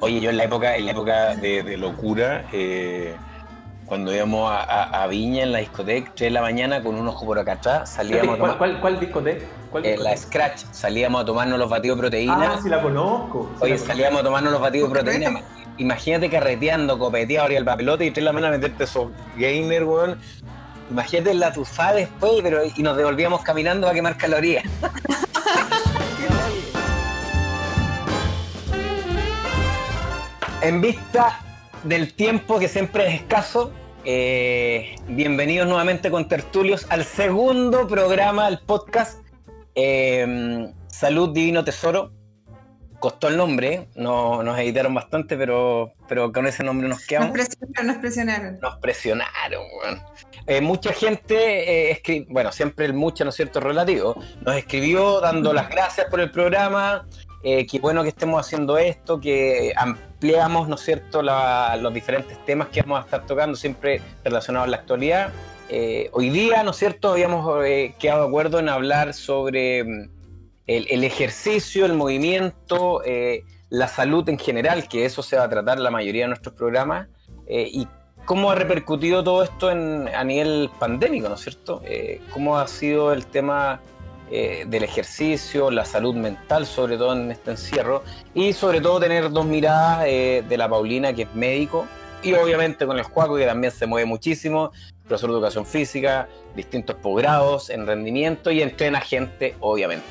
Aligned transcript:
Oye, 0.00 0.20
yo 0.20 0.30
en 0.30 0.36
la 0.36 0.44
época, 0.44 0.76
en 0.76 0.86
la 0.86 0.92
época 0.92 1.36
de, 1.36 1.76
locura, 1.76 2.46
eh, 2.52 3.14
cuando 3.86 4.14
íbamos 4.14 4.50
a, 4.52 5.06
Viña 5.08 5.44
en 5.44 5.52
la 5.52 5.58
discoteca, 5.58 6.12
3 6.14 6.28
de 6.28 6.30
la 6.30 6.42
mañana, 6.42 6.82
con 6.82 6.94
un 6.94 7.08
ojo 7.08 7.24
por 7.24 7.38
acá 7.38 7.52
atrás, 7.52 7.90
salíamos 7.90 8.34
a 8.34 8.38
tomar... 8.38 8.58
¿Cuál, 8.58 8.80
cuál, 8.80 9.00
discoteca? 9.00 9.44
Eh, 9.82 9.96
la 9.98 10.16
Scratch, 10.16 10.64
salíamos 10.72 11.22
a 11.22 11.24
tomarnos 11.24 11.58
los 11.58 11.68
batidos 11.68 11.96
de 11.96 12.00
proteína. 12.02 12.54
Ah, 12.54 12.60
sí 12.62 12.68
la 12.68 12.82
conozco. 12.82 13.50
Oye, 13.60 13.78
salíamos 13.78 14.20
a 14.20 14.24
tomarnos 14.24 14.52
los 14.52 14.60
batidos 14.60 14.88
de 14.88 15.00
proteína. 15.00 15.42
Imagínate 15.78 16.28
carreteando, 16.28 16.98
copeteado, 16.98 17.44
abrir 17.44 17.58
el 17.58 17.64
papelote 17.64 18.06
y 18.06 18.10
3 18.10 18.14
de 18.16 18.22
la 18.22 18.32
mañana 18.32 18.56
meterte 18.56 18.84
esos 18.84 19.08
gainer, 19.36 19.84
weón. 19.84 20.18
Imagínate 20.90 21.34
la 21.34 21.52
tufada 21.52 21.94
después, 21.94 22.32
pero 22.42 22.62
y 22.64 22.82
nos 22.82 22.96
devolvíamos 22.96 23.42
caminando 23.42 23.88
a 23.88 23.92
quemar 23.92 24.16
calorías. 24.16 24.64
En 30.62 30.80
vista 30.80 31.40
del 31.84 32.14
tiempo 32.14 32.58
que 32.58 32.68
siempre 32.68 33.06
es 33.06 33.14
escaso, 33.20 33.72
eh, 34.04 34.96
bienvenidos 35.06 35.68
nuevamente 35.68 36.10
con 36.10 36.28
Tertulios 36.28 36.86
al 36.90 37.04
segundo 37.04 37.86
programa 37.86 38.46
del 38.46 38.58
podcast 38.60 39.20
eh, 39.74 40.72
Salud 40.88 41.32
Divino 41.32 41.64
Tesoro. 41.64 42.12
Costó 42.98 43.28
el 43.28 43.36
nombre, 43.36 43.88
no, 43.94 44.42
nos 44.42 44.58
editaron 44.58 44.92
bastante, 44.92 45.36
pero, 45.36 45.92
pero 46.08 46.32
con 46.32 46.48
ese 46.48 46.64
nombre 46.64 46.88
nos 46.88 47.06
quedamos. 47.06 47.28
Nos 47.28 47.46
presionaron, 47.46 47.86
nos 47.86 47.96
presionaron. 47.98 48.58
Nos 48.60 48.76
presionaron, 48.78 49.62
eh, 50.48 50.60
mucha 50.60 50.92
gente, 50.92 51.92
eh, 51.92 52.26
bueno, 52.28 52.50
siempre 52.50 52.86
el 52.86 52.94
mucha, 52.94 53.22
¿no 53.22 53.30
es 53.30 53.36
cierto?, 53.36 53.60
relativo, 53.60 54.20
nos 54.40 54.56
escribió 54.56 55.20
dando 55.20 55.52
las 55.52 55.68
gracias 55.68 56.08
por 56.10 56.18
el 56.18 56.32
programa, 56.32 57.06
eh, 57.42 57.66
qué 57.66 57.78
bueno 57.78 58.02
que 58.02 58.08
estemos 58.08 58.44
haciendo 58.44 58.78
esto, 58.78 59.20
que 59.20 59.72
ampliamos, 59.76 60.68
¿no 60.68 60.74
es 60.74 60.82
cierto?, 60.82 61.22
los 61.22 61.94
diferentes 61.94 62.44
temas 62.44 62.68
que 62.68 62.82
vamos 62.82 63.00
a 63.00 63.04
estar 63.04 63.26
tocando, 63.26 63.56
siempre 63.56 64.00
relacionados 64.24 64.68
a 64.68 64.70
la 64.70 64.76
actualidad. 64.78 65.32
Eh, 65.68 66.10
hoy 66.12 66.30
día, 66.30 66.62
¿no 66.62 66.70
es 66.72 66.76
cierto?, 66.76 67.12
habíamos 67.12 67.64
quedado 67.98 68.22
de 68.22 68.28
acuerdo 68.28 68.58
en 68.58 68.68
hablar 68.68 69.14
sobre 69.14 69.84
mm, 69.84 70.10
el, 70.66 71.04
ejercicio, 71.04 71.86
el 71.86 71.94
movimiento, 71.94 73.02
la 73.70 73.88
salud 73.88 74.28
en 74.28 74.38
general, 74.38 74.88
que 74.88 75.04
eso 75.04 75.22
se 75.22 75.36
va 75.36 75.44
a 75.44 75.48
tratar 75.48 75.78
la 75.78 75.90
mayoría 75.90 76.24
de 76.24 76.28
nuestros 76.28 76.54
programas, 76.54 77.08
y 77.48 77.88
¿Cómo 78.28 78.50
ha 78.50 78.54
repercutido 78.54 79.24
todo 79.24 79.42
esto 79.42 79.70
en, 79.70 80.06
a 80.06 80.22
nivel 80.22 80.68
pandémico, 80.78 81.30
¿no 81.30 81.36
es 81.36 81.40
cierto? 81.40 81.80
Eh, 81.86 82.20
¿Cómo 82.30 82.58
ha 82.58 82.68
sido 82.68 83.14
el 83.14 83.24
tema 83.24 83.80
eh, 84.30 84.64
del 84.66 84.84
ejercicio, 84.84 85.70
la 85.70 85.84
salud 85.84 86.14
mental, 86.14 86.66
sobre 86.66 86.96
todo 86.96 87.14
en 87.14 87.30
este 87.30 87.52
encierro? 87.52 88.02
Y 88.34 88.52
sobre 88.52 88.80
todo 88.80 89.00
tener 89.00 89.30
dos 89.30 89.46
miradas 89.46 90.04
eh, 90.06 90.44
de 90.48 90.56
la 90.56 90.68
Paulina, 90.68 91.12
que 91.12 91.22
es 91.22 91.34
médico, 91.34 91.86
y 92.22 92.32
obviamente 92.34 92.86
con 92.86 92.98
el 92.98 93.04
Juaco, 93.04 93.36
que 93.36 93.46
también 93.46 93.72
se 93.72 93.86
mueve 93.86 94.06
muchísimo, 94.06 94.72
profesor 95.06 95.30
de 95.30 95.36
educación 95.36 95.66
física, 95.66 96.28
distintos 96.54 96.96
posgrados 96.96 97.70
en 97.70 97.86
rendimiento 97.86 98.50
y 98.50 98.62
entrena 98.62 99.00
gente, 99.00 99.54
obviamente. 99.60 100.04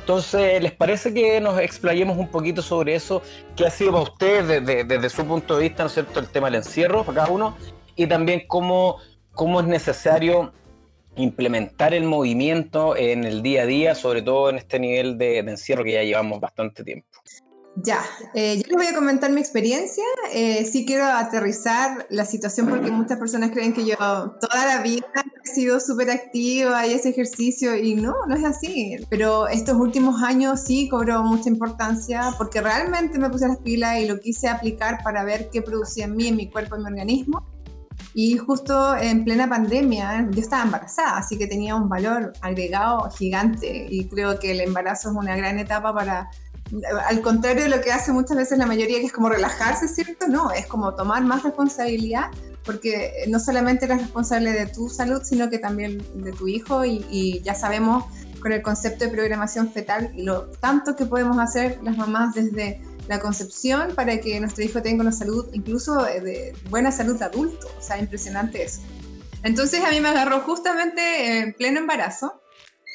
Entonces, 0.00 0.62
¿les 0.62 0.70
parece 0.70 1.12
que 1.12 1.40
nos 1.40 1.58
explayemos 1.58 2.16
un 2.16 2.28
poquito 2.28 2.62
sobre 2.62 2.94
eso? 2.94 3.22
¿Qué 3.56 3.66
ha 3.66 3.70
sido 3.70 3.90
para 3.90 4.04
ustedes 4.04 4.64
desde, 4.64 5.10
su 5.10 5.24
punto 5.24 5.56
de 5.56 5.64
vista, 5.64 5.82
¿no 5.82 5.88
es 5.88 5.94
cierto?, 5.94 6.20
el 6.20 6.28
tema 6.28 6.46
del 6.46 6.56
encierro 6.56 7.02
para 7.02 7.22
cada 7.22 7.32
uno 7.32 7.56
y 7.96 8.06
también 8.06 8.44
cómo, 8.46 8.98
cómo 9.32 9.60
es 9.60 9.66
necesario 9.66 10.52
implementar 11.16 11.94
el 11.94 12.04
movimiento 12.04 12.96
en 12.96 13.24
el 13.24 13.42
día 13.42 13.62
a 13.62 13.66
día, 13.66 13.94
sobre 13.94 14.22
todo 14.22 14.50
en 14.50 14.56
este 14.56 14.78
nivel 14.78 15.18
de 15.18 15.38
encierro 15.38 15.84
que 15.84 15.92
ya 15.92 16.02
llevamos 16.02 16.40
bastante 16.40 16.84
tiempo. 16.84 17.08
Ya, 17.82 18.02
eh, 18.32 18.56
yo 18.56 18.62
les 18.68 18.76
voy 18.76 18.86
a 18.86 18.94
comentar 18.94 19.30
mi 19.30 19.40
experiencia. 19.40 20.02
Eh, 20.32 20.64
sí 20.64 20.86
quiero 20.86 21.04
aterrizar 21.04 22.06
la 22.08 22.24
situación 22.24 22.68
porque 22.68 22.90
muchas 22.90 23.18
personas 23.18 23.50
creen 23.50 23.74
que 23.74 23.84
yo 23.84 23.96
toda 23.96 24.64
la 24.64 24.82
vida 24.82 25.06
he 25.44 25.48
sido 25.48 25.78
súper 25.78 26.10
activa 26.10 26.86
y 26.86 26.94
ese 26.94 27.10
ejercicio 27.10 27.76
y 27.76 27.94
no, 27.94 28.14
no 28.28 28.34
es 28.34 28.44
así. 28.44 28.96
Pero 29.10 29.46
estos 29.48 29.76
últimos 29.76 30.22
años 30.22 30.60
sí 30.60 30.88
cobró 30.88 31.22
mucha 31.22 31.50
importancia 31.50 32.32
porque 32.38 32.62
realmente 32.62 33.18
me 33.18 33.28
puse 33.28 33.46
las 33.46 33.58
pilas 33.58 34.00
y 34.00 34.06
lo 34.06 34.20
quise 34.20 34.48
aplicar 34.48 35.02
para 35.04 35.22
ver 35.24 35.50
qué 35.50 35.60
producía 35.60 36.06
en 36.06 36.16
mí, 36.16 36.28
en 36.28 36.36
mi 36.36 36.48
cuerpo, 36.48 36.76
en 36.76 36.82
mi 36.82 36.88
organismo. 36.88 37.55
Y 38.18 38.38
justo 38.38 38.96
en 38.96 39.24
plena 39.24 39.46
pandemia 39.46 40.26
yo 40.30 40.40
estaba 40.40 40.62
embarazada, 40.62 41.18
así 41.18 41.36
que 41.36 41.46
tenía 41.46 41.76
un 41.76 41.86
valor 41.86 42.32
agregado 42.40 43.10
gigante 43.10 43.88
y 43.90 44.08
creo 44.08 44.38
que 44.38 44.52
el 44.52 44.62
embarazo 44.62 45.10
es 45.10 45.16
una 45.16 45.36
gran 45.36 45.58
etapa 45.58 45.92
para 45.92 46.30
al 47.10 47.20
contrario 47.20 47.64
de 47.64 47.68
lo 47.68 47.82
que 47.82 47.92
hace 47.92 48.12
muchas 48.12 48.38
veces 48.38 48.56
la 48.56 48.64
mayoría, 48.64 49.00
que 49.00 49.04
es 49.04 49.12
como 49.12 49.28
relajarse, 49.28 49.86
¿cierto? 49.86 50.28
No, 50.28 50.50
es 50.50 50.66
como 50.66 50.94
tomar 50.94 51.24
más 51.24 51.42
responsabilidad, 51.42 52.30
porque 52.64 53.12
no 53.28 53.38
solamente 53.38 53.84
eres 53.84 54.00
responsable 54.00 54.50
de 54.50 54.66
tu 54.66 54.88
salud, 54.88 55.20
sino 55.22 55.50
que 55.50 55.58
también 55.58 56.02
de 56.14 56.32
tu 56.32 56.48
hijo, 56.48 56.86
y, 56.86 57.42
ya 57.44 57.54
sabemos 57.54 58.04
con 58.40 58.50
el 58.52 58.62
concepto 58.62 59.04
de 59.04 59.10
programación 59.10 59.70
fetal 59.70 60.10
lo 60.16 60.46
tanto 60.52 60.96
que 60.96 61.04
podemos 61.04 61.38
hacer 61.38 61.80
las 61.82 61.98
mamás 61.98 62.34
desde 62.34 62.80
la 63.08 63.20
concepción 63.20 63.94
para 63.94 64.20
que 64.20 64.38
nuestro 64.40 64.64
hijo 64.64 64.82
tenga 64.82 65.02
una 65.02 65.12
salud, 65.12 65.46
incluso 65.52 66.02
de 66.02 66.54
buena 66.70 66.90
salud 66.90 67.18
de 67.18 67.24
adulto, 67.24 67.68
o 67.78 67.82
sea, 67.82 67.98
impresionante 67.98 68.62
eso. 68.62 68.80
Entonces 69.42 69.84
a 69.84 69.90
mí 69.90 70.00
me 70.00 70.08
agarró 70.08 70.40
justamente 70.40 71.38
en 71.38 71.52
pleno 71.54 71.78
embarazo, 71.78 72.40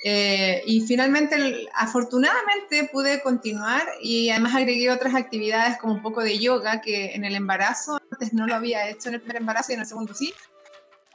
eh, 0.04 0.64
y 0.66 0.82
finalmente, 0.82 1.68
afortunadamente, 1.76 2.90
pude 2.92 3.22
continuar 3.22 3.84
y 4.02 4.30
además 4.30 4.56
agregué 4.56 4.90
otras 4.90 5.14
actividades 5.14 5.78
como 5.78 5.94
un 5.94 6.02
poco 6.02 6.22
de 6.22 6.40
yoga 6.40 6.82
que 6.82 7.14
en 7.14 7.24
el 7.24 7.36
embarazo 7.36 8.00
antes 8.12 8.34
no 8.34 8.48
lo 8.48 8.56
había 8.56 8.90
hecho 8.90 9.10
en 9.10 9.16
el 9.16 9.22
primer 9.22 9.38
embarazo 9.38 9.72
y 9.72 9.76
en 9.76 9.82
el 9.82 9.86
segundo 9.86 10.14
sí. 10.16 10.34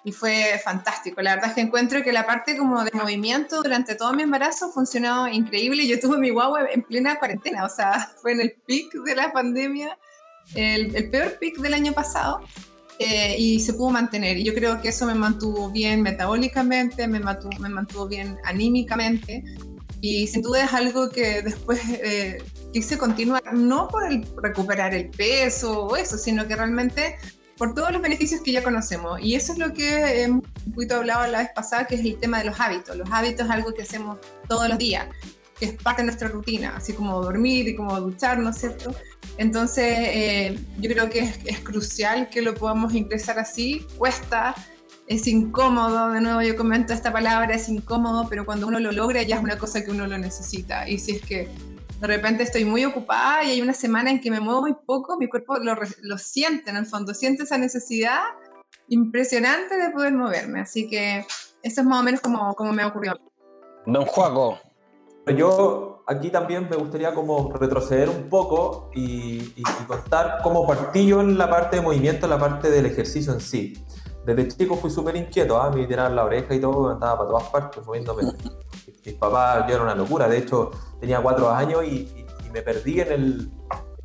Y 0.06 0.12
fue 0.12 0.60
fantástico. 0.62 1.20
La 1.20 1.34
verdad 1.34 1.50
es 1.50 1.56
que 1.56 1.62
encuentro 1.62 2.00
que 2.04 2.12
la 2.12 2.24
parte 2.24 2.56
como 2.56 2.84
de 2.84 2.92
movimiento 2.92 3.60
durante 3.60 3.96
todo 3.96 4.12
mi 4.12 4.22
embarazo 4.22 4.70
funcionó 4.70 5.26
increíble. 5.26 5.84
Yo 5.84 5.98
tuve 5.98 6.16
mi 6.16 6.30
guagua 6.30 6.60
en 6.72 6.82
plena 6.84 7.18
cuarentena, 7.18 7.64
o 7.64 7.68
sea, 7.68 8.12
fue 8.22 8.30
en 8.30 8.42
el 8.42 8.52
pic 8.52 8.92
de 9.04 9.16
la 9.16 9.32
pandemia, 9.32 9.98
el, 10.54 10.94
el 10.94 11.10
peor 11.10 11.36
pic 11.40 11.58
del 11.58 11.74
año 11.74 11.92
pasado. 11.92 12.40
Eh, 13.00 13.34
y 13.36 13.58
se 13.58 13.74
pudo 13.74 13.90
mantener. 13.90 14.36
Y 14.38 14.44
yo 14.44 14.54
creo 14.54 14.80
que 14.80 14.90
eso 14.90 15.06
me 15.06 15.14
mantuvo 15.16 15.70
bien 15.70 16.02
metabólicamente, 16.02 17.08
me 17.08 17.18
mantuvo, 17.18 17.58
me 17.58 17.68
mantuvo 17.68 18.06
bien 18.06 18.38
anímicamente. 18.44 19.42
Y 20.00 20.28
sin 20.28 20.42
duda 20.42 20.64
es 20.64 20.72
algo 20.72 21.10
que 21.10 21.42
después 21.42 21.80
eh, 21.88 22.38
quise 22.72 22.96
continuar, 22.96 23.42
no 23.54 23.88
por 23.88 24.06
el, 24.06 24.24
recuperar 24.40 24.94
el 24.94 25.10
peso 25.10 25.86
o 25.86 25.96
eso, 25.96 26.16
sino 26.16 26.46
que 26.46 26.54
realmente 26.54 27.16
por 27.56 27.74
todos 27.74 27.90
los 27.90 28.02
beneficios 28.02 28.40
que 28.42 28.52
ya 28.52 28.62
conocemos. 28.62 29.20
Y 29.20 29.34
eso 29.34 29.52
es 29.52 29.58
lo 29.58 29.72
que 29.72 30.22
hemos 30.22 30.44
un 30.66 30.72
poquito 30.72 30.96
hablado 30.96 31.26
la 31.30 31.38
vez 31.38 31.50
pasada, 31.54 31.86
que 31.86 31.94
es 31.94 32.00
el 32.02 32.18
tema 32.18 32.38
de 32.38 32.44
los 32.44 32.60
hábitos. 32.60 32.96
Los 32.96 33.10
hábitos 33.10 33.46
es 33.46 33.52
algo 33.52 33.72
que 33.72 33.82
hacemos 33.82 34.18
todos 34.48 34.68
los 34.68 34.78
días, 34.78 35.06
que 35.58 35.66
es 35.66 35.72
parte 35.74 36.02
de 36.02 36.06
nuestra 36.06 36.28
rutina, 36.28 36.74
así 36.76 36.92
como 36.92 37.20
dormir 37.22 37.68
y 37.68 37.74
como 37.76 37.98
ducharnos, 38.00 38.56
¿cierto? 38.56 38.94
Entonces, 39.38 39.84
eh, 39.98 40.58
yo 40.78 40.90
creo 40.90 41.08
que 41.08 41.20
es, 41.44 41.58
crucial 41.60 42.28
que 42.28 42.42
lo 42.42 42.54
podamos 42.54 42.94
ingresar 42.94 43.38
así. 43.38 43.86
Cuesta, 43.96 44.54
es 45.06 45.26
incómodo, 45.26 46.10
de 46.10 46.20
nuevo 46.20 46.42
yo 46.42 46.56
comento 46.56 46.92
esta 46.92 47.12
palabra, 47.12 47.54
es 47.54 47.68
incómodo, 47.68 48.28
pero 48.28 48.44
cuando 48.44 48.66
uno 48.66 48.80
lo 48.80 48.92
logra 48.92 49.22
ya 49.22 49.36
es 49.36 49.42
una 49.42 49.56
cosa 49.56 49.82
que 49.82 49.90
uno 49.90 50.06
lo 50.06 50.18
necesita. 50.18 50.88
Y 50.88 50.98
si 50.98 51.12
es 51.12 51.22
que 51.22 51.48
de 52.00 52.06
repente 52.06 52.42
estoy 52.42 52.64
muy 52.64 52.84
ocupada 52.84 53.44
y 53.44 53.50
hay 53.50 53.62
una 53.62 53.72
semana 53.72 54.10
en 54.10 54.20
que 54.20 54.30
me 54.30 54.40
muevo 54.40 54.60
muy 54.60 54.74
poco, 54.74 55.16
mi 55.18 55.28
cuerpo 55.28 55.56
lo, 55.58 55.74
lo 56.02 56.18
siente 56.18 56.70
en 56.70 56.76
el 56.76 56.86
fondo, 56.86 57.14
siente 57.14 57.44
esa 57.44 57.58
necesidad 57.58 58.20
impresionante 58.88 59.76
de 59.76 59.90
poder 59.90 60.12
moverme. 60.12 60.60
Así 60.60 60.88
que 60.88 61.26
eso 61.62 61.80
es 61.80 61.86
más 61.86 62.00
o 62.00 62.02
menos 62.02 62.20
como, 62.20 62.54
como 62.54 62.72
me 62.72 62.84
ocurrió. 62.84 63.18
Don 63.86 64.04
Juaco. 64.04 64.58
Yo 65.36 66.04
aquí 66.06 66.30
también 66.30 66.68
me 66.70 66.76
gustaría 66.76 67.12
como 67.12 67.52
retroceder 67.52 68.08
un 68.08 68.28
poco 68.28 68.90
y, 68.94 69.52
contar 69.88 70.38
cómo 70.42 70.66
partí 70.66 71.06
yo 71.06 71.20
en 71.20 71.36
la 71.36 71.50
parte 71.50 71.76
de 71.76 71.82
movimiento, 71.82 72.26
en 72.26 72.30
la 72.30 72.38
parte 72.38 72.70
del 72.70 72.86
ejercicio 72.86 73.32
en 73.32 73.40
sí. 73.40 73.84
Desde 74.24 74.48
chico 74.48 74.76
fui 74.76 74.90
súper 74.90 75.16
inquieto, 75.16 75.60
¿ah? 75.60 75.70
me 75.70 75.86
tiraban 75.86 76.14
la 76.14 76.24
oreja 76.24 76.54
y 76.54 76.60
todo, 76.60 76.90
andaba 76.90 77.18
para 77.18 77.30
todas 77.30 77.44
partes 77.50 77.84
moviéndome. 77.84 78.22
Mis 79.06 79.14
papás, 79.14 79.68
yo 79.68 79.74
era 79.74 79.84
una 79.84 79.94
locura, 79.94 80.28
de 80.28 80.38
hecho 80.38 80.72
tenía 80.98 81.22
cuatro 81.22 81.48
años 81.50 81.84
y, 81.84 82.26
me 82.52 82.62
perdí 82.62 83.00
en 83.00 83.12
el, 83.12 83.50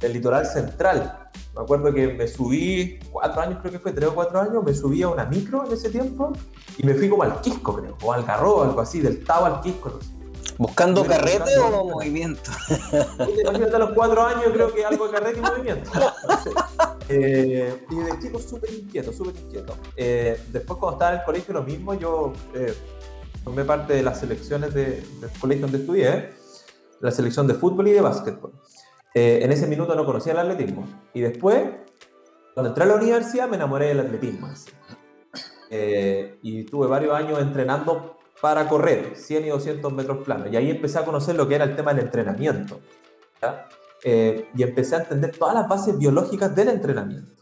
el, 0.01 0.13
litoral 0.13 0.45
central. 0.45 1.29
Me 1.55 1.61
acuerdo 1.61 1.93
que 1.93 2.09
me 2.09 2.27
subí, 2.27 2.99
cuatro 3.11 3.41
años 3.41 3.59
creo 3.61 3.71
que 3.71 3.79
fue, 3.79 3.93
tres 3.93 4.09
o 4.09 4.13
cuatro 4.13 4.41
años, 4.41 4.61
me 4.61 4.73
subí 4.73 5.01
a 5.03 5.07
una 5.07 5.23
micro 5.25 5.65
en 5.65 5.71
ese 5.71 5.89
tiempo 5.89 6.33
y 6.77 6.85
me 6.85 6.93
fui 6.93 7.07
como 7.07 7.23
al 7.23 7.39
Quisco, 7.39 7.77
creo, 7.77 7.97
o 8.03 8.11
al 8.11 8.25
Garro, 8.25 8.63
algo 8.63 8.81
así, 8.81 8.99
del 8.99 9.23
Tavo 9.23 9.45
al 9.45 9.61
Quisco, 9.61 9.89
no 9.89 10.01
sé. 10.01 10.21
¿Buscando 10.57 11.03
carrete 11.05 11.57
o 11.57 11.85
movimiento? 11.85 12.51
Imagínate 13.41 13.75
a 13.75 13.79
los 13.79 13.91
cuatro 13.91 14.23
años, 14.23 14.45
creo 14.53 14.71
que 14.73 14.85
algo 14.85 15.07
de 15.07 15.13
carrete 15.13 15.39
y 15.39 15.41
movimiento. 15.41 15.89
Eh, 17.13 17.85
y 17.89 17.95
de 17.95 18.19
chico 18.19 18.39
súper 18.39 18.71
inquieto, 18.73 19.11
súper 19.11 19.35
inquieto. 19.35 19.75
Eh, 19.97 20.41
después 20.49 20.79
cuando 20.79 20.97
estaba 20.97 21.13
en 21.13 21.19
el 21.19 21.25
colegio 21.25 21.53
lo 21.53 21.63
mismo, 21.63 21.93
yo 21.93 22.31
eh, 22.53 22.73
formé 23.43 23.65
parte 23.65 23.93
de 23.93 24.03
las 24.03 24.19
selecciones 24.19 24.73
del 24.73 25.03
colegio 25.39 25.63
donde 25.63 25.79
estudié, 25.79 26.29
la 26.99 27.11
selección 27.11 27.47
de 27.47 27.55
fútbol 27.55 27.87
y 27.87 27.91
de 27.91 28.01
básquetbol. 28.01 28.53
Eh, 29.13 29.39
en 29.41 29.51
ese 29.51 29.67
minuto 29.67 29.95
no 29.95 30.05
conocía 30.05 30.33
el 30.33 30.39
atletismo. 30.39 30.87
Y 31.13 31.21
después, 31.21 31.63
cuando 32.53 32.69
entré 32.69 32.83
a 32.83 32.87
la 32.87 32.95
universidad, 32.95 33.49
me 33.49 33.55
enamoré 33.55 33.87
del 33.87 34.01
atletismo. 34.01 34.47
Eh, 35.69 36.37
y 36.41 36.63
tuve 36.65 36.87
varios 36.87 37.15
años 37.15 37.39
entrenando 37.39 38.17
para 38.41 38.67
correr 38.67 39.15
100 39.15 39.45
y 39.45 39.49
200 39.49 39.93
metros 39.93 40.23
planos. 40.23 40.47
Y 40.51 40.57
ahí 40.57 40.69
empecé 40.69 40.99
a 40.99 41.05
conocer 41.05 41.35
lo 41.35 41.47
que 41.47 41.55
era 41.55 41.65
el 41.65 41.75
tema 41.75 41.93
del 41.93 42.05
entrenamiento. 42.05 42.79
Eh, 44.03 44.49
y 44.55 44.63
empecé 44.63 44.95
a 44.95 44.99
entender 44.99 45.35
todas 45.37 45.55
las 45.55 45.67
bases 45.67 45.97
biológicas 45.97 46.55
del 46.55 46.69
entrenamiento. 46.69 47.40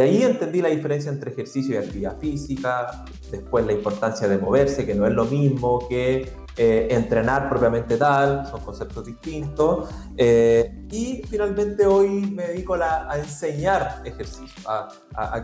Y 0.00 0.02
ahí 0.02 0.22
entendí 0.22 0.62
la 0.62 0.70
diferencia 0.70 1.12
entre 1.12 1.30
ejercicio 1.30 1.74
y 1.74 1.76
actividad 1.76 2.18
física, 2.18 3.04
después 3.30 3.66
la 3.66 3.74
importancia 3.74 4.28
de 4.28 4.38
moverse, 4.38 4.86
que 4.86 4.94
no 4.94 5.06
es 5.06 5.12
lo 5.12 5.26
mismo 5.26 5.86
que 5.90 6.32
eh, 6.56 6.88
entrenar 6.90 7.50
propiamente 7.50 7.98
tal, 7.98 8.46
son 8.46 8.62
conceptos 8.62 9.04
distintos. 9.04 9.90
Eh, 10.16 10.86
y 10.90 11.22
finalmente 11.28 11.84
hoy 11.84 12.08
me 12.08 12.46
dedico 12.46 12.76
a 12.76 13.14
enseñar 13.18 14.00
ejercicio, 14.06 14.48
a, 14.66 14.88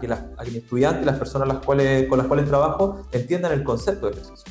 que 0.01 0.11
a, 0.11 0.27
que 0.43 0.51
mis 0.51 0.63
estudiantes, 0.63 1.05
las 1.05 1.19
personas 1.19 1.49
las 1.49 1.59
cuales, 1.59 2.09
con 2.09 2.17
las 2.17 2.27
cuales 2.27 2.49
trabajo, 2.49 3.07
entiendan 3.13 3.53
el 3.53 3.63
concepto 3.63 4.07
de 4.07 4.13
ejercicio. 4.13 4.51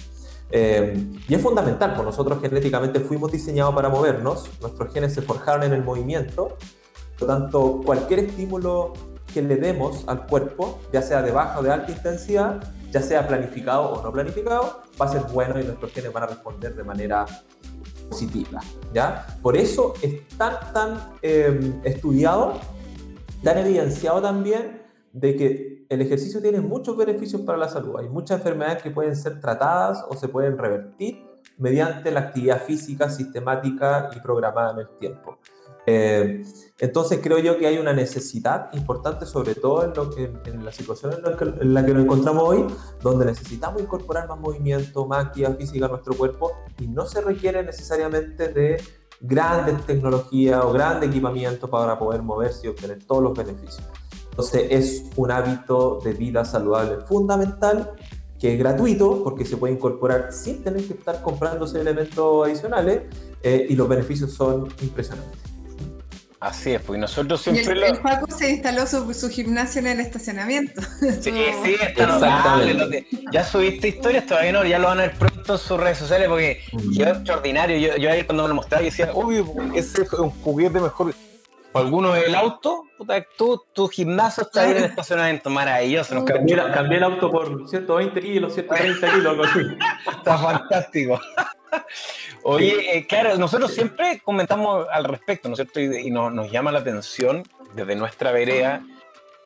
Eh, 0.51 1.10
y 1.28 1.34
es 1.34 1.42
fundamental, 1.42 1.96
porque 1.96 2.12
nosotros 2.12 2.40
genéticamente 2.42 3.00
fuimos 3.00 3.31
diseñados 3.31 3.74
para 3.74 3.90
movernos, 3.90 4.51
nuestros 4.62 4.94
genes 4.94 5.16
se 5.16 5.24
forjaron 5.24 5.63
en 5.63 5.74
el 5.74 5.84
movimiento, 5.84 6.58
por 7.18 7.28
lo 7.28 7.28
tanto, 7.28 7.81
cualquier 7.84 8.19
estímulo 8.19 8.94
que 9.36 9.42
le 9.42 9.58
demos 9.58 10.08
al 10.08 10.28
cuerpo, 10.28 10.80
ya 10.94 11.02
sea 11.02 11.22
de 11.22 11.30
baja 11.30 11.60
o 11.60 11.62
de 11.62 11.70
alta 11.70 11.92
intensidad, 11.92 12.64
ya 12.90 13.02
sea 13.02 13.28
planificado 13.28 13.90
o 13.92 14.02
no 14.02 14.10
planificado, 14.10 14.84
va 15.00 15.08
a 15.08 15.10
ser 15.10 15.24
bueno 15.24 15.60
y 15.60 15.66
nuestros 15.66 15.92
genes 15.92 16.14
van 16.14 16.24
a 16.24 16.28
responder 16.28 16.74
de 16.74 16.84
manera 16.86 17.26
positiva. 18.10 18.62
¿ya? 18.94 19.28
Por 19.42 19.58
eso 19.58 19.94
es 20.02 20.26
tan, 20.38 20.54
tan 20.72 21.16
eh, 21.22 21.74
estudiado, 21.84 22.62
tan 23.44 23.58
evidenciado 23.58 24.22
también 24.22 24.84
de 25.12 25.36
que 25.36 25.86
el 25.90 26.02
ejercicio 26.02 26.42
tiene 26.42 26.62
muchos 26.62 26.96
beneficios 26.96 27.42
para 27.42 27.58
la 27.58 27.68
salud. 27.68 27.98
Hay 28.00 28.08
muchas 28.08 28.38
enfermedades 28.38 28.82
que 28.84 28.90
pueden 28.90 29.18
ser 29.18 29.42
tratadas 29.42 30.06
o 30.08 30.16
se 30.16 30.30
pueden 30.30 30.58
revertir 30.58 31.26
mediante 31.58 32.10
la 32.10 32.22
actividad 32.22 32.64
física 32.64 33.10
sistemática 33.10 34.12
y 34.16 34.22
programada 34.22 34.72
en 34.72 34.80
el 34.80 34.98
tiempo. 34.98 35.40
Eh, 35.86 36.44
entonces 36.80 37.20
creo 37.22 37.40
yo 37.40 37.58
que 37.58 37.68
hay 37.68 37.78
una 37.78 37.94
necesidad 37.94 38.74
importante, 38.74 39.26
sobre 39.26 39.56
todo 39.56 39.84
en, 39.84 39.94
lo 39.94 40.10
que, 40.10 40.32
en 40.46 40.66
la 40.66 40.72
situación 40.72 41.14
en 41.14 41.74
la, 41.74 41.86
que, 41.86 41.94
nos 41.94 42.04
encontramos 42.04 42.44
hoy, 42.44 42.66
donde 43.02 43.26
necesitamos 43.26 43.82
incorporar 43.82 44.28
más 44.28 44.40
movimiento, 44.40 45.06
más 45.06 45.28
actividad 45.28 45.58
física 45.58 45.86
a 45.86 45.90
nuestro 45.90 46.16
cuerpo 46.16 46.52
y 46.80 46.88
no 46.88 47.06
se 47.06 47.22
requiere 47.22 47.64
necesariamente 47.64 48.50
de 48.50 48.82
grandes 49.22 49.86
tecnologías 49.86 50.64
o 50.66 50.74
grandes 50.74 51.10
equipamientos 51.10 51.70
para 51.70 51.98
poder 51.98 52.22
moverse 52.22 52.68
y 52.68 52.70
obtener 52.70 53.04
todos 53.06 53.24
los 53.24 53.34
beneficios. 53.34 53.84
Entonces 54.32 54.68
es 54.70 55.04
un 55.16 55.32
hábito 55.32 56.00
de 56.04 56.12
vida 56.12 56.44
saludable 56.44 57.06
fundamental 57.06 57.94
que 58.38 58.54
es 58.54 58.60
gratuito 58.60 59.24
porque 59.24 59.46
se 59.46 59.56
puede 59.56 59.74
incorporar 59.74 60.34
sin 60.34 60.62
tener 60.62 60.86
que 60.86 60.94
estar 60.94 61.22
comprándose 61.22 61.80
elementos 61.80 62.46
adicionales 62.46 63.04
eh, 63.42 63.66
y 63.70 63.76
los 63.78 63.88
beneficios 63.88 64.34
son 64.34 64.68
impresionantes. 64.82 65.55
Así 66.46 66.74
es, 66.74 66.82
pues 66.84 67.00
nosotros 67.00 67.42
siempre 67.42 67.74
el, 67.74 67.84
el 67.84 67.98
Paco 67.98 68.30
se 68.30 68.52
instaló 68.52 68.86
su, 68.86 69.30
gimnasio 69.30 69.80
en 69.80 69.88
el 69.88 70.00
estacionamiento. 70.00 70.80
Sí, 71.20 71.34
sí, 71.64 71.76
está 71.82 72.06
notable. 72.06 73.08
Ya 73.32 73.44
subiste 73.44 73.88
historias, 73.88 74.28
todavía 74.28 74.52
no, 74.52 74.64
ya 74.64 74.78
lo 74.78 74.88
van 74.88 75.00
a 75.00 75.02
ver 75.04 75.18
pronto 75.18 75.54
en 75.54 75.60
sus 75.60 75.80
redes 75.80 75.98
sociales 75.98 76.28
porque 76.28 76.62
yo 76.92 77.06
es 77.06 77.18
extraordinario. 77.18 77.78
Yo, 77.80 77.98
yo 77.98 78.12
ahí 78.12 78.24
cuando 78.26 78.44
me 78.44 78.50
lo 78.50 78.56
mostraba 78.56 78.84
y 78.84 78.86
decía, 78.86 79.10
uy, 79.16 79.44
ese 79.74 80.04
es 80.04 80.14
un 80.14 80.30
juguete 80.30 80.80
mejor. 80.80 81.16
Algunos 81.74 82.16
el 82.16 82.36
auto, 82.36 82.84
puta, 82.96 83.26
tú, 83.36 83.64
tu 83.74 83.88
gimnasio 83.88 84.44
está 84.44 84.62
ahí 84.62 84.72
en 84.72 84.78
el 84.78 84.84
estacionamiento, 84.84 85.50
maravilloso. 85.50 86.24
cambié, 86.26 86.58
cambié, 86.58 86.98
el 86.98 87.04
auto 87.06 87.32
por 87.32 87.68
120 87.68 88.22
kilos, 88.22 88.54
130 88.54 89.14
kilos, 89.14 89.32
algo 89.32 89.44
así. 89.46 89.60
está 90.18 90.38
fantástico. 90.38 91.20
Oye, 92.48 92.96
eh, 92.96 93.08
claro, 93.08 93.36
nosotros 93.38 93.74
siempre 93.74 94.22
comentamos 94.24 94.86
al 94.92 95.06
respecto, 95.06 95.50
¿no 95.50 95.54
es 95.54 95.58
cierto? 95.58 95.80
Y, 95.80 96.12
nos, 96.12 96.52
llama 96.52 96.72
la 96.72 96.78
atención 96.78 97.42
desde 97.74 97.96
nuestra 97.96 98.32
vereda 98.32 98.86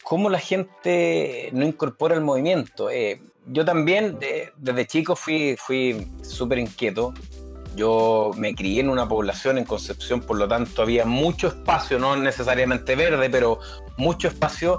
cómo 0.03 0.29
la 0.29 0.39
gente 0.39 1.49
no 1.53 1.65
incorpora 1.65 2.13
el 2.15 2.19
movimiento. 2.21 2.89
Eh, 2.89 3.21
yo 3.47 3.63
también 3.63 4.19
desde 4.57 4.85
chico 4.85 5.15
fui, 5.15 5.55
fui 5.57 6.09
súper 6.23 6.59
inquieto. 6.59 7.13
Yo 7.73 8.31
me 8.35 8.53
crié 8.53 8.81
en 8.81 8.89
una 8.89 9.07
población 9.07 9.57
en 9.57 9.63
Concepción, 9.63 10.19
por 10.19 10.37
lo 10.37 10.49
tanto 10.49 10.81
había 10.81 11.05
mucho 11.05 11.47
espacio, 11.47 11.99
no 11.99 12.17
necesariamente 12.17 12.97
verde, 12.97 13.29
pero 13.29 13.59
mucho 13.95 14.27
espacio 14.27 14.77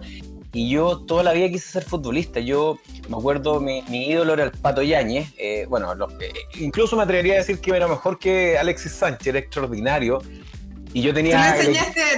y 0.52 0.68
yo 0.70 0.98
toda 0.98 1.22
la 1.22 1.32
vida 1.32 1.48
quise 1.48 1.70
ser 1.70 1.84
futbolista. 1.84 2.40
Yo 2.40 2.78
me 3.08 3.16
acuerdo, 3.16 3.60
mi, 3.60 3.82
ídolo 3.88 4.34
era 4.34 4.44
el 4.44 4.50
Pato 4.50 4.82
Yáñez. 4.82 5.28
Eh, 5.38 5.66
bueno, 5.68 5.92
eh, 6.20 6.32
incluso 6.58 6.96
me 6.96 7.04
atrevería 7.04 7.34
a 7.34 7.38
decir 7.38 7.60
que 7.60 7.70
era 7.70 7.86
mejor 7.86 8.18
que 8.18 8.58
Alexis 8.58 8.92
Sánchez, 8.92 9.28
era 9.28 9.38
extraordinario. 9.38 10.20
Y 10.92 11.02
yo 11.02 11.14
tenía. 11.14 11.54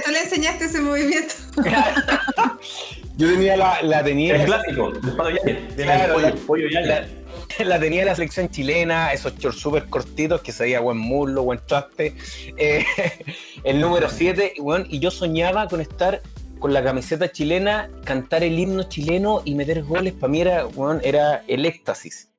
Tú 0.03 0.11
le 0.11 0.19
enseñaste, 0.21 0.65
ese 0.65 0.81
movimiento. 0.81 1.35
yo 3.17 3.27
tenía 3.27 3.55
la, 3.55 3.83
la 3.83 4.03
tenía. 4.03 4.35
El 4.35 4.45
clásico, 4.45 4.89
el 4.89 5.15
Pato 5.15 5.29
Yáñez. 5.29 5.73
Claro, 5.75 6.19
el 6.19 6.33
pollo, 6.33 6.67
Yáñez. 6.69 7.23
La, 7.59 7.79
tenía 7.79 8.03
la 8.03 8.15
selección 8.15 8.49
chilena, 8.49 9.13
esos 9.13 9.37
shorts 9.37 9.59
súper 9.59 9.85
cortitos 9.85 10.41
que 10.41 10.51
se 10.51 10.63
veía 10.63 10.79
buen 10.79 10.97
muslo, 10.97 11.43
buen 11.43 11.59
traste. 11.67 12.15
Eh, 12.57 12.83
el 13.63 13.79
número 13.79 14.09
7, 14.09 14.55
y 14.89 14.99
yo 14.99 15.11
soñaba 15.11 15.67
con 15.67 15.79
estar 15.79 16.23
con 16.63 16.71
la 16.71 16.81
camiseta 16.81 17.29
chilena, 17.29 17.89
cantar 18.05 18.41
el 18.41 18.57
himno 18.57 18.83
chileno 18.83 19.41
y 19.43 19.53
meter 19.53 19.83
goles, 19.83 20.13
para 20.13 20.31
mí 20.31 20.39
era, 20.39 20.65
era 21.01 21.43
el 21.45 21.65
éxtasis. 21.65 22.31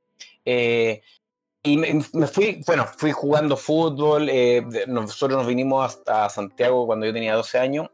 Eh, 0.46 1.02
y 1.62 1.76
me, 1.76 2.26
fui, 2.26 2.62
bueno, 2.66 2.86
fui 2.96 3.12
jugando 3.12 3.54
fútbol, 3.58 4.30
eh, 4.30 4.64
nosotros 4.86 5.36
nos 5.36 5.46
vinimos 5.46 5.84
hasta 5.84 6.26
Santiago 6.30 6.86
cuando 6.86 7.04
yo 7.04 7.12
tenía 7.12 7.34
12 7.34 7.58
años, 7.58 7.90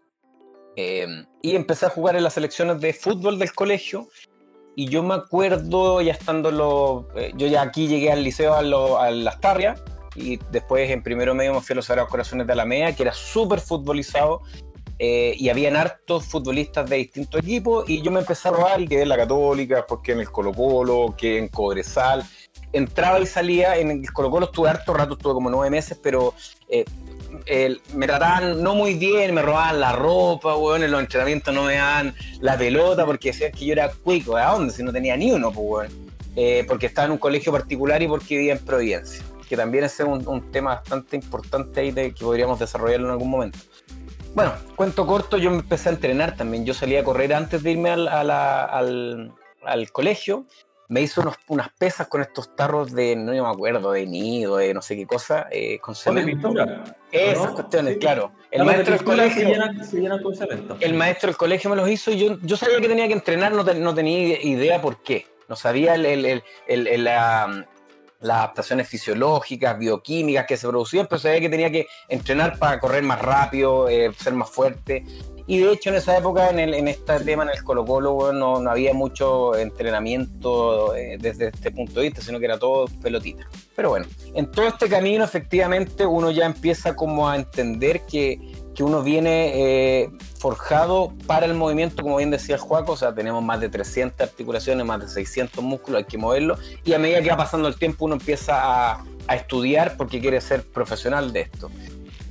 eh, 0.77 1.25
y 1.43 1.56
empecé 1.56 1.87
a 1.87 1.91
jugar 1.91 2.15
en 2.15 2.23
las 2.23 2.35
selecciones 2.35 2.81
de 2.81 2.93
fútbol 2.93 3.37
del 3.41 3.53
colegio, 3.53 4.06
y 4.76 4.87
yo 4.87 5.03
me 5.03 5.15
acuerdo 5.15 6.00
ya 6.00 6.12
estando, 6.12 6.53
lo, 6.53 7.09
yo 7.37 7.49
ya 7.49 7.62
aquí 7.62 7.88
llegué 7.88 8.12
al 8.12 8.23
liceo 8.23 8.55
a, 8.55 8.62
lo, 8.62 9.00
a 9.00 9.11
Las 9.11 9.41
Tarrias, 9.41 9.83
y 10.15 10.38
después 10.53 10.88
en 10.91 11.03
primero 11.03 11.35
medio 11.35 11.55
me 11.55 11.61
fui 11.61 11.73
a 11.73 11.76
los 11.76 11.87
Sagrados 11.87 12.09
Corazones 12.09 12.47
de 12.47 12.53
Alameda, 12.53 12.94
que 12.94 13.03
era 13.03 13.12
súper 13.12 13.59
futbolizado, 13.59 14.43
eh, 15.02 15.35
y 15.38 15.49
habían 15.49 15.76
hartos 15.76 16.26
futbolistas 16.26 16.88
de 16.91 16.97
distintos 16.97 17.41
equipos 17.41 17.88
y 17.88 18.02
yo 18.02 18.11
me 18.11 18.21
empecé 18.21 18.49
a 18.49 18.50
robar 18.50 18.83
y 18.83 18.87
quedé 18.87 19.04
en 19.04 19.09
la 19.09 19.16
Católica, 19.16 19.87
porque 19.88 20.12
en 20.12 20.21
el 20.21 20.30
Colo 20.30 20.52
Colo, 20.52 21.14
que 21.16 21.38
en 21.38 21.49
Cobresal, 21.49 22.23
entraba 22.71 23.19
y 23.19 23.25
salía, 23.25 23.78
en 23.78 23.90
el 23.92 24.12
Colo 24.12 24.30
Colo 24.30 24.47
estuve 24.47 24.69
harto 24.69 24.92
rato, 24.92 25.14
estuve 25.14 25.33
como 25.33 25.49
nueve 25.49 25.71
meses, 25.71 25.99
pero 26.02 26.35
eh, 26.69 26.85
me 27.95 28.07
trataban 28.07 28.62
no 28.62 28.75
muy 28.75 28.92
bien, 28.92 29.33
me 29.33 29.40
robaban 29.40 29.80
la 29.80 29.92
ropa, 29.92 30.54
weón, 30.54 30.83
en 30.83 30.90
los 30.90 31.00
entrenamientos 31.00 31.54
no 31.54 31.62
me 31.62 31.76
daban 31.76 32.14
la 32.42 32.59
pelota 32.59 33.07
porque 33.07 33.30
decían 33.30 33.52
que 33.52 33.64
yo 33.64 33.73
era 33.73 33.90
cuico, 33.90 34.37
¿a 34.37 34.52
dónde? 34.52 34.75
Si 34.75 34.83
no 34.83 34.92
tenía 34.92 35.16
ni 35.16 35.33
uno, 35.33 35.50
pues, 35.50 35.90
eh, 36.37 36.66
porque 36.69 36.85
estaba 36.85 37.07
en 37.07 37.12
un 37.12 37.19
colegio 37.19 37.50
particular 37.52 38.02
y 38.02 38.07
porque 38.07 38.37
vivía 38.37 38.52
en 38.52 38.59
Providencia, 38.59 39.25
que 39.49 39.57
también 39.57 39.85
es 39.85 39.99
un, 40.00 40.28
un 40.28 40.52
tema 40.52 40.75
bastante 40.75 41.16
importante 41.16 41.80
ahí 41.80 41.90
de, 41.90 42.12
que 42.12 42.23
podríamos 42.23 42.59
desarrollarlo 42.59 43.07
en 43.07 43.12
algún 43.12 43.30
momento. 43.30 43.59
Bueno, 44.35 44.53
cuento 44.77 45.07
corto, 45.07 45.39
yo 45.39 45.51
me 45.51 45.59
empecé 45.59 45.89
a 45.89 45.93
entrenar 45.93 46.37
también. 46.37 46.65
Yo 46.65 46.73
salía 46.73 47.01
a 47.01 47.05
correr 47.05 47.35
antes 47.35 47.63
de 47.63 47.73
irme 47.73 47.91
al, 47.91 48.09
al, 48.09 49.93
colegio. 49.93 50.47
Me 50.89 51.03
hizo 51.03 51.23
unas 51.49 51.69
pesas 51.79 52.09
con 52.09 52.21
estos 52.21 52.55
tarros 52.57 52.93
de, 52.93 53.15
no 53.15 53.33
me 53.33 53.39
acuerdo, 53.39 53.93
de 53.93 54.07
nido, 54.07 54.57
de 54.57 54.75
no 54.75 54.83
sé 54.83 54.97
qué 54.97 55.07
cosa, 55.07 55.47
eh, 55.51 55.79
con 55.79 55.95
cemento. 55.95 56.53
Esas 57.13 57.53
cuestiones, 57.53 57.99
claro. 57.99 58.33
El 58.51 58.65
maestro 58.65 58.95
del 58.95 59.05
colegio. 59.05 59.49
el 60.81 60.95
maestro 60.95 61.29
del 61.29 61.37
colegio 61.37 61.71
me 61.71 61.77
los 61.77 61.89
hizo 61.89 62.11
y 62.11 62.19
yo, 62.19 62.39
yo 62.43 62.57
sabía 62.57 62.81
que 62.81 62.89
tenía 62.89 63.07
que 63.07 63.15
entrenar, 63.15 63.53
no, 63.53 63.63
no 63.63 63.95
tenía 63.95 64.43
idea 64.43 64.81
por 64.81 65.03
qué. 65.03 65.27
No 65.49 65.57
sabía 65.57 65.97
el, 65.97 66.07
el, 66.07 66.43
el, 66.69 67.05
la, 67.05 67.67
las 68.21 68.39
adaptaciones 68.39 68.89
fisiológicas, 68.89 69.79
bioquímicas 69.79 70.47
que 70.47 70.57
se 70.57 70.69
producían, 70.69 71.07
pero 71.09 71.19
sabía 71.19 71.41
que 71.41 71.49
tenía 71.49 71.71
que 71.71 71.87
entrenar 72.09 72.59
para 72.59 72.79
correr 72.79 73.03
más 73.03 73.21
rápido, 73.21 73.89
eh, 73.89 74.12
ser 74.19 74.35
más 74.35 74.50
fuerte. 74.50 75.05
Y 75.47 75.59
de 75.59 75.73
hecho 75.73 75.91
en 75.91 75.97
esa 75.97 76.17
época, 76.17 76.50
en, 76.50 76.61
el, 76.61 76.75
en 76.75 76.87
este 76.87 77.19
tema, 77.21 77.43
en 77.43 77.49
el 77.49 77.65
Colo 77.65 77.85
Colo, 77.85 78.33
no, 78.33 78.61
no, 78.61 78.71
había 78.71 78.95
mucho 78.95 79.57
entrenamiento 79.57 80.95
eh, 80.95 81.17
desde 81.19 81.49
este 81.49 81.73
punto 81.73 81.95
de 81.95 82.07
vista, 82.07 82.23
sino 82.23 82.39
que 82.39 82.45
era 82.45 82.59
todo 82.59 82.87
pelotita. 83.03 83.49
Pero 83.75 83.89
bueno, 83.89 84.07
en 84.35 84.49
todo 84.50 84.69
este 84.69 84.89
camino 84.89 85.25
efectivamente 85.25 86.07
uno 86.07 86.31
ya 86.31 86.47
empieza 86.47 86.95
como 86.95 87.29
a 87.29 87.35
entender 87.35 88.03
que 88.03 88.39
que 88.81 88.85
uno 88.85 89.03
viene 89.03 89.53
eh, 89.57 90.11
forjado 90.39 91.13
para 91.27 91.45
el 91.45 91.53
movimiento, 91.53 92.03
como 92.03 92.17
bien 92.17 92.31
decía 92.31 92.57
Juaco, 92.57 92.93
o 92.93 92.97
sea, 92.97 93.15
tenemos 93.15 93.45
más 93.45 93.61
de 93.61 93.69
300 93.69 94.19
articulaciones, 94.19 94.87
más 94.87 95.01
de 95.01 95.09
600 95.09 95.63
músculos, 95.63 95.99
hay 95.99 96.05
que 96.05 96.17
moverlo, 96.17 96.57
y 96.83 96.95
a 96.95 96.99
medida 96.99 97.21
que 97.21 97.29
va 97.29 97.37
pasando 97.37 97.69
el 97.69 97.77
tiempo 97.77 98.07
uno 98.07 98.15
empieza 98.15 98.95
a, 98.95 99.05
estudiar 99.35 99.99
porque 99.99 100.19
quiere 100.19 100.41
ser 100.41 100.63
profesional 100.63 101.31
de 101.31 101.43
esto. 101.43 101.71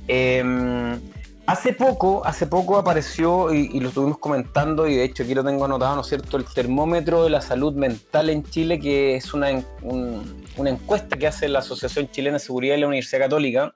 Em, 0.08 0.98
Hace 1.46 1.72
poco, 1.72 2.24
hace 2.24 2.46
poco 2.46 2.78
apareció 2.78 3.52
y, 3.52 3.80
lo 3.80 3.88
estuvimos 3.88 4.18
comentando 4.18 4.86
y 4.86 4.94
de 4.94 5.02
hecho 5.02 5.24
aquí 5.24 5.34
lo 5.34 5.42
tengo 5.42 5.64
anotado, 5.64 5.96
¿no 5.96 6.02
es 6.02 6.06
cierto? 6.06 6.36
El 6.36 6.44
termómetro 6.44 7.24
de 7.24 7.30
la 7.30 7.40
salud 7.40 7.74
mental 7.74 8.30
en 8.30 8.44
Chile, 8.44 8.78
que 8.78 9.16
es 9.16 9.34
una, 9.34 9.48
una 9.82 10.70
encuesta 10.70 11.16
que 11.16 11.26
hace 11.26 11.48
la 11.48 11.58
Asociación 11.58 12.08
Chilena 12.08 12.34
de 12.34 12.44
Seguridad 12.44 12.76
y 12.76 12.80
la 12.80 12.86
Universidad 12.86 13.22
Católica. 13.22 13.74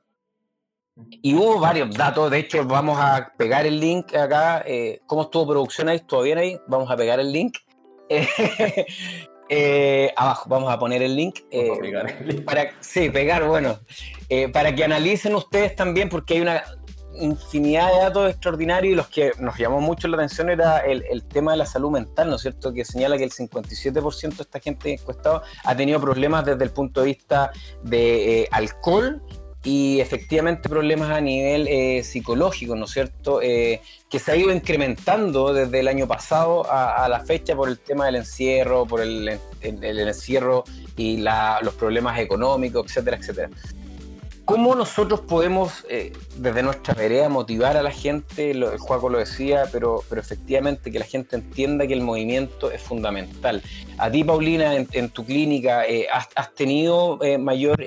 Y 0.97 1.35
hubo 1.35 1.59
varios 1.59 1.91
datos, 1.97 2.31
de 2.31 2.39
hecho 2.39 2.65
vamos 2.65 2.99
a 3.01 3.33
pegar 3.37 3.67
el 3.67 3.81
link 3.81 4.15
acá. 4.15 4.63
Eh, 4.67 5.01
¿Cómo 5.07 5.23
estuvo 5.23 5.49
producción 5.49 5.89
ahí? 5.89 6.01
¿Todavía 6.01 6.39
ahí? 6.39 6.59
Vamos 6.69 6.91
a 6.91 6.97
pegar 6.97 7.21
el 7.21 7.33
link. 7.33 7.59
Eh, 9.51 10.11
abajo 10.17 10.49
vamos 10.49 10.73
a 10.73 10.79
poner 10.79 11.03
el 11.03 11.15
link. 11.15 11.41
Eh, 11.51 11.69
para, 12.47 12.71
sí, 12.81 13.11
pegar, 13.11 13.47
bueno. 13.47 13.79
para 14.55 14.75
que 14.75 14.83
analicen 14.83 15.35
ustedes 15.35 15.77
también, 15.77 16.09
porque 16.09 16.35
hay 16.35 16.41
una 16.41 16.65
infinidad 17.17 17.93
de 17.93 17.99
datos 17.99 18.31
extraordinarios 18.31 18.93
y 18.93 18.97
los 18.97 19.09
que 19.09 19.33
nos 19.39 19.57
llamó 19.59 19.81
mucho 19.81 20.09
la 20.09 20.17
atención 20.17 20.51
era 20.51 20.79
el, 20.79 21.25
tema 21.25 21.53
de 21.53 21.59
la 21.59 21.67
salud 21.67 21.91
mental, 21.91 22.29
¿no 22.31 22.37
es 22.37 22.43
cierto? 22.43 22.73
Que 22.73 22.85
señala 22.85 23.17
que 23.17 23.25
el 23.25 23.31
57% 23.31 24.37
de 24.37 24.43
esta 24.43 24.61
gente 24.61 24.93
encuestada 24.93 25.43
ha 25.65 25.77
tenido 25.77 26.01
problemas 26.01 26.45
desde 26.45 26.65
el 26.65 26.71
punto 26.71 27.01
de 27.01 27.07
vista 27.07 27.51
de 27.83 28.43
eh, 28.43 28.49
alcohol 28.51 29.23
y 29.65 29.99
efectivamente 30.01 30.69
problemas 30.69 31.11
a 31.11 31.21
nivel 31.23 31.67
eh, 31.69 32.03
psicológico, 32.03 32.77
¿no 32.77 32.85
es 32.85 32.91
cierto? 32.91 33.41
Eh, 33.43 33.81
que 34.11 34.19
se 34.19 34.31
ha 34.31 34.37
ido 34.37 34.53
incrementando 34.53 35.55
desde 35.55 35.81
el 35.81 35.89
año 35.89 36.07
pasado 36.07 36.71
a, 36.71 37.09
la 37.09 37.21
fecha 37.21 37.57
por 37.57 37.71
el 37.71 37.79
tema 37.79 38.07
del 38.07 38.17
encierro, 38.17 38.85
por 38.85 39.01
el, 39.01 39.41
encierro 39.63 40.65
y 40.97 41.17
los 41.17 41.75
problemas 41.75 42.21
económicos, 42.21 42.87
etcétera, 42.87 43.17
etcétera. 43.17 43.51
¿Cómo 44.45 44.75
nosotros 44.75 45.23
podemos, 45.23 45.87
eh, 45.89 46.13
desde 46.37 46.63
nuestra 46.63 46.93
vereda, 46.93 47.31
motivar 47.31 47.79
a 47.79 47.83
la 47.83 47.91
gente? 47.91 48.51
el 48.51 48.77
Juaco 48.77 49.09
lo 49.09 49.17
decía, 49.17 49.65
pero, 49.73 50.05
pero 50.11 50.21
efectivamente 50.21 50.93
que 50.93 50.99
la 50.99 51.07
gente 51.07 51.37
entienda 51.37 51.87
que 51.87 51.95
el 51.95 52.03
movimiento 52.03 52.71
es 52.71 52.83
fundamental. 52.83 53.63
A 53.97 54.11
ti, 54.11 54.23
Paulina, 54.23 54.77
en, 54.77 55.09
tu 55.09 55.25
clínica, 55.25 55.85
has, 56.13 56.55
tenido 56.55 57.19
mayor 57.39 57.83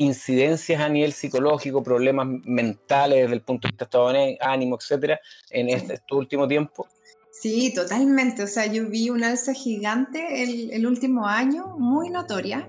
incidencias 0.00 0.80
a 0.80 0.88
nivel 0.88 1.12
psicológico, 1.12 1.82
problemas 1.82 2.26
mentales 2.44 3.22
desde 3.22 3.34
el 3.34 3.42
punto 3.42 3.68
de 3.68 3.72
vista 3.72 3.84
de 3.84 3.86
estado 3.86 4.12
de 4.12 4.38
ánimo, 4.40 4.76
etcétera, 4.76 5.20
en 5.50 5.68
este, 5.68 5.94
este, 5.94 6.14
último 6.14 6.48
tiempo? 6.48 6.88
Sí, 7.30 7.72
totalmente. 7.74 8.42
O 8.42 8.46
sea, 8.46 8.64
yo 8.64 8.88
vi 8.88 9.10
un 9.10 9.22
alza 9.22 9.52
gigante 9.52 10.42
el, 10.42 10.70
el 10.72 10.86
último 10.86 11.26
año, 11.26 11.76
muy 11.78 12.08
notoria. 12.08 12.66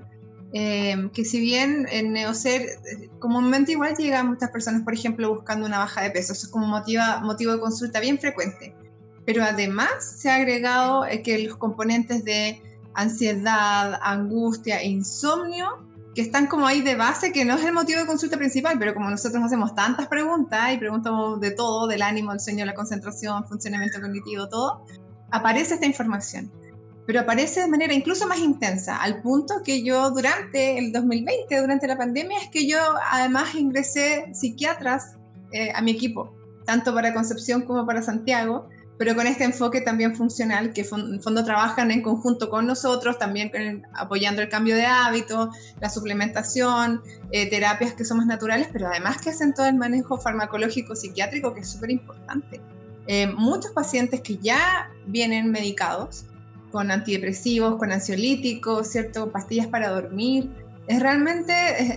Em, 0.53 1.09
que 1.11 1.23
si 1.23 1.39
bien 1.39 1.87
en 1.89 2.11
Neocer 2.11 2.63
eh, 2.63 3.09
comúnmente 3.19 3.71
igual 3.71 3.95
llegan 3.95 4.27
muchas 4.27 4.51
personas, 4.51 4.81
por 4.81 4.93
ejemplo, 4.93 5.33
buscando 5.33 5.65
una 5.65 5.77
baja 5.77 6.01
de 6.01 6.11
peso, 6.11 6.33
eso 6.33 6.47
es 6.47 6.51
como 6.51 6.67
motiva, 6.67 7.21
motivo 7.21 7.53
de 7.53 7.61
consulta 7.61 8.01
bien 8.01 8.19
frecuente, 8.19 8.75
pero 9.25 9.45
además 9.45 9.89
se 10.17 10.29
ha 10.29 10.35
agregado 10.35 11.05
eh, 11.05 11.21
que 11.21 11.39
los 11.39 11.55
componentes 11.55 12.25
de 12.25 12.61
ansiedad, 12.93 13.97
angustia, 14.01 14.83
insomnio, 14.83 15.89
que 16.13 16.21
están 16.21 16.47
como 16.47 16.67
ahí 16.67 16.81
de 16.81 16.95
base, 16.95 17.31
que 17.31 17.45
no 17.45 17.55
es 17.55 17.63
el 17.63 17.73
motivo 17.73 17.99
de 17.99 18.05
consulta 18.05 18.37
principal, 18.37 18.77
pero 18.77 18.93
como 18.93 19.09
nosotros 19.09 19.41
hacemos 19.43 19.73
tantas 19.75 20.07
preguntas 20.07 20.73
y 20.73 20.77
preguntamos 20.77 21.39
de 21.39 21.51
todo, 21.51 21.87
del 21.87 22.01
ánimo, 22.01 22.33
el 22.33 22.39
sueño, 22.39 22.65
la 22.65 22.73
concentración, 22.73 23.47
funcionamiento 23.47 24.01
cognitivo, 24.01 24.49
todo, 24.49 24.85
aparece 25.29 25.75
esta 25.75 25.85
información. 25.85 26.51
Pero 27.07 27.21
aparece 27.21 27.61
de 27.61 27.67
manera 27.67 27.93
incluso 27.93 28.27
más 28.27 28.39
intensa, 28.39 28.97
al 28.97 29.21
punto 29.21 29.55
que 29.63 29.83
yo 29.83 30.11
durante 30.11 30.77
el 30.77 30.91
2020, 30.91 31.61
durante 31.61 31.87
la 31.87 31.97
pandemia, 31.97 32.39
es 32.39 32.49
que 32.49 32.67
yo 32.67 32.77
además 33.09 33.55
ingresé 33.55 34.29
psiquiatras 34.33 35.15
eh, 35.51 35.71
a 35.73 35.81
mi 35.81 35.91
equipo, 35.91 36.35
tanto 36.65 36.93
para 36.93 37.13
Concepción 37.13 37.61
como 37.61 37.85
para 37.85 38.01
Santiago, 38.01 38.67
pero 39.01 39.15
con 39.15 39.25
este 39.25 39.45
enfoque 39.45 39.81
también 39.81 40.15
funcional, 40.15 40.73
que 40.73 40.81
en 40.81 41.19
fondo 41.23 41.43
trabajan 41.43 41.89
en 41.89 42.03
conjunto 42.03 42.51
con 42.51 42.67
nosotros, 42.67 43.17
también 43.17 43.81
apoyando 43.95 44.43
el 44.43 44.49
cambio 44.49 44.75
de 44.75 44.85
hábitos, 44.85 45.49
la 45.79 45.89
suplementación, 45.89 47.01
eh, 47.31 47.49
terapias 47.49 47.93
que 47.93 48.05
son 48.05 48.17
más 48.17 48.27
naturales, 48.27 48.67
pero 48.71 48.89
además 48.89 49.19
que 49.19 49.31
hacen 49.31 49.55
todo 49.55 49.65
el 49.65 49.73
manejo 49.73 50.19
farmacológico 50.19 50.95
psiquiátrico, 50.95 51.51
que 51.55 51.61
es 51.61 51.69
súper 51.69 51.89
importante. 51.89 52.61
Eh, 53.07 53.25
muchos 53.25 53.71
pacientes 53.71 54.21
que 54.21 54.37
ya 54.37 54.91
vienen 55.07 55.49
medicados, 55.49 56.25
con 56.71 56.91
antidepresivos, 56.91 57.77
con 57.77 57.91
ansiolíticos, 57.91 58.87
¿cierto? 58.87 59.31
Pastillas 59.31 59.65
para 59.65 59.89
dormir. 59.89 60.47
Es 60.87 60.99
realmente, 60.99 61.53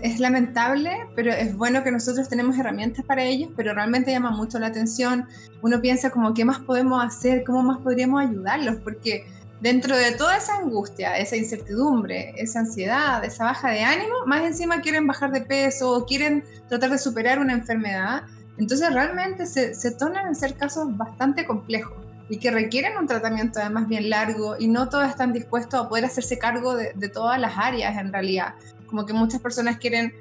es, 0.07 0.21
lamentable, 0.21 0.91
pero 1.17 1.33
es 1.33 1.57
bueno 1.57 1.83
que 1.83 1.91
nosotros 1.91 2.29
tenemos 2.29 2.59
herramientas 2.59 3.05
para 3.05 3.25
ellos, 3.25 3.51
pero 3.57 3.75
realmente 3.75 4.13
llama 4.13 4.31
mucho 4.31 4.59
la 4.59 4.67
atención. 4.67 5.27
Uno 5.63 5.81
piensa 5.81 6.11
como, 6.11 6.35
¿qué 6.35 6.45
más 6.45 6.61
podemos 6.61 7.03
hacer? 7.03 7.45
¿Cómo 7.45 7.63
más 7.63 7.79
podríamos 7.79 8.23
ayudarlos? 8.23 8.77
Porque 8.77 9.27
dentro 9.61 9.97
de 9.97 10.13
toda 10.13 10.37
esa 10.37 10.59
angustia, 10.59 11.17
esa 11.17 11.37
incertidumbre, 11.37 12.35
esa 12.37 12.61
ansiedad, 12.61 13.25
esa 13.25 13.45
baja 13.45 13.71
de 13.71 13.81
ánimo, 13.81 14.15
más 14.27 14.43
encima 14.45 14.83
quieren 14.83 15.07
bajar 15.07 15.33
de 15.33 15.41
peso 15.41 15.91
o 15.91 16.05
quieren 16.05 16.45
tratar 16.69 16.91
de 16.91 16.99
superar 16.99 17.39
una 17.39 17.55
enfermedad. 17.55 18.25
Entonces 18.59 18.93
realmente 18.93 19.47
se, 19.47 19.75
se 19.75 19.93
tornan 19.93 20.29
en 20.29 20.35
ser 20.35 20.57
casos 20.57 20.95
bastante 20.97 21.47
complejos 21.47 22.04
y 22.29 22.39
que 22.39 22.51
requieren 22.51 22.97
un 22.97 23.07
tratamiento 23.07 23.61
además 23.61 23.89
bien 23.89 24.09
largo 24.11 24.57
y 24.59 24.67
no 24.67 24.89
todos 24.89 25.09
están 25.09 25.33
dispuestos 25.33 25.81
a 25.81 25.89
poder 25.89 26.05
hacerse 26.05 26.39
cargo 26.39 26.75
de, 26.75 27.09
todas 27.09 27.39
las 27.39 27.59
áreas 27.59 27.97
en 27.99 28.13
realidad. 28.13 28.55
Como 28.87 29.05
que 29.05 29.13
muchas 29.13 29.41
personas 29.41 29.77
quieren 29.77 30.13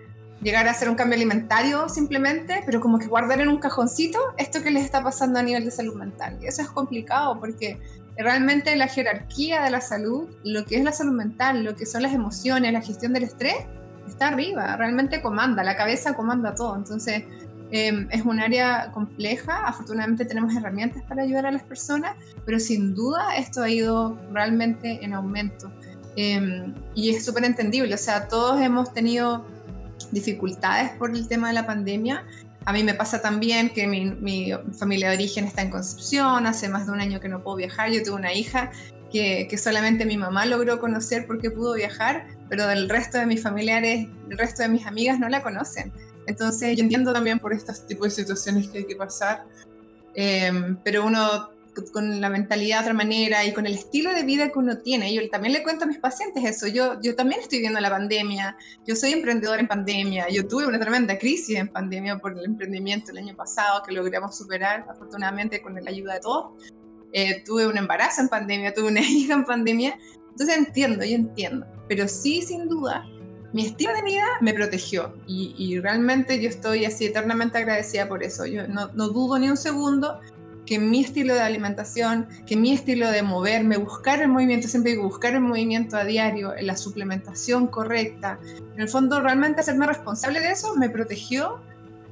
llegar 0.42 0.68
a 0.68 0.72
hacer 0.72 0.90
un 0.90 0.96
cambio 0.96 1.16
alimentario 1.16 1.88
simplemente, 1.88 2.62
pero 2.66 2.82
como 2.82 3.00
que 3.00 3.08
guardar 3.08 3.40
en 3.40 3.48
un 3.48 3.60
cajoncito 3.60 4.20
esto 4.38 4.62
que 4.62 4.72
les 4.72 4.84
está 4.84 5.02
pasando 5.02 5.40
a 5.40 5.44
nivel 5.44 5.64
de 5.64 5.72
salud 5.72 5.96
mental. 5.96 6.38
Y 6.42 6.48
eso 6.48 6.62
es 6.62 6.70
complicado 6.70 7.40
porque 7.40 7.80
realmente 8.18 8.76
la 8.76 8.88
jerarquía 8.88 9.64
de 9.64 9.72
la 9.72 9.80
salud, 9.80 10.28
lo 10.44 10.66
que 10.66 10.78
es 10.78 10.84
la 10.84 10.92
salud 10.92 11.14
mental, 11.14 11.64
lo 11.64 11.76
que 11.76 11.86
son 11.86 12.04
las 12.04 12.14
emociones, 12.14 12.74
la 12.74 12.82
gestión 12.82 13.14
del 13.14 13.24
estrés, 13.24 13.56
está 14.08 14.28
arriba, 14.28 14.76
realmente 14.76 15.22
comanda, 15.22 15.64
la 15.64 15.78
cabeza 15.78 16.14
comanda 16.14 16.54
todo. 16.54 16.76
Entonces, 16.76 17.24
Em, 17.76 18.08
es 18.12 18.24
un 18.24 18.40
área 18.40 18.92
compleja, 18.92 19.66
afortunadamente 19.66 20.26
tenemos 20.26 20.56
herramientas 20.56 21.02
para 21.10 21.24
ayudar 21.24 21.48
a 21.48 21.52
las 21.52 21.64
personas, 21.64 22.16
pero 22.46 22.60
sin 22.60 22.94
duda 22.94 23.36
esto 23.36 23.64
ha 23.64 23.70
ido 23.70 24.16
realmente 24.32 25.04
en 25.04 25.16
aumento. 25.16 25.72
Em, 26.16 26.76
y 26.94 27.10
es 27.10 27.26
súper 27.26 27.46
entendible, 27.46 27.96
o 27.96 27.98
sea, 27.98 28.28
todos 28.28 28.62
hemos 28.62 28.94
tenido 28.94 29.48
dificultades 30.12 30.92
por 31.00 31.10
el 31.16 31.28
tema 31.28 31.48
de 31.48 31.56
la 31.56 31.66
pandemia. 31.66 32.24
A 32.66 32.74
mí 32.74 32.84
me 32.84 32.94
pasa 32.94 33.24
también 33.24 33.72
que 33.72 33.88
mi, 33.88 34.06
mi, 34.06 34.52
familia 34.78 35.10
de 35.10 35.16
origen 35.16 35.46
está 35.46 35.64
en 35.64 35.72
Concepción, 35.72 36.46
hace 36.46 36.70
más 36.70 36.86
de 36.86 36.92
un 36.92 37.02
año 37.02 37.20
que 37.20 37.28
no 37.28 37.42
puedo 37.42 37.58
viajar, 37.58 37.90
yo 37.90 38.04
tengo 38.04 38.18
una 38.18 38.34
hija 38.34 38.70
que, 39.12 39.48
que, 39.50 39.58
solamente 39.58 40.06
mi 40.06 40.18
mamá 40.18 40.46
logró 40.46 40.80
conocer 40.80 41.26
porque 41.26 41.50
pudo 41.50 41.74
viajar, 41.74 42.28
pero 42.50 42.68
del 42.68 42.88
resto 42.88 43.18
de 43.18 43.26
mis 43.26 43.42
familiares, 43.42 44.08
el 44.30 44.38
resto 44.38 44.62
de 44.62 44.70
mis 44.70 44.86
amigas 44.86 45.20
no 45.20 45.28
la 45.28 45.42
conocen. 45.42 45.92
Entonces 46.28 46.78
yo 46.78 46.84
entiendo 46.84 47.14
también 47.14 47.40
por 47.40 47.54
estos 47.54 47.86
tipos 47.86 48.06
de 48.08 48.24
situaciones 48.24 48.68
que 48.70 48.80
hay 48.80 48.86
que 48.86 48.96
pasar, 48.96 49.46
em, 50.16 50.78
pero 50.84 51.06
uno 51.06 51.50
con 51.92 52.22
la 52.22 52.30
mentalidad 52.30 52.78
de 52.78 52.82
otra 52.84 52.94
manera 52.94 53.46
y 53.46 53.54
con 53.54 53.66
el 53.66 53.74
estilo 53.74 54.14
de 54.14 54.24
vida 54.24 54.52
que 54.52 54.60
uno 54.60 54.78
tiene. 54.78 55.14
Yo 55.14 55.28
también 55.30 55.54
le 55.54 55.64
cuento 55.64 55.86
a 55.86 55.88
mis 55.88 55.98
pacientes 55.98 56.44
eso. 56.44 56.68
Yo, 56.68 57.00
yo 57.02 57.16
también 57.16 57.42
estoy 57.42 57.60
viendo 57.60 57.80
la 57.80 57.90
pandemia. 57.90 58.56
Yo 58.86 58.96
soy 58.96 59.14
emprendedor 59.14 59.60
en 59.60 59.68
pandemia. 59.68 60.28
Yo 60.30 60.48
tuve 60.48 60.68
una 60.68 60.80
tremenda 60.80 61.18
crisis 61.18 61.58
en 61.58 61.68
pandemia 61.68 62.18
por 62.20 62.38
el 62.38 62.46
emprendimiento 62.46 63.12
el 63.12 63.18
año 63.18 63.36
pasado 63.36 63.82
que 63.84 63.94
logramos 63.94 64.38
superar 64.38 64.86
afortunadamente 64.90 65.62
con 65.62 65.74
la 65.74 65.90
ayuda 65.90 66.16
de 66.16 66.20
todos. 66.20 66.52
Eh, 67.12 67.44
tuve 67.46 67.68
un 67.68 67.78
embarazo 67.78 68.22
en 68.22 68.30
pandemia, 68.30 68.74
tuve 68.74 68.90
una 68.90 69.02
hija 69.08 69.34
en 69.34 69.46
pandemia. 69.46 69.98
Entonces 70.32 70.58
entiendo, 70.58 71.04
yo 71.06 71.16
entiendo. 71.16 71.66
Pero 71.88 72.08
sí, 72.08 72.42
sin 72.42 72.68
duda, 72.68 73.06
mi 73.54 73.68
estilo 73.68 73.94
de 73.94 74.02
vida 74.02 74.26
me 74.42 74.54
protegió 74.54 75.14
y, 75.28 75.80
realmente 75.80 76.42
yo 76.42 76.50
estoy 76.50 76.86
así 76.86 77.06
eternamente 77.06 77.60
agradecida 77.60 78.08
por 78.08 78.24
eso. 78.24 78.46
Yo 78.46 78.68
no, 78.68 78.88
dudo 78.88 79.38
ni 79.38 79.48
un 79.48 79.58
segundo 79.58 80.20
que 80.66 80.80
mi 80.80 81.02
estilo 81.02 81.34
de 81.36 81.42
alimentación, 81.42 82.28
que 82.48 82.56
mi 82.56 82.74
estilo 82.74 83.12
de 83.12 83.22
moverme, 83.22 83.78
buscar 83.78 84.22
el 84.22 84.30
movimiento, 84.30 84.68
siempre 84.68 84.94
digo, 84.94 85.04
buscar 85.04 85.34
el 85.34 85.42
movimiento 85.42 85.98
a 85.98 86.04
diario, 86.04 86.54
la 86.62 86.78
suplementación 86.78 87.68
correcta, 87.68 88.40
en 88.76 88.82
el 88.82 88.90
fondo 88.90 89.20
realmente 89.20 89.62
hacerme 89.62 89.86
responsable 89.86 90.40
de 90.40 90.52
eso 90.52 90.76
me 90.76 90.90
protegió 90.90 91.60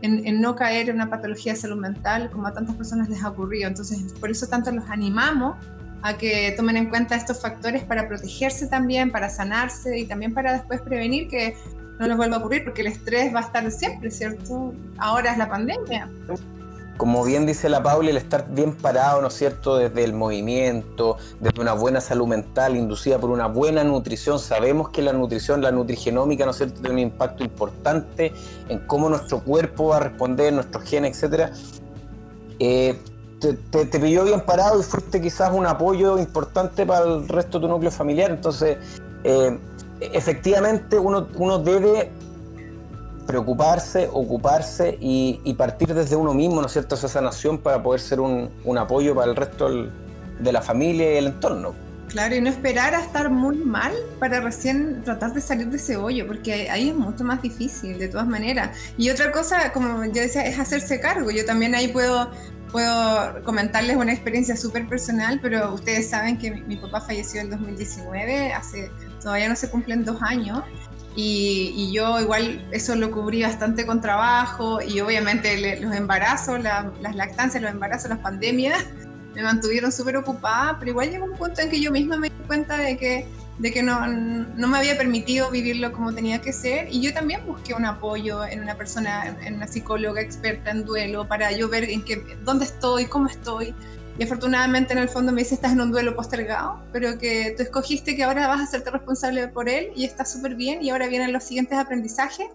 en, 0.02 0.28
en, 0.28 0.42
no 0.42 0.56
caer 0.56 0.90
en 0.90 0.96
una 0.96 1.10
patología 1.10 1.54
de 1.54 1.60
salud 1.60 1.78
mental 1.78 2.30
como 2.30 2.48
a 2.48 2.54
tantas 2.54 2.76
personas 2.76 3.10
les 3.10 3.24
ha 3.24 3.30
ocurrido. 3.30 3.68
Entonces, 3.68 4.14
por 4.20 4.30
eso 4.30 4.48
tanto 4.48 4.72
los 4.72 4.90
animamos 4.90 5.56
a 6.04 6.18
que 6.18 6.54
tomen 6.58 6.78
en 6.78 6.90
cuenta 6.90 7.16
estos 7.16 7.42
factores 7.42 7.84
para 7.84 8.08
protegerse 8.08 8.68
también, 8.68 9.12
para 9.12 9.30
sanarse 9.30 10.00
y 10.00 10.06
también 10.06 10.34
para 10.34 10.54
después 10.54 10.82
prevenir 10.82 11.28
que 11.28 11.56
no 12.00 12.08
les 12.08 12.18
vuelva 12.18 12.38
a 12.38 12.40
ocurrir, 12.40 12.64
porque 12.64 12.82
el 12.82 12.88
estrés 12.88 13.34
va 13.34 13.40
a 13.40 13.44
estar 13.44 13.70
siempre, 13.72 14.10
¿cierto? 14.10 14.74
Ahora 14.98 15.32
es 15.32 15.38
la 15.38 15.48
pandemia. 15.48 16.10
Como 16.98 17.24
bien 17.24 17.46
dice 17.46 17.70
la 17.70 17.82
Paula, 17.82 18.10
el 18.10 18.18
estar 18.18 18.48
bien 18.50 18.74
parado, 18.74 19.22
¿no 19.22 19.28
es 19.28 19.34
cierto?, 19.36 19.78
desde 19.78 20.04
el 20.04 20.14
movimiento, 20.14 21.18
desde 21.40 21.62
una 21.62 21.74
buena 21.74 22.02
salud 22.02 22.28
mental, 22.28 22.76
inducida 22.76 23.20
por 23.20 23.30
una 23.30 23.48
buena 23.48 23.84
nutrición. 23.84 24.40
Sabemos 24.40 24.90
que 24.90 25.02
la 25.02 25.14
nutrición, 25.14 25.62
la 25.62 25.72
nutrigenómica, 25.72 26.46
¿no 26.46 26.52
es 26.52 26.58
cierto?, 26.58 26.82
tiene 26.82 26.94
un 26.94 27.00
impacto 27.00 27.44
importante 27.44 28.34
en 28.68 28.80
cómo 28.88 29.10
nuestro 29.10 29.44
cuerpo 29.44 29.88
va 29.88 29.98
a 29.98 30.00
responder, 30.02 30.54
nuestros 30.54 30.84
genes, 30.84 31.16
etcétera 31.16 31.52
eh, 32.64 32.96
te, 33.42 33.86
te, 33.86 34.00
pilló 34.00 34.24
bien 34.24 34.42
parado 34.42 34.80
y 34.80 34.84
fuiste 34.84 35.20
quizás 35.20 35.52
un 35.52 35.66
apoyo 35.66 36.20
importante 36.20 36.86
para 36.86 37.06
el 37.06 37.28
resto 37.28 37.60
de 37.60 37.66
tu 37.66 37.68
núcleo 37.68 37.92
familiar. 37.92 38.30
Entonces, 38.30 38.78
eh, 39.24 39.58
efectivamente 40.00 41.00
uno, 41.00 41.28
uno 41.36 41.60
debe 41.60 42.12
preocuparse, 43.26 44.10
ocuparse 44.12 44.98
y, 45.00 45.54
partir 45.58 45.94
desde 45.94 46.16
uno 46.16 46.34
mismo, 46.34 46.62
¿no 46.62 46.68
es 46.68 46.74
cierto?, 46.74 46.96
esa 46.96 47.08
sanación 47.08 47.58
para 47.58 47.82
poder 47.82 48.00
ser 48.02 48.20
un, 48.20 48.50
un 48.64 48.78
apoyo 48.78 49.16
para 49.16 49.30
el 49.32 49.36
resto 49.36 49.70
de 50.40 50.52
la 50.52 50.62
familia 50.62 51.14
y 51.14 51.18
el 51.18 51.28
entorno. 51.28 51.74
Claro, 52.12 52.36
y 52.36 52.42
no 52.42 52.50
esperar 52.50 52.94
a 52.94 53.00
estar 53.00 53.30
muy 53.30 53.56
mal 53.56 53.94
para 54.20 54.42
recién 54.42 55.02
tratar 55.02 55.34
de 55.34 55.40
salir 55.40 55.68
de 55.70 55.78
ese 55.78 55.96
hoyo, 55.96 56.28
porque 56.28 56.70
ahí 56.70 56.90
es 56.90 56.96
mucho 56.96 57.24
más 57.24 57.42
difícil, 57.42 57.98
de 57.98 58.10
todas 58.10 58.28
maneras. 58.28 58.78
Y 58.98 59.10
otra 59.10 59.32
cosa, 59.32 59.72
como 59.72 60.04
yo 60.04 60.22
decía, 60.22 60.46
es 60.46 60.60
hacerse 60.60 61.00
cargo. 61.00 61.32
Yo 61.32 61.46
también 61.46 61.74
ahí 61.74 61.88
puedo, 61.88 62.30
puedo 62.72 63.44
comentarles 63.44 63.98
una 63.98 64.14
experiencia 64.14 64.56
súper 64.56 64.88
personal, 64.88 65.40
pero 65.42 65.74
ustedes 65.74 66.10
saben 66.10 66.38
que 66.38 66.52
mi, 66.52 66.78
papá 66.78 67.02
falleció 67.02 67.42
en 67.42 67.50
2019, 67.50 68.54
hace 68.54 68.92
todavía 69.22 69.50
no 69.50 69.56
se 69.56 69.70
cumplen 69.70 70.06
dos 70.06 70.22
años. 70.22 70.64
Y, 71.16 71.92
yo 71.94 72.22
igual 72.22 72.66
eso 72.72 72.96
lo 72.96 73.12
cubrí 73.12 73.44
bastante 73.44 73.86
con 73.86 74.00
trabajo 74.00 74.82
y 74.82 75.02
obviamente 75.02 75.82
los 75.82 75.94
embarazos, 75.94 76.62
las 76.62 77.16
lactancias, 77.16 77.62
los 77.62 77.72
embarazos, 77.72 78.10
las 78.10 78.20
pandemias 78.20 78.86
me 79.34 79.44
mantuvieron 79.44 79.92
súper 79.92 80.18
ocupada, 80.18 80.78
pero 80.80 80.92
igual 80.92 81.10
llegó 81.10 81.26
un 81.26 81.38
punto 81.38 81.62
en 81.62 81.70
que 81.70 81.80
yo 81.80 81.92
misma 81.92 82.18
me 82.18 82.30
di 82.30 82.36
cuenta 82.48 82.78
de 82.78 82.98
que, 82.98 83.28
de 83.62 83.72
que 83.72 83.84
no, 83.84 84.08
no, 84.08 84.68
me 84.68 84.80
había 84.80 84.98
permitido 84.98 85.52
vivirlo 85.52 85.92
como 85.92 86.16
tenía 86.16 86.42
que 86.42 86.52
ser 86.52 86.88
y 86.92 87.00
yo 87.00 87.14
también 87.14 87.46
busqué 87.46 87.76
un 87.76 87.86
apoyo 87.86 88.44
en 88.44 88.60
una 88.60 88.76
persona, 88.76 89.38
en 89.46 89.54
una 89.54 89.68
psicóloga 89.68 90.20
experta 90.20 90.72
en 90.72 90.84
duelo 90.84 91.28
para 91.28 91.52
yo 91.52 91.70
ver 91.70 91.84
en 91.84 92.04
qué, 92.04 92.24
dónde 92.44 92.66
estoy, 92.66 93.06
cómo 93.06 93.28
estoy. 93.28 93.76
Y 94.18 94.24
afortunadamente 94.24 94.94
en 94.94 95.00
el 95.00 95.10
fondo 95.10 95.32
me 95.32 95.42
dice, 95.42 95.54
estás 95.54 95.74
en 95.74 95.82
un 95.82 95.92
duelo 95.92 96.16
postergado, 96.16 96.82
pero 96.92 97.20
que 97.20 97.54
tú 97.56 97.62
escogiste 97.62 98.16
que 98.16 98.24
ahora 98.24 98.48
vas 98.48 98.62
a 98.62 98.64
hacerte 98.64 98.90
responsable 98.90 99.48
por 99.48 99.70
él 99.70 99.92
y 99.96 100.06
está 100.06 100.26
súper 100.26 100.56
bien 100.56 100.84
y 100.84 100.90
ahora 100.90 101.08
vienen 101.08 101.32
los 101.32 101.44
siguientes 101.44 101.78
aprendizajes. 101.78 102.48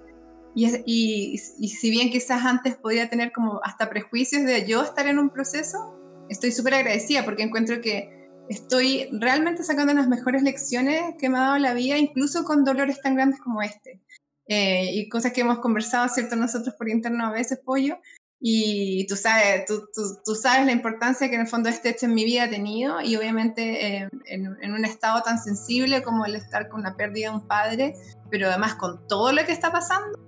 Y, 0.56 0.66
y, 0.86 1.40
y, 1.58 1.68
si 1.68 1.90
bien 1.90 2.10
quizás 2.10 2.44
antes 2.44 2.76
podía 2.76 3.10
tener 3.10 3.30
como 3.30 3.60
hasta 3.62 3.90
prejuicios 3.90 4.44
de 4.44 4.66
yo 4.66 4.82
estar 4.82 5.06
en 5.06 5.18
un 5.18 5.28
proceso, 5.28 5.94
estoy 6.30 6.50
súper 6.50 6.74
agradecida 6.74 7.24
porque 7.26 7.42
encuentro 7.42 7.80
que 7.82 8.15
estoy 8.48 9.08
realmente 9.12 9.64
sacando 9.64 9.94
las 9.94 10.08
mejores 10.08 10.42
lecciones 10.42 11.14
que 11.18 11.28
me 11.28 11.38
ha 11.38 11.42
dado 11.42 11.58
la 11.58 11.74
vida, 11.74 11.98
incluso 11.98 12.44
con 12.44 12.64
dolores 12.64 13.00
tan 13.00 13.14
grandes 13.14 13.40
como 13.40 13.62
este. 13.62 14.00
Eh, 14.48 14.90
y 14.92 15.08
cosas 15.08 15.32
que 15.32 15.40
hemos 15.40 15.58
conversado, 15.58 16.08
¿cierto? 16.08 16.36
Nosotros 16.36 16.74
por 16.76 16.88
interno 16.88 17.26
a 17.26 17.32
veces, 17.32 17.58
Pollo, 17.64 17.98
y 18.38 19.06
tú 19.08 19.16
sabes, 19.16 19.64
tú, 19.66 19.88
tú, 20.24 20.34
sabes 20.34 20.66
la 20.66 20.72
importancia 20.72 21.28
que 21.28 21.34
en 21.34 21.40
el 21.42 21.46
fondo 21.46 21.68
este 21.68 21.88
hecho 21.88 22.06
en 22.06 22.14
mi 22.14 22.24
vida 22.24 22.44
ha 22.44 22.50
tenido 22.50 23.00
y 23.00 23.16
obviamente 23.16 23.86
eh, 23.86 24.08
en, 24.26 24.56
en, 24.60 24.72
un 24.72 24.84
estado 24.84 25.22
tan 25.22 25.38
sensible 25.38 26.02
como 26.02 26.26
el 26.26 26.36
estar 26.36 26.68
con 26.68 26.82
la 26.82 26.96
pérdida 26.96 27.30
de 27.30 27.36
un 27.36 27.48
padre, 27.48 27.94
pero 28.30 28.48
además 28.48 28.74
con 28.74 29.08
todo 29.08 29.32
lo 29.32 29.44
que 29.44 29.52
está 29.52 29.72
pasando, 29.72 30.18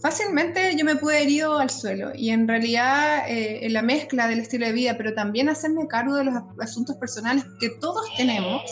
fácilmente 0.00 0.76
yo 0.76 0.84
me 0.84 0.96
pude 0.96 1.16
haber 1.16 1.30
ido 1.30 1.58
al 1.58 1.70
suelo 1.70 2.12
y 2.14 2.30
en 2.30 2.46
realidad 2.46 3.28
eh, 3.28 3.66
en 3.66 3.72
la 3.72 3.82
mezcla 3.82 4.28
del 4.28 4.40
estilo 4.40 4.66
de 4.66 4.72
vida, 4.72 4.96
pero 4.96 5.14
también 5.14 5.48
hacerme 5.48 5.86
cargo 5.88 6.14
de 6.14 6.24
los 6.24 6.34
asuntos 6.60 6.96
personales 6.96 7.44
que 7.60 7.70
todos 7.80 8.04
tenemos, 8.16 8.62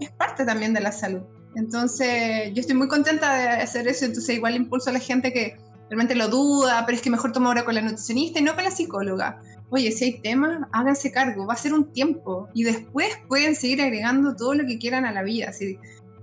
es 0.00 0.10
parte 0.10 0.44
también 0.44 0.72
de 0.74 0.80
la 0.80 0.92
salud. 0.92 1.22
Entonces 1.54 2.52
yo 2.54 2.60
estoy 2.60 2.76
muy 2.76 2.88
contenta 2.88 3.34
de 3.34 3.48
hacer 3.62 3.86
eso, 3.88 4.04
entonces 4.04 4.36
igual 4.36 4.56
impulso 4.56 4.90
a 4.90 4.92
la 4.92 5.00
gente 5.00 5.32
que 5.32 5.56
realmente 5.90 6.14
lo 6.14 6.28
duda, 6.28 6.84
pero 6.86 6.96
es 6.96 7.02
que 7.02 7.10
mejor 7.10 7.32
toma 7.32 7.48
ahora 7.48 7.64
con 7.64 7.74
la 7.74 7.82
nutricionista 7.82 8.38
y 8.38 8.42
no 8.42 8.54
con 8.54 8.64
la 8.64 8.70
psicóloga. 8.70 9.40
Oye, 9.70 9.90
si 9.92 10.04
hay 10.04 10.20
temas, 10.20 10.66
háganse 10.72 11.12
cargo, 11.12 11.46
va 11.46 11.54
a 11.54 11.56
ser 11.56 11.74
un 11.74 11.92
tiempo 11.92 12.48
y 12.54 12.64
después 12.64 13.08
pueden 13.28 13.54
seguir 13.56 13.82
agregando 13.82 14.34
todo 14.36 14.54
lo 14.54 14.66
que 14.66 14.78
quieran 14.78 15.04
a 15.04 15.12
la 15.12 15.22
vida, 15.22 15.50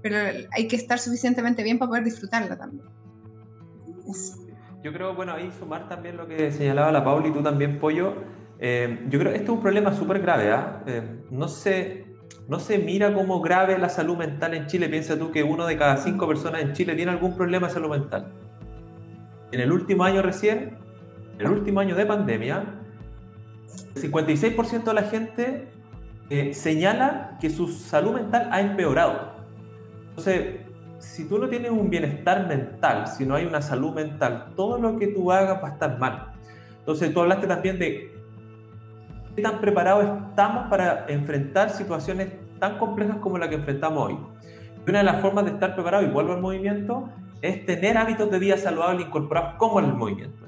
pero 0.02 0.18
hay 0.52 0.68
que 0.68 0.76
estar 0.76 1.00
suficientemente 1.00 1.64
bien 1.64 1.78
para 1.78 1.90
poder 1.90 2.04
disfrutarla 2.04 2.58
también. 2.58 2.86
Yo 4.84 4.94
creo, 4.94 5.14
bueno, 5.14 5.34
ahí 5.34 5.52
sumar 5.58 5.90
también 5.90 6.16
lo 6.16 6.28
que 6.28 6.52
señalaba 6.52 6.92
la 6.92 7.04
Pauli 7.04 7.30
y 7.30 7.32
tú 7.32 7.42
también, 7.42 7.80
Pollo. 7.80 8.14
Eh, 8.60 9.06
yo 9.10 9.20
creo 9.20 9.32
que 9.32 9.40
esto 9.40 9.52
es 9.52 9.58
un 9.58 9.62
problema 9.62 9.94
súper 9.94 10.22
grave. 10.22 10.52
¿ah? 10.52 10.84
Eh, 10.86 11.24
no, 11.32 11.48
se, 11.48 12.06
no 12.48 12.60
se 12.60 12.78
mira 12.78 13.14
como 13.14 13.42
grave 13.42 13.78
la 13.78 13.90
salud 13.90 14.18
mental 14.18 14.54
en 14.54 14.68
Chile. 14.68 14.88
Piensa 14.88 15.18
tú 15.18 15.32
que 15.32 15.44
uno 15.44 15.66
de 15.66 15.78
cada 15.78 15.98
cinco 15.98 16.28
personas 16.28 16.62
en 16.62 16.74
Chile 16.74 16.96
tiene 16.96 17.12
algún 17.12 17.36
problema 17.36 17.68
de 17.68 17.74
salud 17.74 17.90
mental. 17.90 18.32
En 19.52 19.60
el 19.60 19.72
último 19.72 20.04
año 20.04 20.22
recién, 20.22 20.78
en 21.38 21.46
el 21.46 21.52
último 21.52 21.80
año 21.80 21.96
de 21.96 22.06
pandemia, 22.06 22.64
el 23.96 24.02
56% 24.02 24.84
de 24.84 24.94
la 24.94 25.04
gente 25.04 25.68
eh, 26.30 26.54
señala 26.54 27.38
que 27.42 27.50
su 27.50 27.68
salud 27.68 28.14
mental 28.14 28.50
ha 28.52 28.62
empeorado. 28.62 29.34
Entonces, 30.10 30.69
si 31.00 31.28
tú 31.28 31.40
no 31.40 31.48
tienes 31.48 31.72
un 31.72 31.90
bienestar 31.90 32.48
mental, 32.48 33.08
si 33.08 33.26
no 33.26 33.36
hay 33.36 33.46
una 33.46 33.62
salud 33.62 33.94
mental, 33.94 34.52
todo 34.56 34.78
lo 34.78 34.98
que 34.98 35.08
tú 35.08 35.32
hagas 35.32 35.64
va 35.64 35.70
a 35.70 35.72
estar 35.72 35.98
mal. 35.98 36.34
Entonces 36.80 37.14
tú 37.14 37.22
hablaste 37.22 37.48
también 37.48 37.80
de 37.80 38.14
qué 39.36 39.42
tan 39.42 39.60
preparados 39.60 40.06
estamos 40.30 40.70
para 40.70 41.06
enfrentar 41.08 41.70
situaciones 41.70 42.30
tan 42.60 42.78
complejas 42.78 43.18
como 43.18 43.38
la 43.38 43.50
que 43.50 43.56
enfrentamos 43.56 44.08
hoy. 44.08 44.18
Y 44.86 44.90
una 44.90 45.00
de 45.00 45.06
las 45.06 45.22
formas 45.22 45.46
de 45.46 45.52
estar 45.52 45.74
preparado, 45.74 46.04
y 46.04 46.08
vuelvo 46.08 46.34
al 46.34 46.42
movimiento, 46.42 47.10
es 47.42 47.66
tener 47.66 47.98
hábitos 47.98 48.30
de 48.30 48.40
vida 48.40 48.58
saludable 48.58 49.04
incorporados 49.04 49.56
como 49.58 49.80
el 49.80 49.94
movimiento. 49.94 50.46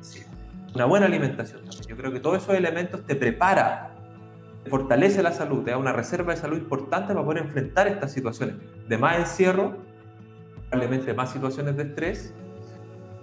Una 0.76 0.86
buena 0.86 1.06
alimentación 1.06 1.62
también. 1.62 1.84
Yo 1.88 1.96
creo 1.96 2.12
que 2.12 2.20
todos 2.20 2.44
esos 2.44 2.56
elementos 2.56 3.06
te 3.06 3.16
prepara, 3.16 3.92
fortalece 4.70 5.24
la 5.24 5.32
salud, 5.32 5.64
te 5.64 5.72
da 5.72 5.78
una 5.78 5.94
reserva 5.94 6.34
de 6.34 6.40
salud 6.40 6.58
importante 6.58 7.14
para 7.14 7.26
poder 7.26 7.44
enfrentar 7.44 7.88
estas 7.88 8.12
situaciones 8.12 8.56
de 8.88 8.98
más 8.98 9.18
encierro 9.20 9.91
probablemente 10.72 11.14
más 11.14 11.32
situaciones 11.32 11.76
de 11.76 11.84
estrés, 11.84 12.34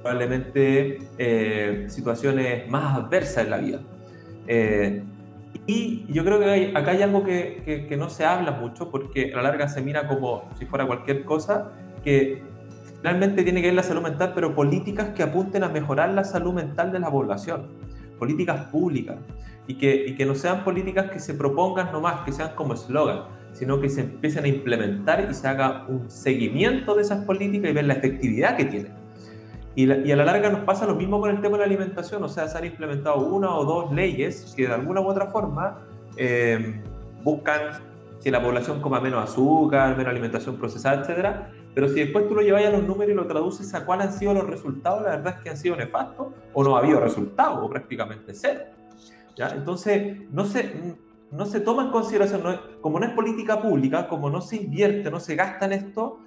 probablemente 0.02 0.98
eh, 1.16 1.86
situaciones 1.88 2.68
más 2.70 2.98
adversas 2.98 3.44
en 3.44 3.50
la 3.50 3.56
vida. 3.56 3.80
Eh, 4.46 5.02
y 5.66 6.04
yo 6.12 6.24
creo 6.24 6.38
que 6.38 6.72
acá 6.76 6.90
hay 6.90 7.02
algo 7.02 7.24
que, 7.24 7.86
que, 7.88 7.96
no 7.96 8.10
se 8.10 8.26
habla 8.26 8.52
mucho 8.52 8.90
porque 8.90 9.32
a 9.32 9.36
la 9.36 9.44
larga 9.44 9.66
se 9.66 9.80
mira 9.80 10.06
como 10.06 10.46
si 10.58 10.66
fuera 10.66 10.86
cualquier 10.86 11.24
cosa, 11.24 11.72
que 12.04 12.42
realmente 13.02 13.42
tiene 13.42 13.62
que 13.62 13.68
ver 13.68 13.76
la 13.76 13.82
salud 13.82 14.02
mental, 14.02 14.32
pero 14.34 14.54
políticas 14.54 15.08
que 15.14 15.22
apunten 15.22 15.64
a 15.64 15.68
mejorar 15.70 16.10
la 16.10 16.24
salud 16.24 16.52
mental 16.52 16.92
de 16.92 16.98
la 16.98 17.10
población, 17.10 17.68
políticas 18.18 18.66
públicas, 18.66 19.16
y 19.66 19.74
que, 19.74 20.04
y 20.06 20.14
que 20.16 20.26
no 20.26 20.34
sean 20.34 20.64
políticas 20.64 21.10
que 21.10 21.18
se 21.18 21.32
propongan 21.32 21.92
nomás, 21.92 22.20
que 22.26 22.32
sean 22.32 22.54
como 22.54 22.74
eslogan 22.74 23.37
sino 23.58 23.80
que 23.80 23.88
se 23.88 24.02
empiecen 24.02 24.44
a 24.44 24.48
implementar 24.48 25.26
y 25.28 25.34
se 25.34 25.48
haga 25.48 25.84
un 25.88 26.08
seguimiento 26.08 26.94
de 26.94 27.02
esas 27.02 27.24
políticas 27.24 27.70
y 27.70 27.74
ver 27.74 27.86
la 27.86 27.94
efectividad 27.94 28.56
que 28.56 28.66
tienen. 28.66 28.92
Y, 29.74 29.90
a 29.90 30.16
la 30.16 30.24
larga 30.24 30.48
nos 30.50 30.60
pasa 30.60 30.86
lo 30.86 30.94
mismo 30.94 31.20
con 31.20 31.30
el 31.30 31.40
tema 31.40 31.56
de 31.56 31.58
la 31.58 31.64
alimentación, 31.64 32.22
o 32.22 32.28
sea, 32.28 32.46
se 32.48 32.56
han 32.56 32.64
implementado 32.64 33.26
una 33.26 33.54
o 33.54 33.64
dos 33.64 33.92
leyes 33.92 34.54
que 34.56 34.66
de 34.66 34.74
alguna 34.74 35.00
u 35.00 35.06
otra 35.06 35.26
forma 35.26 35.78
eh, 36.16 36.80
buscan 37.22 37.60
que 38.22 38.30
la 38.30 38.42
población 38.42 38.80
coma 38.80 39.00
menos 39.00 39.22
azúcar, 39.22 39.96
menos 39.96 40.10
alimentación 40.10 40.56
procesada, 40.56 41.00
etcétera, 41.02 41.50
pero 41.74 41.88
si 41.88 42.00
después 42.00 42.28
tú 42.28 42.34
lo 42.34 42.42
llevas 42.42 42.64
a 42.64 42.70
los 42.70 42.82
números 42.82 43.12
y 43.12 43.14
lo 43.14 43.26
traduces 43.26 43.72
a 43.74 43.84
cuáles 43.84 44.08
han 44.08 44.12
sido 44.14 44.34
los 44.34 44.46
resultados, 44.46 45.02
la 45.02 45.10
verdad 45.10 45.34
es 45.36 45.42
que 45.42 45.50
han 45.50 45.56
sido 45.56 45.76
nefastos 45.76 46.28
o 46.52 46.64
no 46.64 46.76
ha 46.76 46.80
habido 46.80 46.98
resultados, 47.00 47.58
o 47.62 47.68
prácticamente 47.68 48.34
cero. 48.34 48.62
¿ya? 49.36 49.50
Entonces, 49.50 50.28
no 50.32 50.44
sé, 50.44 50.96
no 51.30 51.46
se 51.46 51.60
toma 51.60 51.84
en 51.84 51.90
consideración, 51.90 52.42
como 52.80 52.98
no 52.98 53.06
es 53.06 53.12
política 53.12 53.60
pública, 53.60 54.08
como 54.08 54.30
no 54.30 54.40
se 54.40 54.56
invierte, 54.56 55.10
no 55.10 55.20
se 55.20 55.34
gasta 55.34 55.66
en 55.66 55.72
esto, 55.72 56.20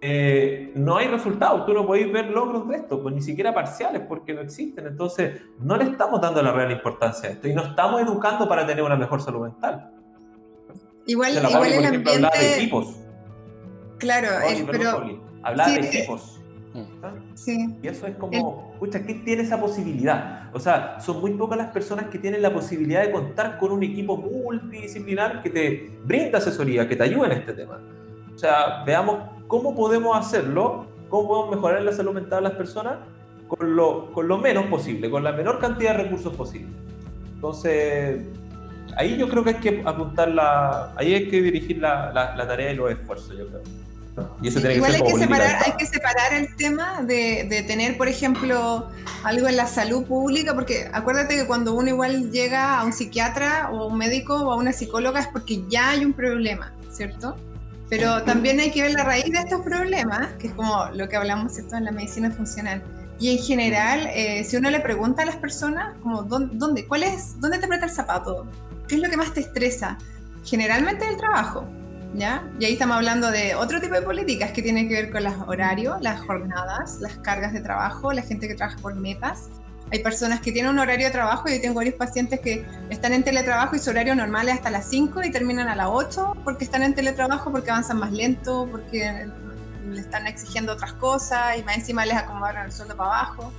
eh, 0.00 0.72
no 0.74 0.96
hay 0.96 1.06
resultados. 1.06 1.64
Tú 1.64 1.72
no 1.72 1.86
podéis 1.86 2.12
ver 2.12 2.30
logros 2.30 2.68
de 2.68 2.76
esto, 2.76 3.00
pues 3.00 3.14
ni 3.14 3.22
siquiera 3.22 3.54
parciales, 3.54 4.02
porque 4.08 4.34
no 4.34 4.40
existen. 4.40 4.86
Entonces, 4.86 5.42
no 5.60 5.76
le 5.76 5.84
estamos 5.84 6.20
dando 6.20 6.42
la 6.42 6.52
real 6.52 6.72
importancia 6.72 7.28
a 7.28 7.32
esto 7.32 7.46
y 7.46 7.54
no 7.54 7.62
estamos 7.62 8.02
educando 8.02 8.48
para 8.48 8.66
tener 8.66 8.82
una 8.82 8.96
mejor 8.96 9.22
salud 9.22 9.42
mental. 9.42 9.92
Igual, 11.06 11.32
igual 11.34 11.72
el 11.72 11.84
ambiente... 11.84 12.14
Hablaba 12.14 12.36
de 12.36 12.56
equipos. 12.56 12.96
Claro, 13.98 14.28
eh, 14.44 14.66
pero... 14.68 15.00
De 15.00 15.86
equipos. 15.86 16.41
Sí. 17.34 17.76
Y 17.82 17.88
eso 17.88 18.06
es 18.06 18.16
como, 18.16 18.70
escucha, 18.72 19.02
¿quién 19.02 19.24
tiene 19.24 19.42
esa 19.42 19.60
posibilidad? 19.60 20.50
O 20.54 20.60
sea, 20.60 21.00
son 21.00 21.20
muy 21.20 21.32
pocas 21.32 21.58
las 21.58 21.68
personas 21.68 22.06
que 22.06 22.18
tienen 22.18 22.42
la 22.42 22.52
posibilidad 22.52 23.04
de 23.04 23.10
contar 23.10 23.58
con 23.58 23.72
un 23.72 23.82
equipo 23.82 24.16
multidisciplinar 24.16 25.42
que 25.42 25.50
te 25.50 25.90
brinda 26.04 26.38
asesoría, 26.38 26.88
que 26.88 26.96
te 26.96 27.02
ayude 27.02 27.26
en 27.26 27.32
este 27.32 27.52
tema. 27.52 27.78
O 28.34 28.38
sea, 28.38 28.82
veamos 28.86 29.18
cómo 29.46 29.74
podemos 29.74 30.16
hacerlo, 30.16 30.86
cómo 31.08 31.28
podemos 31.28 31.56
mejorar 31.56 31.82
la 31.82 31.92
salud 31.92 32.12
mental 32.12 32.42
de 32.42 32.48
las 32.48 32.58
personas 32.58 32.94
con 33.48 33.76
lo, 33.76 34.10
con 34.12 34.26
lo 34.26 34.38
menos 34.38 34.66
posible, 34.66 35.10
con 35.10 35.22
la 35.22 35.32
menor 35.32 35.58
cantidad 35.58 35.96
de 35.96 36.04
recursos 36.04 36.34
posible. 36.34 36.72
Entonces, 37.34 38.22
ahí 38.96 39.18
yo 39.18 39.28
creo 39.28 39.44
que 39.44 39.50
hay 39.50 39.56
que 39.56 39.82
apuntar 39.84 40.28
la, 40.28 40.92
ahí 40.96 41.12
hay 41.14 41.28
que 41.28 41.42
dirigir 41.42 41.78
la, 41.78 42.12
la, 42.12 42.34
la 42.34 42.46
tarea 42.46 42.72
y 42.72 42.76
los 42.76 42.90
esfuerzos, 42.90 43.36
yo 43.36 43.46
creo. 43.48 43.60
Y 44.42 44.48
eso 44.48 44.60
tiene 44.60 44.74
Igual 44.76 44.92
que 44.92 44.96
hay, 44.98 45.12
que 45.12 45.18
separar, 45.18 45.56
hay 45.64 45.72
que 45.78 45.86
separar 45.86 46.34
el 46.34 46.54
tema 46.56 47.02
de, 47.02 47.46
de, 47.48 47.62
tener, 47.62 47.96
por 47.96 48.08
ejemplo, 48.08 48.90
algo 49.24 49.48
en 49.48 49.56
la 49.56 49.66
salud 49.66 50.04
pública, 50.04 50.54
porque 50.54 50.90
acuérdate 50.92 51.36
que 51.36 51.46
cuando 51.46 51.74
uno 51.74 51.88
igual 51.88 52.30
llega 52.30 52.78
a 52.78 52.84
un 52.84 52.92
psiquiatra 52.92 53.70
o 53.72 53.86
un 53.86 53.96
médico 53.96 54.34
o 54.34 54.52
a 54.52 54.56
una 54.56 54.72
psicóloga 54.72 55.20
es 55.20 55.28
porque 55.28 55.64
ya 55.68 55.90
hay 55.90 56.04
un 56.04 56.12
problema, 56.12 56.74
¿cierto? 56.90 57.36
Pero 57.92 58.22
también 58.22 58.58
hay 58.58 58.70
que 58.70 58.82
ver 58.82 58.92
la 58.92 59.04
raíz 59.04 59.30
de 59.30 59.38
estos 59.38 59.60
problemas, 59.60 60.32
que 60.38 60.46
es 60.46 60.54
como 60.54 60.86
lo 60.94 61.10
que 61.10 61.16
hablamos 61.16 61.52
¿cierto? 61.52 61.76
en 61.76 61.84
la 61.84 61.92
medicina 61.92 62.30
funcional. 62.30 62.82
Y 63.18 63.36
en 63.36 63.44
general, 63.44 64.08
eh, 64.14 64.44
si 64.44 64.56
uno 64.56 64.70
le 64.70 64.80
pregunta 64.80 65.22
a 65.22 65.26
las 65.26 65.36
personas, 65.36 65.94
como, 66.02 66.22
¿dónde, 66.22 66.86
cuál 66.86 67.02
es, 67.02 67.38
¿dónde 67.38 67.58
te 67.58 67.66
aprieta 67.66 67.84
el 67.84 67.92
zapato? 67.92 68.46
¿Qué 68.88 68.94
es 68.94 69.00
lo 69.02 69.10
que 69.10 69.18
más 69.18 69.34
te 69.34 69.40
estresa? 69.40 69.98
Generalmente 70.42 71.06
el 71.06 71.18
trabajo, 71.18 71.68
¿ya? 72.14 72.42
Y 72.58 72.64
ahí 72.64 72.72
estamos 72.74 72.96
hablando 72.96 73.30
de 73.30 73.54
otro 73.54 73.80
tipo 73.80 73.94
de 73.94 74.02
políticas 74.02 74.52
que 74.52 74.62
tienen 74.62 74.88
que 74.88 74.94
ver 74.94 75.10
con 75.10 75.24
los 75.24 75.34
horarios, 75.46 76.00
las 76.00 76.20
jornadas, 76.20 76.98
las 77.00 77.16
cargas 77.18 77.52
de 77.52 77.60
trabajo, 77.60 78.12
la 78.12 78.22
gente 78.22 78.48
que 78.48 78.54
trabaja 78.54 78.78
por 78.80 78.94
metas. 78.94 79.48
Hay 79.90 80.02
personas 80.02 80.40
que 80.40 80.52
tienen 80.52 80.72
un 80.72 80.78
horario 80.78 81.06
de 81.06 81.12
trabajo, 81.12 81.48
yo 81.48 81.60
tengo 81.60 81.74
varios 81.74 81.96
pacientes 81.96 82.40
que 82.40 82.64
están 82.88 83.12
en 83.12 83.22
teletrabajo 83.22 83.76
y 83.76 83.78
su 83.78 83.90
horario 83.90 84.14
normal 84.14 84.48
es 84.48 84.54
hasta 84.54 84.70
las 84.70 84.88
5 84.88 85.22
y 85.22 85.30
terminan 85.30 85.68
a 85.68 85.74
las 85.74 85.88
8 85.90 86.32
porque 86.44 86.64
están 86.64 86.82
en 86.82 86.94
teletrabajo, 86.94 87.52
porque 87.52 87.70
avanzan 87.70 87.98
más 87.98 88.10
lento, 88.10 88.66
porque 88.70 89.28
le 89.90 90.00
están 90.00 90.26
exigiendo 90.26 90.72
otras 90.72 90.94
cosas 90.94 91.58
y 91.58 91.62
más 91.62 91.76
encima 91.76 92.06
les 92.06 92.16
acomodaron 92.16 92.64
el 92.64 92.72
sueldo 92.72 92.96
para 92.96 93.10
abajo. 93.10 93.52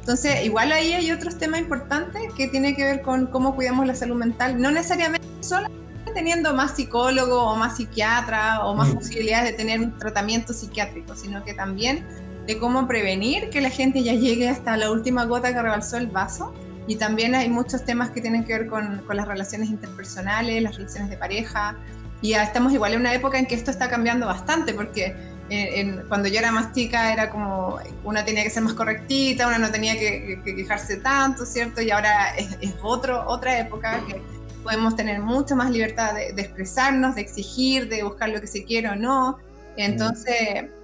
Entonces, 0.00 0.44
igual 0.44 0.72
ahí 0.72 0.92
hay 0.92 1.10
otros 1.10 1.38
temas 1.38 1.60
importantes 1.60 2.22
que 2.34 2.48
tienen 2.48 2.74
que 2.76 2.84
ver 2.84 3.02
con 3.02 3.26
cómo 3.26 3.54
cuidamos 3.54 3.86
la 3.86 3.94
salud 3.94 4.16
mental, 4.16 4.60
no 4.60 4.70
necesariamente 4.70 5.26
solo 5.40 5.68
teniendo 6.14 6.54
más 6.54 6.76
psicólogo 6.76 7.42
o 7.42 7.56
más 7.56 7.76
psiquiatra 7.76 8.64
o 8.64 8.74
más 8.74 8.90
posibilidades 8.90 9.50
de 9.50 9.56
tener 9.56 9.80
un 9.80 9.98
tratamiento 9.98 10.52
psiquiátrico, 10.52 11.16
sino 11.16 11.44
que 11.44 11.54
también 11.54 12.06
de 12.46 12.58
cómo 12.58 12.86
prevenir 12.86 13.50
que 13.50 13.60
la 13.60 13.70
gente 13.70 14.02
ya 14.02 14.14
llegue 14.14 14.48
hasta 14.48 14.76
la 14.76 14.90
última 14.90 15.24
gota 15.24 15.52
que 15.52 15.60
rebalsó 15.60 15.96
el 15.96 16.06
vaso. 16.06 16.54
Y 16.86 16.96
también 16.96 17.34
hay 17.34 17.50
muchos 17.50 17.84
temas 17.84 18.10
que 18.10 18.22
tienen 18.22 18.44
que 18.44 18.54
ver 18.54 18.66
con, 18.66 19.02
con 19.06 19.16
las 19.16 19.28
relaciones 19.28 19.68
interpersonales, 19.68 20.62
las 20.62 20.76
relaciones 20.76 21.10
de 21.10 21.18
pareja. 21.18 21.76
Y 22.22 22.30
ya 22.30 22.42
estamos 22.42 22.72
igual 22.72 22.94
en 22.94 23.00
una 23.00 23.12
época 23.12 23.38
en 23.38 23.46
que 23.46 23.54
esto 23.54 23.70
está 23.70 23.90
cambiando 23.90 24.26
bastante, 24.26 24.72
porque 24.72 25.14
cuando 26.08 26.28
yo 26.28 26.38
era 26.38 26.52
más 26.52 26.72
chica 26.72 27.12
era 27.12 27.30
como 27.30 27.78
una 28.04 28.24
tenía 28.24 28.42
que 28.42 28.50
ser 28.50 28.62
más 28.62 28.74
correctita, 28.74 29.48
una 29.48 29.58
no 29.58 29.70
tenía 29.70 29.98
que, 29.98 30.40
quejarse 30.44 30.98
tanto, 30.98 31.46
¿cierto? 31.46 31.80
Y 31.80 31.90
ahora 31.90 32.34
es, 32.36 32.74
otro, 32.82 33.24
otra 33.26 33.58
época 33.58 34.00
que 34.06 34.20
podemos 34.68 34.96
tener 34.96 35.20
mucha 35.20 35.54
más 35.54 35.70
libertad 35.70 36.14
de, 36.14 36.42
expresarnos, 36.42 37.14
de 37.14 37.22
exigir, 37.22 37.88
de 37.88 38.02
buscar 38.02 38.28
lo 38.28 38.38
que 38.38 38.46
se 38.46 38.64
quiere 38.64 38.90
o 38.90 38.96
no. 38.96 39.38
Entonces, 39.78 40.36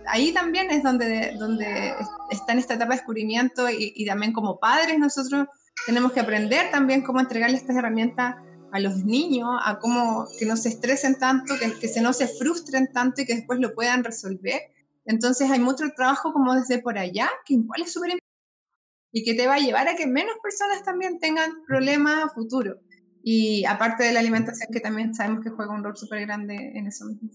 ahí 0.06 0.32
también 0.32 0.70
es 0.70 0.82
donde, 0.82 1.36
donde 1.38 1.92
está 2.30 2.52
en 2.52 2.60
esta 2.60 2.74
etapa 2.74 2.92
de 2.92 2.96
descubrimiento 2.96 3.68
y, 3.68 3.92
y 3.94 4.06
también 4.06 4.32
como 4.32 4.58
padres 4.58 4.98
nosotros 4.98 5.48
tenemos 5.84 6.12
que 6.12 6.20
aprender 6.20 6.70
también 6.70 7.02
cómo 7.02 7.20
entregarle 7.20 7.58
estas 7.58 7.76
herramientas 7.76 8.36
a 8.72 8.80
los 8.80 9.04
niños 9.04 9.50
a 9.62 9.78
cómo 9.78 10.26
que 10.38 10.46
no 10.46 10.56
se 10.56 10.70
estresen 10.70 11.18
tanto, 11.18 11.54
que, 11.58 11.78
que 11.78 11.88
se 11.88 12.00
no 12.00 12.14
se 12.14 12.26
frustren 12.26 12.90
tanto 12.90 13.20
y 13.20 13.26
que 13.26 13.34
después 13.34 13.60
lo 13.60 13.74
puedan 13.74 14.02
resolver. 14.02 14.62
Entonces 15.04 15.50
hay 15.50 15.60
mucho 15.60 15.84
trabajo 15.94 16.32
como 16.32 16.54
desde 16.54 16.78
por 16.78 16.96
allá, 16.96 17.28
que 17.44 17.54
igual 17.54 17.82
es 17.82 17.92
súper 17.92 18.12
importante 18.12 18.24
y 19.12 19.24
que 19.24 19.34
te 19.34 19.46
va 19.46 19.54
a 19.54 19.58
llevar 19.58 19.88
a 19.88 19.94
que 19.94 20.06
menos 20.06 20.34
personas 20.42 20.82
también 20.82 21.20
tengan 21.20 21.62
problemas 21.66 22.24
a 22.24 22.28
futuro. 22.30 22.80
Y 23.26 23.64
aparte 23.64 24.04
de 24.04 24.12
la 24.12 24.20
alimentación, 24.20 24.68
que 24.70 24.80
también 24.80 25.14
sabemos 25.14 25.42
que 25.42 25.48
juega 25.48 25.72
un 25.72 25.82
rol 25.82 25.96
súper 25.96 26.26
grande 26.26 26.72
en 26.74 26.86
eso 26.86 27.06
mismo. 27.06 27.30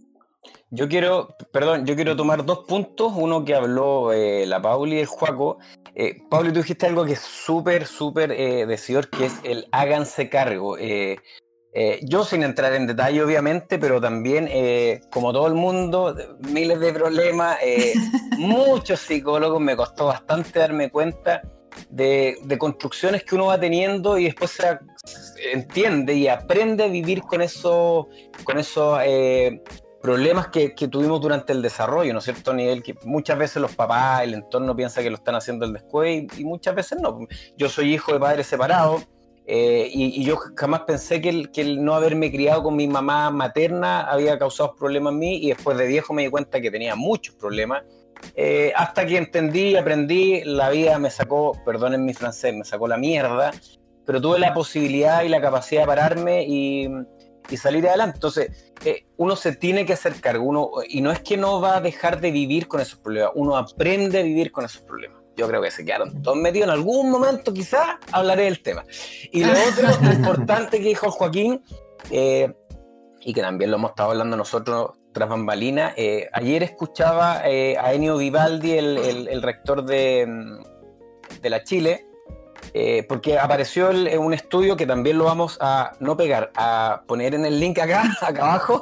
Yo 0.69 0.87
quiero, 0.87 1.35
perdón, 1.51 1.87
yo 1.87 1.95
quiero 1.95 2.15
tomar 2.15 2.45
dos 2.45 2.59
puntos, 2.67 3.11
uno 3.15 3.43
que 3.43 3.55
habló 3.55 4.13
eh, 4.13 4.45
la 4.45 4.61
Pauli 4.61 4.97
y 4.97 4.99
el 4.99 5.07
Juaco. 5.07 5.57
Eh, 5.95 6.21
Pauli, 6.29 6.51
tú 6.51 6.59
dijiste 6.59 6.85
algo 6.85 7.05
que 7.05 7.13
es 7.13 7.19
súper, 7.19 7.87
súper 7.87 8.31
eh, 8.31 8.67
decidor, 8.67 9.09
que 9.09 9.25
es 9.25 9.33
el 9.43 9.67
háganse 9.71 10.29
cargo. 10.29 10.77
Eh, 10.77 11.17
yo 12.03 12.23
sin 12.23 12.43
entrar 12.43 12.73
en 12.73 12.85
detalle, 12.85 13.23
obviamente, 13.23 13.79
pero 13.79 13.99
también, 13.99 14.49
como 15.11 15.31
todo 15.31 15.47
el 15.47 15.53
mundo, 15.53 16.15
miles 16.39 16.79
de 16.79 16.93
problemas, 16.93 17.57
muchos 18.37 18.99
psicólogos, 18.99 19.61
me 19.61 19.75
costó 19.75 20.07
bastante 20.07 20.59
darme 20.59 20.89
cuenta 20.89 21.41
de, 21.89 22.57
construcciones 22.57 23.23
que 23.23 23.35
uno 23.35 23.47
va 23.47 23.59
teniendo 23.59 24.17
y 24.17 24.25
después 24.25 24.51
se, 24.51 24.79
entiende 25.53 26.13
y 26.13 26.27
aprende 26.27 26.83
a 26.83 26.87
vivir 26.87 27.21
con 27.21 27.41
eso, 27.41 28.09
con 28.43 28.57
eso 28.57 28.97
problemas 30.01 30.47
que, 30.47 30.69
tuvimos 30.89 31.21
durante 31.21 31.53
el 31.53 31.61
desarrollo, 31.61 32.13
¿no 32.13 32.19
es 32.19 32.25
cierto? 32.25 32.53
Nivel 32.53 32.83
que 32.83 32.95
muchas 33.03 33.37
veces 33.37 33.61
los 33.61 33.75
papás, 33.75 34.23
el 34.23 34.33
entorno 34.33 34.75
piensa 34.75 35.01
que 35.01 35.09
lo 35.09 35.17
están 35.17 35.35
haciendo 35.35 35.65
el 35.65 35.73
después 35.73 36.25
y, 36.37 36.43
muchas 36.45 36.75
veces 36.75 36.99
no. 37.01 37.19
Yo 37.57 37.69
soy 37.69 37.93
hijo 37.93 38.13
de 38.13 38.19
padres 38.19 38.47
separados 38.47 39.07
eh, 39.45 39.89
y, 39.91 40.23
yo 40.23 40.37
jamás 40.55 40.81
pensé 40.81 41.21
que 41.21 41.29
el, 41.29 41.51
que 41.51 41.61
el, 41.61 41.83
no 41.83 41.95
haberme 41.95 42.31
criado 42.31 42.63
con 42.63 42.75
mi 42.75 42.87
mamá 42.87 43.29
materna 43.29 44.01
había 44.01 44.37
causado 44.39 44.75
problemas 44.75 45.13
en 45.13 45.19
mí 45.19 45.37
y 45.37 45.49
después 45.49 45.77
de 45.77 45.87
viejo 45.87 46.13
me 46.13 46.23
di 46.23 46.29
cuenta 46.29 46.61
que 46.61 46.71
tenía 46.71 46.95
muchos 46.95 47.35
problemas. 47.35 47.83
Eh, 48.35 48.73
hasta 48.75 49.05
que 49.05 49.17
entendí, 49.17 49.75
aprendí, 49.77 50.43
la 50.43 50.69
vida 50.69 50.99
me 50.99 51.09
sacó, 51.09 51.53
perdonen 51.65 52.03
mi 52.03 52.13
francés, 52.13 52.53
me 52.53 52.65
sacó 52.65 52.87
la 52.87 52.97
mierda, 52.97 53.51
pero 54.09 54.19
tuve 54.19 54.39
la 54.39 54.55
posibilidad 54.55 55.21
y 55.21 55.29
la 55.29 55.39
capacidad 55.39 55.81
de 55.81 55.85
pararme 55.85 56.43
y 56.47 56.89
y 57.49 57.57
salir 57.57 57.87
adelante. 57.87 58.17
Entonces, 58.17 58.73
eh, 58.85 59.05
uno 59.17 59.35
se 59.35 59.55
tiene 59.55 59.85
que 59.85 59.93
hacer 59.93 60.19
cargo, 60.21 60.45
uno, 60.45 60.71
y 60.87 61.01
no 61.01 61.11
es 61.11 61.19
que 61.21 61.37
no 61.37 61.61
va 61.61 61.77
a 61.77 61.81
dejar 61.81 62.21
de 62.21 62.31
vivir 62.31 62.67
con 62.67 62.81
esos 62.81 62.99
problemas, 62.99 63.31
uno 63.35 63.57
aprende 63.57 64.19
a 64.19 64.23
vivir 64.23 64.51
con 64.51 64.65
esos 64.65 64.81
problemas. 64.81 65.19
Yo 65.35 65.47
creo 65.47 65.61
que 65.61 65.71
se 65.71 65.85
quedaron 65.85 66.21
todos 66.21 66.37
metidos 66.37 66.67
en 66.67 66.73
algún 66.73 67.09
momento, 67.09 67.53
quizás 67.53 67.97
hablaré 68.11 68.43
del 68.43 68.61
tema. 68.61 68.83
Y 69.31 69.43
lo 69.43 69.51
otro 69.51 70.11
importante 70.11 70.79
que 70.79 70.89
dijo 70.89 71.11
Joaquín, 71.11 71.63
eh, 72.11 72.53
y 73.21 73.33
que 73.33 73.41
también 73.41 73.71
lo 73.71 73.77
hemos 73.77 73.91
estado 73.91 74.11
hablando 74.11 74.35
nosotros 74.35 74.91
tras 75.13 75.29
bambalina, 75.29 75.93
eh, 75.97 76.29
ayer 76.33 76.63
escuchaba 76.63 77.39
a 77.39 77.93
Enio 77.93 78.17
Vivaldi, 78.17 78.73
el, 78.73 79.27
el 79.27 79.41
rector 79.41 79.83
de, 79.83 80.27
de 81.41 81.49
la 81.49 81.63
Chile, 81.63 82.08
eh, 82.73 83.05
porque 83.07 83.37
apareció 83.37 83.89
un 83.89 84.33
estudio 84.33 84.75
que 84.75 84.85
también 84.85 85.17
lo 85.17 85.25
vamos 85.25 85.57
a 85.61 85.93
no 85.99 86.15
pegar, 86.15 86.51
a 86.55 87.03
poner 87.07 87.33
en 87.33 87.45
el 87.45 87.59
link 87.59 87.79
acá, 87.79 88.03
acá 88.21 88.43
abajo, 88.43 88.81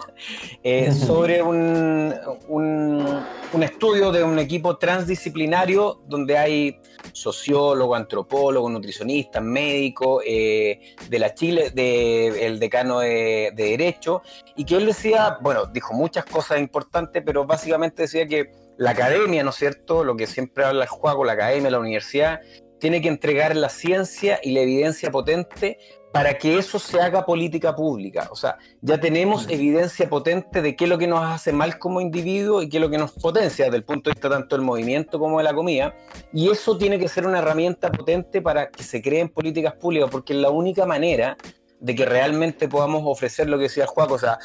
eh, 0.63 0.91
sobre 0.91 1.41
un, 1.41 2.13
un, 2.47 3.63
estudio 3.63 4.11
de 4.11 4.23
un 4.23 4.39
equipo 4.39 4.77
transdisciplinario 4.77 6.01
donde 6.07 6.37
hay 6.37 6.79
sociólogo, 7.13 7.95
antropólogo, 7.95 8.69
nutricionista, 8.69 9.41
médico 9.41 10.21
eh, 10.25 10.95
de 11.09 11.19
la 11.19 11.33
Chile, 11.33 11.71
del 11.71 12.59
decano 12.59 12.99
de, 12.99 13.51
de 13.55 13.63
Derecho, 13.63 14.21
y 14.55 14.65
que 14.65 14.75
él 14.75 14.85
decía, 14.85 15.37
bueno, 15.41 15.65
dijo 15.65 15.93
muchas 15.93 16.25
cosas 16.25 16.59
importantes, 16.59 17.23
pero 17.25 17.45
básicamente 17.45 18.03
decía 18.03 18.27
que 18.27 18.51
la 18.77 18.91
academia, 18.91 19.43
¿no 19.43 19.49
es 19.49 19.55
cierto? 19.55 20.03
Lo 20.03 20.15
que 20.15 20.27
siempre 20.27 20.63
habla 20.63 20.83
el 20.83 20.89
juego, 20.89 21.25
la 21.25 21.33
academia, 21.33 21.71
la 21.71 21.79
universidad, 21.79 22.41
tiene 22.79 23.01
que 23.01 23.07
entregar 23.07 23.55
la 23.55 23.69
ciencia 23.69 24.39
y 24.43 24.51
la 24.51 24.61
evidencia 24.61 25.11
potente 25.11 25.77
para 26.11 26.37
que 26.37 26.57
eso 26.57 26.79
se 26.79 26.99
haga 26.99 27.25
política 27.25 27.75
pública. 27.75 28.27
O 28.31 28.35
sea, 28.35 28.57
ya 28.81 28.99
tenemos 28.99 29.47
evidencia 29.49 30.09
potente 30.09 30.61
de 30.61 30.75
qué 30.75 30.85
es 30.85 30.89
lo 30.89 30.97
que 30.97 31.07
nos 31.07 31.23
hace 31.23 31.51
mal 31.53 31.77
como 31.77 32.01
individuo 32.01 32.61
y 32.61 32.69
qué 32.69 32.77
es 32.77 32.81
lo 32.81 32.89
que 32.89 32.97
nos 32.97 33.11
potencia 33.11 33.65
desde 33.65 33.77
el 33.77 33.83
punto 33.83 34.09
de 34.09 34.15
vista 34.15 34.29
tanto 34.29 34.55
del 34.55 34.65
movimiento 34.65 35.19
como 35.19 35.37
de 35.37 35.43
la 35.43 35.53
comida. 35.53 35.95
Y 36.33 36.49
eso 36.49 36.77
tiene 36.77 36.97
que 36.97 37.07
ser 37.07 37.27
una 37.27 37.39
herramienta 37.39 37.91
potente 37.91 38.41
para 38.41 38.69
que 38.69 38.83
se 38.83 39.01
creen 39.01 39.29
políticas 39.29 39.75
públicas, 39.75 40.09
porque 40.09 40.33
es 40.33 40.39
la 40.39 40.49
única 40.49 40.85
manera 40.85 41.37
de 41.79 41.93
que 41.93 42.05
realmente 42.05 42.67
podamos 42.67 43.03
ofrecer 43.05 43.47
lo 43.47 43.57
que 43.57 43.63
decía 43.63 43.85
Juan. 43.85 44.09
O 44.09 44.17
sea, 44.17 44.39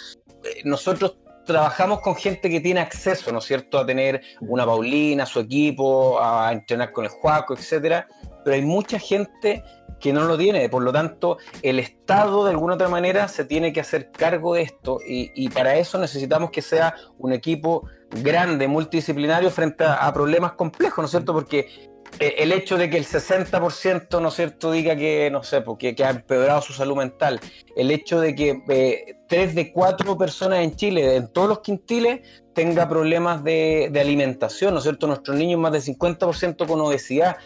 eh, 0.44 0.60
nosotros 0.64 1.16
trabajamos 1.44 2.00
con 2.00 2.14
gente 2.14 2.48
que 2.48 2.60
tiene 2.60 2.80
acceso, 2.80 3.32
¿no 3.32 3.38
es 3.38 3.44
cierto?, 3.44 3.78
a 3.78 3.86
tener 3.86 4.22
una 4.40 4.64
Paulina, 4.64 5.26
su 5.26 5.40
equipo, 5.40 6.22
a 6.22 6.52
entrenar 6.52 6.92
con 6.92 7.04
el 7.04 7.10
Juaco, 7.10 7.54
etcétera, 7.54 8.06
pero 8.44 8.54
hay 8.54 8.62
mucha 8.62 8.98
gente 8.98 9.62
que 10.00 10.12
no 10.12 10.24
lo 10.24 10.36
tiene, 10.36 10.68
por 10.68 10.82
lo 10.82 10.92
tanto, 10.92 11.38
el 11.62 11.78
Estado 11.78 12.44
de 12.44 12.50
alguna 12.50 12.74
otra 12.74 12.88
manera 12.88 13.28
se 13.28 13.44
tiene 13.44 13.72
que 13.72 13.80
hacer 13.80 14.10
cargo 14.10 14.54
de 14.54 14.62
esto 14.62 14.98
y, 15.06 15.48
para 15.50 15.76
eso 15.76 15.96
necesitamos 15.98 16.50
que 16.50 16.60
sea 16.60 16.96
un 17.18 17.32
equipo 17.32 17.88
grande, 18.10 18.66
multidisciplinario 18.66 19.50
frente 19.50 19.84
a, 19.84 20.12
problemas 20.12 20.52
complejos, 20.52 20.98
¿no 20.98 21.04
es 21.04 21.10
cierto?, 21.12 21.32
porque 21.32 21.91
el 22.18 22.52
hecho 22.52 22.76
de 22.76 22.90
que 22.90 22.98
el 22.98 23.06
60%, 23.06 24.20
¿no 24.20 24.28
es 24.28 24.34
cierto?, 24.34 24.70
diga 24.70 24.96
que, 24.96 25.30
no 25.30 25.42
sé, 25.42 25.60
porque 25.60 25.94
que 25.94 26.04
ha 26.04 26.10
empeorado 26.10 26.60
su 26.60 26.72
salud 26.72 26.96
mental, 26.96 27.40
el 27.76 27.90
hecho 27.90 28.20
de 28.20 28.34
que 28.34 28.62
eh, 28.68 29.16
tres 29.28 29.54
de 29.54 29.72
cuatro 29.72 30.16
personas 30.16 30.60
en 30.60 30.76
Chile, 30.76 31.16
en 31.16 31.32
todos 31.32 31.48
los 31.48 31.60
quintiles, 31.60 32.20
tenga 32.54 32.88
problemas 32.88 33.42
de, 33.42 33.90
alimentación, 33.98 34.74
¿no 34.74 34.78
es 34.78 34.84
cierto?, 34.84 35.06
nuestros 35.06 35.36
niños 35.36 35.60
más 35.60 35.72
del 35.72 35.82
50% 35.82 36.66
con 36.66 36.80
obesidad, 36.80 37.36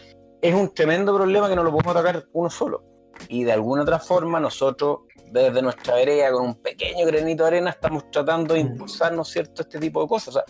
es 0.41 0.53
un 0.53 0.73
tremendo 0.73 1.15
problema 1.15 1.49
que 1.49 1.55
no 1.55 1.63
lo 1.63 1.71
podemos 1.71 1.95
atacar 1.95 2.25
uno 2.33 2.49
solo. 2.49 2.83
Y 3.29 3.43
de 3.43 3.51
alguna 3.51 3.81
otra 3.81 3.99
forma 3.99 4.39
nosotros, 4.39 4.99
desde 5.31 5.61
nuestra 5.61 5.95
vereda, 5.95 6.31
con 6.31 6.45
un 6.45 6.55
pequeño 6.61 7.05
granito 7.05 7.43
de 7.43 7.47
arena, 7.47 7.71
estamos 7.71 8.09
tratando 8.11 8.53
de 8.53 8.59
impulsar, 8.59 9.13
¿no 9.13 9.23
es 9.23 9.29
cierto?, 9.29 9.63
este 9.63 9.79
tipo 9.79 10.01
de 10.01 10.07
cosas. 10.07 10.27
O 10.29 10.31
sea, 10.33 10.43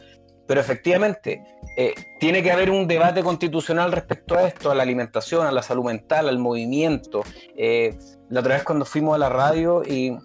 Pero 0.48 0.62
efectivamente, 0.62 1.44
eh, 1.76 1.94
tiene 2.20 2.42
que 2.42 2.52
haber 2.52 2.72
un 2.72 2.88
debate 2.88 3.22
constitucional 3.22 3.92
respecto 3.92 4.36
a 4.36 4.48
esto, 4.48 4.72
a 4.72 4.76
la 4.76 4.84
alimentación, 4.84 5.46
a 5.46 5.52
la 5.52 5.62
salud 5.62 5.86
mental, 5.86 6.30
al 6.30 6.40
movimiento. 6.40 7.24
Eh, 7.56 7.98
la 8.30 8.40
otra 8.40 8.56
vez 8.56 8.64
cuando 8.64 8.86
fuimos 8.86 9.16
a 9.16 9.18
la 9.18 9.30
radio 9.30 9.84
y, 9.86 10.18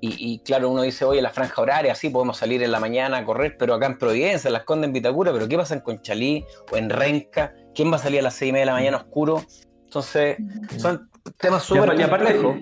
y, 0.00 0.38
claro, 0.40 0.70
uno 0.70 0.82
dice, 0.82 1.04
oye, 1.04 1.20
la 1.20 1.30
franja 1.30 1.60
horaria, 1.60 1.94
sí, 1.94 2.10
podemos 2.10 2.36
salir 2.36 2.62
en 2.62 2.70
la 2.70 2.80
mañana 2.80 3.18
a 3.18 3.24
correr, 3.24 3.56
pero 3.58 3.74
acá 3.74 3.86
en 3.86 3.98
Providencia, 3.98 4.48
en 4.48 4.54
Las 4.54 4.64
Condes, 4.64 4.88
en 4.88 4.92
Vitacura, 4.92 5.32
pero 5.32 5.48
¿qué 5.48 5.56
pasa 5.56 5.74
en 5.74 5.80
Conchalí 5.80 6.44
o 6.70 6.76
en 6.76 6.90
Renca? 6.90 7.54
¿Quién 7.74 7.90
va 7.90 7.96
a 7.96 8.00
salir 8.00 8.20
a 8.20 8.22
las 8.22 8.34
seis 8.34 8.50
y 8.50 8.52
media 8.52 8.62
de 8.62 8.66
la 8.66 8.74
mañana 8.74 8.96
oscuro? 8.98 9.42
Entonces, 9.84 10.36
son 10.78 11.10
temas 11.38 11.62
súper 11.62 11.96
complejos. 11.96 12.56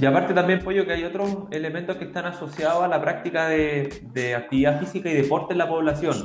Y 0.00 0.06
aparte 0.06 0.34
también, 0.34 0.60
Pollo, 0.60 0.84
que 0.86 0.92
hay 0.92 1.04
otros 1.04 1.44
elementos 1.50 1.96
que 1.96 2.04
están 2.04 2.26
asociados 2.26 2.82
a 2.82 2.88
la 2.88 3.00
práctica 3.00 3.48
de, 3.48 4.34
actividad 4.36 4.80
física 4.80 5.08
y 5.08 5.14
deporte 5.14 5.52
en 5.52 5.58
la 5.58 5.68
población. 5.68 6.16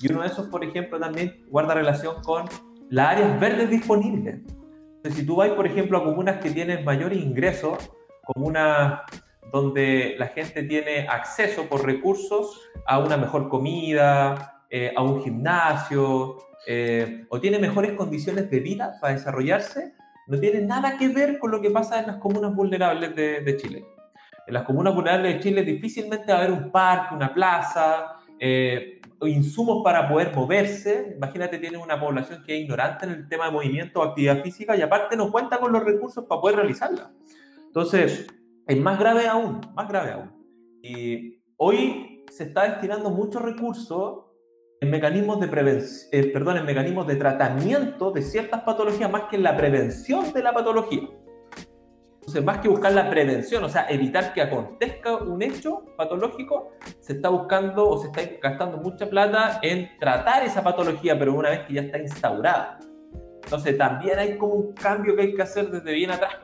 Y 0.00 0.12
uno 0.12 0.22
de 0.22 0.28
esos, 0.28 0.48
por 0.48 0.64
ejemplo, 0.64 0.98
también 0.98 1.44
guarda 1.48 1.74
relación 1.74 2.22
con 2.22 2.44
las 2.90 3.12
áreas 3.12 3.40
verdes 3.40 3.70
disponibles. 3.70 4.36
Entonces, 4.96 5.14
si 5.14 5.26
tú 5.26 5.36
vas, 5.36 5.50
por 5.50 5.66
ejemplo, 5.66 5.98
a 5.98 6.04
comunas 6.04 6.38
que 6.38 6.50
tienen 6.50 6.84
mayores 6.84 7.18
ingresos, 7.18 7.78
comunas 8.24 9.00
donde 9.52 10.16
la 10.18 10.26
gente 10.28 10.62
tiene 10.64 11.06
acceso 11.08 11.64
por 11.66 11.84
recursos 11.84 12.60
a 12.86 12.98
una 12.98 13.16
mejor 13.16 13.48
comida, 13.48 14.64
eh, 14.70 14.92
a 14.96 15.02
un 15.02 15.22
gimnasio, 15.22 16.38
eh, 16.66 17.24
o 17.28 17.40
tiene 17.40 17.58
mejores 17.58 17.92
condiciones 17.92 18.50
de 18.50 18.60
vida 18.60 18.98
para 19.00 19.14
desarrollarse, 19.14 19.94
no 20.26 20.38
tiene 20.38 20.60
nada 20.60 20.96
que 20.98 21.08
ver 21.08 21.38
con 21.38 21.50
lo 21.50 21.60
que 21.60 21.70
pasa 21.70 22.00
en 22.00 22.08
las 22.08 22.16
comunas 22.16 22.54
vulnerables 22.54 23.14
de, 23.14 23.56
Chile. 23.56 23.86
En 24.46 24.54
las 24.54 24.64
comunas 24.64 24.94
vulnerables 24.94 25.34
de 25.34 25.40
Chile 25.40 25.62
difícilmente 25.62 26.32
va 26.32 26.38
a 26.38 26.42
haber 26.42 26.52
un 26.52 26.70
parque, 26.70 27.14
una 27.14 27.32
plaza, 27.32 28.16
eh, 28.38 29.00
insumos 29.22 29.82
para 29.84 30.08
poder 30.08 30.34
moverse. 30.34 31.14
Imagínate, 31.16 31.58
tienes 31.58 31.80
una 31.80 31.98
población 31.98 32.42
que 32.44 32.56
es 32.56 32.62
ignorante 32.62 33.06
en 33.06 33.12
el 33.12 33.28
tema 33.28 33.46
de 33.46 33.52
movimiento 33.52 34.00
o 34.00 34.02
actividad 34.02 34.42
física 34.42 34.76
y 34.76 34.82
aparte 34.82 35.16
no 35.16 35.30
cuenta 35.30 35.58
con 35.58 35.72
los 35.72 35.84
recursos 35.84 36.24
para 36.24 36.40
poder 36.40 36.56
realizarla. 36.56 37.12
Entonces, 37.66 38.26
es 38.66 38.80
más 38.80 38.98
grave 38.98 39.28
aún, 39.28 39.60
más 39.74 39.88
grave 39.88 40.12
aún. 40.12 40.32
Y 40.82 41.40
hoy 41.56 42.24
se 42.30 42.44
está 42.44 42.68
destinando 42.68 43.10
muchos 43.10 43.42
recursos 43.42 44.25
en 44.80 44.90
mecanismos 44.90 45.40
de 45.40 45.48
prevención, 45.48 46.08
eh, 46.12 46.30
perdón, 46.32 46.58
en 46.58 46.66
mecanismos 46.66 47.06
de 47.06 47.16
tratamiento 47.16 48.10
de 48.10 48.22
ciertas 48.22 48.62
patologías 48.62 49.10
más 49.10 49.22
que 49.22 49.36
en 49.36 49.42
la 49.42 49.56
prevención 49.56 50.32
de 50.32 50.42
la 50.42 50.52
patología. 50.52 51.08
Entonces, 52.26 52.44
más 52.44 52.58
que 52.58 52.68
buscar 52.68 52.92
la 52.92 53.08
prevención, 53.08 53.62
o 53.62 53.68
sea, 53.68 53.86
evitar 53.88 54.32
que 54.32 54.42
acontezca 54.42 55.16
un 55.16 55.40
hecho 55.42 55.84
patológico, 55.96 56.72
se 56.98 57.12
está 57.12 57.28
buscando 57.28 57.88
o 57.88 57.98
se 57.98 58.08
está 58.08 58.22
gastando 58.42 58.78
mucha 58.78 59.08
plata 59.08 59.60
en 59.62 59.96
tratar 59.98 60.42
esa 60.42 60.62
patología, 60.62 61.16
pero 61.16 61.34
una 61.34 61.50
vez 61.50 61.60
que 61.60 61.74
ya 61.74 61.82
está 61.82 61.98
instaurada. 61.98 62.80
Entonces, 63.44 63.78
también 63.78 64.18
hay 64.18 64.36
como 64.36 64.54
un 64.54 64.72
cambio 64.74 65.14
que 65.14 65.22
hay 65.22 65.34
que 65.34 65.42
hacer 65.42 65.70
desde 65.70 65.92
bien 65.92 66.10
atrás. 66.10 66.34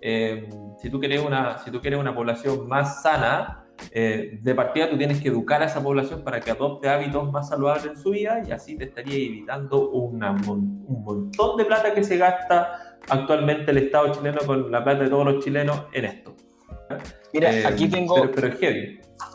Eh, 0.00 0.48
si, 0.80 0.90
tú 0.90 0.98
quieres 0.98 1.22
una, 1.22 1.58
si 1.58 1.70
tú 1.70 1.80
quieres 1.80 2.00
una 2.00 2.14
población 2.14 2.66
más 2.66 3.02
sana, 3.02 3.65
eh, 3.90 4.38
de 4.40 4.54
partida 4.54 4.90
tú 4.90 4.96
tienes 4.96 5.20
que 5.20 5.28
educar 5.28 5.62
a 5.62 5.66
esa 5.66 5.82
población 5.82 6.22
para 6.22 6.40
que 6.40 6.50
adopte 6.50 6.88
hábitos 6.88 7.30
más 7.30 7.48
saludables 7.48 7.86
en 7.86 7.96
su 7.96 8.10
vida 8.10 8.42
y 8.46 8.52
así 8.52 8.76
te 8.76 8.84
estaría 8.84 9.16
evitando 9.16 9.90
un 9.90 10.18
montón 11.04 11.56
de 11.56 11.64
plata 11.64 11.94
que 11.94 12.02
se 12.02 12.16
gasta 12.16 12.98
actualmente 13.08 13.70
el 13.70 13.78
Estado 13.78 14.12
chileno 14.12 14.38
con 14.46 14.70
la 14.70 14.82
plata 14.82 15.04
de 15.04 15.10
todos 15.10 15.24
los 15.24 15.44
chilenos 15.44 15.82
en 15.92 16.04
esto. 16.06 16.34
Mira, 17.32 17.52
eh, 17.52 17.66
aquí 17.66 17.88
tengo, 17.88 18.30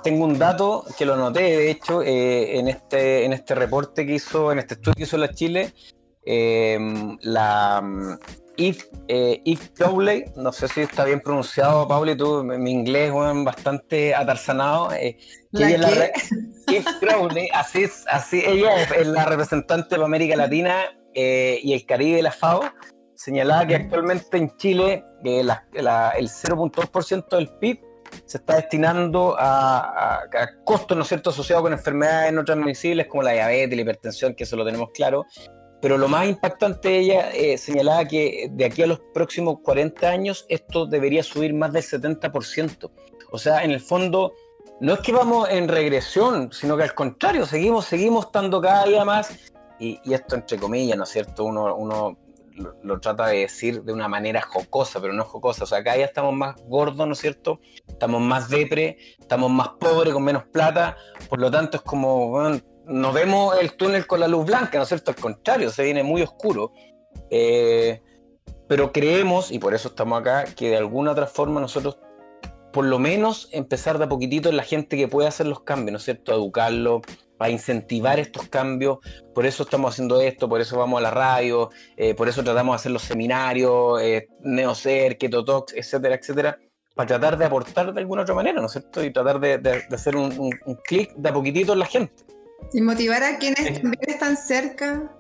tengo 0.04 0.26
un 0.26 0.40
dato 0.40 0.86
que 0.98 1.06
lo 1.06 1.18
noté, 1.18 1.42
de 1.42 1.72
hecho, 1.72 2.02
eh, 2.02 2.58
en, 2.58 2.68
este, 2.68 3.26
en 3.26 3.34
este 3.34 3.56
reporte 3.56 4.06
que 4.06 4.16
hizo, 4.16 4.52
en 4.52 4.60
este 4.60 4.76
estudio 4.76 4.96
que 4.96 5.04
hizo 5.04 5.18
la 5.18 5.32
Chile, 5.32 5.74
la, 6.26 8.18
If, 8.62 8.86
eh, 9.08 9.42
If 9.44 9.72
no 10.36 10.52
sé 10.52 10.68
si 10.68 10.82
está 10.82 11.04
bien 11.06 11.20
pronunciado, 11.20 11.88
Pauli, 11.88 12.16
tú, 12.16 12.44
mi 12.44 12.70
inglés 12.70 13.12
es 13.12 13.44
bastante 13.44 14.14
atarzanado. 14.14 14.92
Eh, 14.94 15.18
If 16.68 16.86
Crowley, 17.00 17.50
así 17.54 17.84
es, 17.86 18.06
así, 18.08 18.44
ella 18.46 18.84
es 18.84 19.08
la 19.08 19.26
representante 19.26 19.98
de 19.98 20.04
América 20.04 20.36
Latina 20.36 20.84
eh, 21.16 21.60
y 21.64 21.74
el 21.74 21.88
Caribe 21.88 22.18
de 22.18 22.22
la 22.22 22.32
FAO, 22.32 22.62
señalaba 23.16 23.66
que 23.66 23.76
actualmente 23.76 24.38
en 24.38 24.56
Chile 24.58 25.04
el 25.24 25.50
0.2% 25.50 27.30
del 27.36 27.50
PIB 27.58 27.80
se 28.26 28.38
está 28.38 28.58
destinando 28.58 29.36
a, 29.40 30.20
a, 30.20 30.64
costos, 30.64 30.96
¿no 30.96 31.02
es 31.02 31.10
cierto?, 31.10 31.32
asociados 31.32 31.64
con 31.64 31.74
enfermedades 31.74 32.32
no 32.32 32.46
transmisibles 32.46 33.08
como 33.08 33.24
la 33.24 33.32
diabetes, 33.32 33.76
la 33.76 33.82
hipertensión, 33.82 34.36
que 34.36 34.44
eso 34.44 34.56
lo 34.56 34.66
tenemos 34.66 34.90
claro, 34.94 35.26
pero 35.82 35.98
lo 35.98 36.08
más 36.08 36.28
impactante, 36.28 37.00
ella 37.00 37.32
eh, 37.32 37.58
señalaba 37.58 38.06
que 38.06 38.50
de 38.52 38.66
aquí 38.66 38.84
a 38.84 38.88
los 38.88 39.00
próximos 39.14 39.58
40 39.64 40.08
años 40.08 40.46
esto 40.48 40.86
debería 40.86 41.24
subir 41.24 41.54
más 41.54 41.74
del 41.74 41.84
70%. 41.84 42.92
O 43.32 43.38
sea, 43.40 43.64
en 43.64 43.72
el 43.72 43.80
fondo, 43.80 44.34
no 44.80 44.94
es 44.94 45.00
que 45.00 45.12
vamos 45.12 45.50
en 45.50 45.68
regresión, 45.68 46.52
sino 46.52 46.78
que 46.78 46.84
al 46.84 46.94
contrario, 46.94 47.46
seguimos, 47.46 47.86
seguimos 47.86 48.26
estando 48.26 48.62
cada 48.62 48.86
día 48.86 49.04
más, 49.06 49.52
y, 49.80 50.00
esto 50.14 50.36
entre 50.36 50.60
comillas, 50.60 50.98
¿no 50.98 51.06
es 51.06 51.10
cierto? 51.10 51.44
Uno, 51.46 51.76
uno 51.76 52.18
lo, 52.84 53.00
trata 53.00 53.28
de 53.28 53.40
decir 53.40 53.84
de 53.84 53.94
una 53.94 54.08
manera 54.08 54.42
jocosa, 54.42 55.02
pero 55.02 55.14
no 55.14 55.24
jocosa. 55.24 55.64
O 55.64 55.68
sea, 55.68 55.84
cada 55.84 55.98
día 55.98 56.06
estamos 56.06 56.34
más 56.34 56.56
gordos, 56.68 57.08
¿no 57.08 57.14
es 57.14 57.20
cierto? 57.20 57.60
Estamos 57.88 58.22
más 58.22 58.50
depre, 58.50 58.98
estamos 59.20 59.50
más 59.50 59.70
pobres, 59.80 60.14
con 60.14 60.24
menos 60.24 60.44
plata. 60.44 60.96
Por 61.30 61.40
lo 61.40 61.50
tanto, 61.50 61.78
es 61.78 61.84
como, 61.84 62.52
no 62.86 63.14
vemos 63.14 63.56
el 63.60 63.74
túnel 63.74 64.08
con 64.08 64.20
la 64.20 64.28
luz 64.28 64.46
blanca, 64.46 64.78
¿no 64.78 64.84
es 64.84 64.90
cierto? 64.90 65.12
Al 65.12 65.18
contrario, 65.18 65.70
se 65.70 65.84
viene 65.84 66.04
muy 66.04 66.22
oscuro. 66.22 66.74
Eh, 67.30 68.02
pero 68.68 68.92
creemos, 68.92 69.52
y 69.52 69.60
por 69.60 69.74
eso 69.74 69.90
estamos 69.90 70.22
acá, 70.22 70.46
que 70.46 70.70
de 70.70 70.78
alguna 70.78 71.12
otra 71.12 71.28
forma 71.28 71.60
nosotros, 71.60 71.98
por 72.72 72.86
lo 72.86 73.00
menos, 73.00 73.50
empezar 73.52 73.98
de 73.98 74.06
a 74.06 74.10
poquitito 74.10 74.48
en 74.48 74.56
la 74.56 74.64
gente 74.64 74.96
que 74.96 75.10
puede 75.10 75.28
hacer 75.28 75.46
los 75.46 75.62
cambios, 75.64 75.92
¿no 75.92 75.98
es 75.98 76.04
cierto? 76.04 76.32
A 76.32 76.36
educarlo, 76.36 77.02
a 77.38 77.50
incentivar 77.50 78.20
estos 78.20 78.48
cambios. 78.48 79.00
Por 79.36 79.46
eso 79.46 79.64
estamos 79.64 79.94
haciendo 79.94 80.22
esto, 80.22 80.48
por 80.48 80.62
eso 80.62 80.78
vamos 80.78 81.00
a 81.00 81.02
la 81.02 81.12
radio, 81.12 81.70
eh, 81.98 82.14
por 82.14 82.30
eso 82.30 82.44
tratamos 82.44 82.74
de 82.74 82.76
hacer 82.78 82.92
los 82.94 83.02
seminarios, 83.02 84.02
eh, 84.02 84.30
Neocer, 84.40 85.18
Ketotox, 85.18 85.74
etcétera, 85.74 86.16
etcétera, 86.16 86.58
para 86.96 87.08
tratar 87.08 87.38
de 87.38 87.46
aportar 87.46 87.94
de 87.94 88.00
alguna 88.00 88.22
otra 88.22 88.36
manera, 88.36 88.62
¿no 88.62 88.68
es 88.68 88.72
cierto? 88.72 89.04
Y 89.04 89.12
tratar 89.12 89.40
de, 89.42 89.84
hacer 89.92 90.16
un, 90.16 90.32
un 90.38 90.76
clic 90.86 91.14
de 91.16 91.30
a 91.30 91.34
poquitito 91.34 91.74
en 91.74 91.80
la 91.80 91.86
gente. 91.88 92.24
Y 92.74 92.82
motivar 92.82 93.24
a 93.24 93.38
quienes 93.38 93.82
también 93.82 94.10
están 94.10 94.38
cerca, 94.38 95.12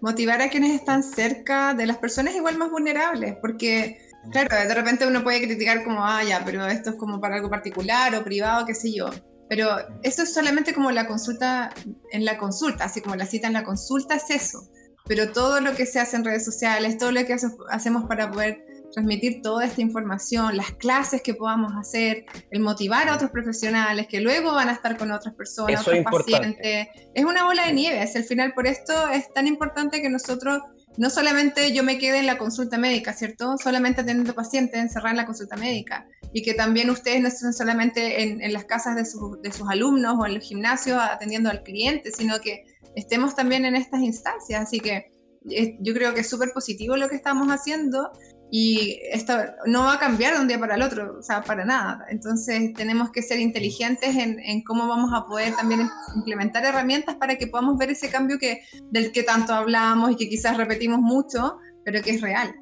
motivar 0.00 0.40
a 0.40 0.48
quienes 0.48 0.72
están 0.72 1.02
cerca 1.02 1.74
de 1.74 1.86
las 1.86 1.98
personas 1.98 2.34
igual 2.34 2.56
más 2.56 2.70
vulnerables, 2.70 3.36
porque 3.40 3.98
claro, 4.30 4.68
de 4.68 4.74
repente 4.74 5.06
uno 5.06 5.22
puede 5.22 5.42
criticar 5.42 5.84
como, 5.84 6.04
ah, 6.04 6.22
ya, 6.24 6.42
pero 6.44 6.66
esto 6.66 6.90
es 6.90 6.96
como 6.96 7.20
para 7.20 7.36
algo 7.36 7.50
particular 7.50 8.14
o 8.14 8.24
privado, 8.24 8.66
qué 8.66 8.74
sé 8.74 8.92
yo. 8.92 9.10
Pero 9.48 9.70
eso 10.02 10.22
es 10.22 10.34
solamente 10.34 10.74
como 10.74 10.90
la 10.90 11.06
consulta 11.06 11.72
en 12.10 12.24
la 12.24 12.36
consulta, 12.36 12.84
así 12.84 13.00
como 13.00 13.14
la 13.14 13.26
cita 13.26 13.46
en 13.46 13.52
la 13.52 13.64
consulta 13.64 14.16
es 14.16 14.30
eso. 14.30 14.68
Pero 15.06 15.30
todo 15.30 15.60
lo 15.60 15.74
que 15.76 15.86
se 15.86 16.00
hace 16.00 16.16
en 16.16 16.24
redes 16.24 16.44
sociales, 16.44 16.98
todo 16.98 17.12
lo 17.12 17.24
que 17.24 17.36
hacemos 17.70 18.04
para 18.06 18.30
poder 18.30 18.66
transmitir 18.92 19.42
toda 19.42 19.64
esta 19.64 19.80
información, 19.80 20.56
las 20.56 20.72
clases 20.72 21.22
que 21.22 21.34
podamos 21.34 21.72
hacer, 21.76 22.24
el 22.50 22.60
motivar 22.60 23.08
a 23.08 23.14
otros 23.14 23.30
profesionales 23.30 24.06
que 24.08 24.20
luego 24.20 24.52
van 24.52 24.68
a 24.68 24.72
estar 24.72 24.96
con 24.96 25.10
otras 25.10 25.34
personas, 25.34 25.86
otros 25.86 26.04
pacientes. 26.04 26.88
Es 27.14 27.24
una 27.24 27.44
bola 27.44 27.66
de 27.66 27.72
nieve, 27.72 28.02
es 28.02 28.16
el 28.16 28.24
final. 28.24 28.54
Por 28.54 28.66
esto 28.66 29.08
es 29.08 29.32
tan 29.32 29.46
importante 29.46 30.00
que 30.00 30.08
nosotros, 30.08 30.62
no 30.96 31.10
solamente 31.10 31.72
yo 31.72 31.82
me 31.82 31.98
quede 31.98 32.18
en 32.18 32.26
la 32.26 32.38
consulta 32.38 32.78
médica, 32.78 33.12
¿cierto? 33.12 33.56
Solamente 33.58 34.00
atendiendo 34.00 34.34
pacientes, 34.34 34.80
encerrar 34.80 35.10
en 35.10 35.18
la 35.18 35.26
consulta 35.26 35.56
médica. 35.56 36.06
Y 36.32 36.42
que 36.42 36.54
también 36.54 36.90
ustedes 36.90 37.20
no 37.20 37.28
estén 37.28 37.52
solamente 37.52 38.22
en, 38.22 38.52
las 38.52 38.64
casas 38.64 38.94
de, 38.96 39.02
de 39.42 39.52
sus 39.52 39.68
alumnos 39.68 40.16
o 40.18 40.26
en 40.26 40.34
los 40.34 40.44
gimnasios 40.44 40.98
atendiendo 41.00 41.50
al 41.50 41.62
cliente, 41.62 42.10
sino 42.12 42.40
que 42.40 42.64
estemos 42.94 43.34
también 43.34 43.64
en 43.64 43.76
estas 43.76 44.00
instancias. 44.00 44.62
Así 44.62 44.80
que 44.80 45.12
eh, 45.50 45.76
yo 45.80 45.94
creo 45.94 46.12
que 46.14 46.20
es 46.20 46.28
súper 46.28 46.50
positivo 46.52 46.96
lo 46.96 47.08
que 47.08 47.16
estamos 47.16 47.48
haciendo 47.48 48.10
y 48.50 49.00
esto 49.10 49.34
no 49.66 49.84
va 49.84 49.94
a 49.94 49.98
cambiar 49.98 50.34
de 50.34 50.40
un 50.40 50.48
día 50.48 50.58
para 50.58 50.76
el 50.76 50.82
otro, 50.82 51.16
o 51.18 51.22
sea, 51.22 51.42
para 51.42 51.64
nada. 51.64 52.06
Entonces 52.08 52.72
tenemos 52.74 53.10
que 53.10 53.22
ser 53.22 53.40
inteligentes 53.40 54.16
en, 54.16 54.38
en, 54.38 54.62
cómo 54.62 54.86
vamos 54.86 55.10
a 55.12 55.26
poder 55.26 55.54
también 55.54 55.88
implementar 56.14 56.64
herramientas 56.64 57.16
para 57.16 57.36
que 57.36 57.48
podamos 57.48 57.76
ver 57.76 57.90
ese 57.90 58.10
cambio 58.10 58.38
que, 58.38 58.60
del 58.90 59.10
que 59.10 59.24
tanto 59.24 59.52
hablamos 59.52 60.12
y 60.12 60.16
que 60.16 60.28
quizás 60.28 60.56
repetimos 60.56 61.00
mucho, 61.00 61.58
pero 61.84 62.02
que 62.02 62.10
es 62.10 62.20
real. 62.20 62.54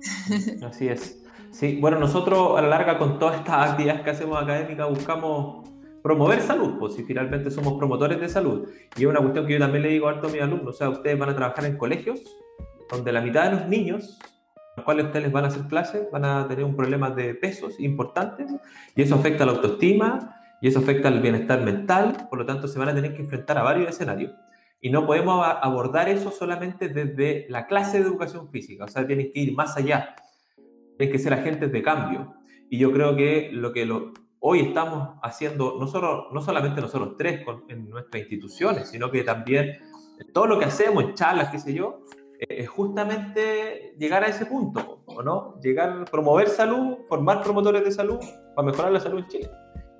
Así 0.66 0.88
es. 0.88 1.18
Sí, 1.50 1.78
bueno, 1.80 1.98
nosotros 1.98 2.58
a 2.58 2.62
la 2.62 2.68
larga 2.68 2.96
con 2.96 3.18
todas 3.18 3.38
estas 3.38 3.70
actividades 3.70 4.02
que 4.02 4.10
hacemos 4.10 4.42
académicas 4.42 4.88
buscamos 4.88 5.68
promover 6.02 6.40
salud, 6.40 6.78
pues 6.78 6.94
si 6.94 7.02
finalmente 7.04 7.50
somos 7.50 7.74
promotores 7.78 8.18
de 8.18 8.28
salud. 8.28 8.68
Y 8.96 9.02
es 9.02 9.06
una 9.06 9.20
cuestión 9.20 9.46
que 9.46 9.54
yo 9.54 9.58
también 9.58 9.82
le 9.82 9.90
digo 9.90 10.08
a 10.08 10.18
todos 10.18 10.32
mis 10.32 10.40
alumnos, 10.40 10.74
o 10.74 10.78
sea, 10.78 10.88
ustedes 10.88 11.18
van 11.18 11.28
a 11.28 11.36
trabajar 11.36 11.66
en 11.66 11.76
colegios 11.76 12.20
donde 12.90 13.12
la 13.12 13.20
mitad 13.20 13.50
de 13.50 13.56
los 13.56 13.68
niños 13.68 14.18
los 14.76 14.84
cuales 14.84 15.06
ustedes 15.06 15.30
van 15.32 15.44
a 15.44 15.48
hacer 15.48 15.62
clases, 15.62 16.10
van 16.10 16.24
a 16.24 16.46
tener 16.48 16.64
un 16.64 16.76
problema 16.76 17.10
de 17.10 17.34
pesos 17.34 17.78
importantes 17.80 18.50
y 18.94 19.02
eso 19.02 19.14
afecta 19.14 19.44
la 19.44 19.52
autoestima 19.52 20.36
Y 20.62 20.68
eso 20.68 20.80
afecta 20.80 21.08
al 21.08 21.20
bienestar 21.20 21.62
mental, 21.62 22.26
por 22.28 22.38
lo 22.38 22.44
tanto 22.44 22.68
se 22.68 22.78
van 22.78 22.90
a 22.90 22.94
tener 22.94 23.14
que 23.14 23.22
enfrentar 23.22 23.56
a 23.56 23.62
varios 23.62 23.88
escenarios. 23.88 24.32
Y 24.82 24.90
no 24.90 25.06
podemos 25.06 25.46
abordar 25.62 26.08
eso 26.08 26.30
solamente 26.30 26.88
desde 26.88 27.46
la 27.48 27.66
clase 27.66 27.98
de 27.98 28.06
educación 28.06 28.48
física, 28.50 28.84
o 28.84 28.88
sea, 28.88 29.06
tienen 29.06 29.30
que 29.32 29.40
ir 29.40 29.54
más 29.54 29.76
allá, 29.76 30.16
tienen 30.98 31.12
que 31.12 31.18
ser 31.18 31.32
agentes 31.32 31.72
de 31.72 31.82
cambio. 31.82 32.34
Y 32.68 32.78
yo 32.78 32.92
creo 32.92 33.16
que 33.16 33.50
lo 33.52 33.72
que 33.72 33.86
lo, 33.86 34.12
hoy 34.38 34.60
estamos 34.60 35.18
haciendo, 35.22 35.76
no, 35.78 35.86
solo, 35.86 36.28
no 36.32 36.40
solamente 36.40 36.80
nosotros 36.80 37.16
tres 37.16 37.42
en 37.68 37.88
nuestras 37.88 38.22
instituciones, 38.22 38.88
sino 38.88 39.10
que 39.10 39.22
también 39.22 39.78
todo 40.32 40.46
lo 40.46 40.58
que 40.58 40.64
hacemos 40.66 41.14
charlas, 41.14 41.50
qué 41.50 41.58
sé 41.58 41.74
yo, 41.74 42.04
es 42.48 42.68
justamente 42.68 43.94
llegar 43.98 44.24
a 44.24 44.28
ese 44.28 44.46
punto, 44.46 45.02
¿o 45.06 45.22
no? 45.22 45.60
Llegar, 45.60 46.04
promover 46.10 46.48
salud, 46.48 46.98
formar 47.08 47.42
promotores 47.42 47.84
de 47.84 47.92
salud 47.92 48.18
para 48.54 48.66
mejorar 48.66 48.92
la 48.92 49.00
salud 49.00 49.18
en 49.20 49.28
Chile. 49.28 49.50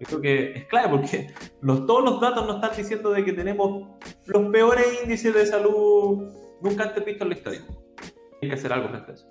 Yo 0.00 0.06
creo 0.06 0.20
que 0.22 0.52
es 0.58 0.64
clave 0.64 0.88
porque 0.88 1.34
los, 1.60 1.84
todos 1.86 2.02
los 2.02 2.20
datos 2.20 2.46
nos 2.46 2.56
están 2.56 2.74
diciendo 2.74 3.10
de 3.10 3.22
que 3.22 3.34
tenemos 3.34 3.88
los 4.24 4.50
peores 4.50 4.86
índices 5.02 5.34
de 5.34 5.44
salud 5.44 6.32
nunca 6.62 6.84
antes 6.84 7.04
vistos 7.04 7.22
en 7.22 7.28
la 7.28 7.34
historia. 7.34 7.60
Hay 8.40 8.48
que 8.48 8.54
hacer 8.54 8.72
algo 8.72 8.88
frente 8.88 9.10
a 9.10 9.14
eso. 9.14 9.26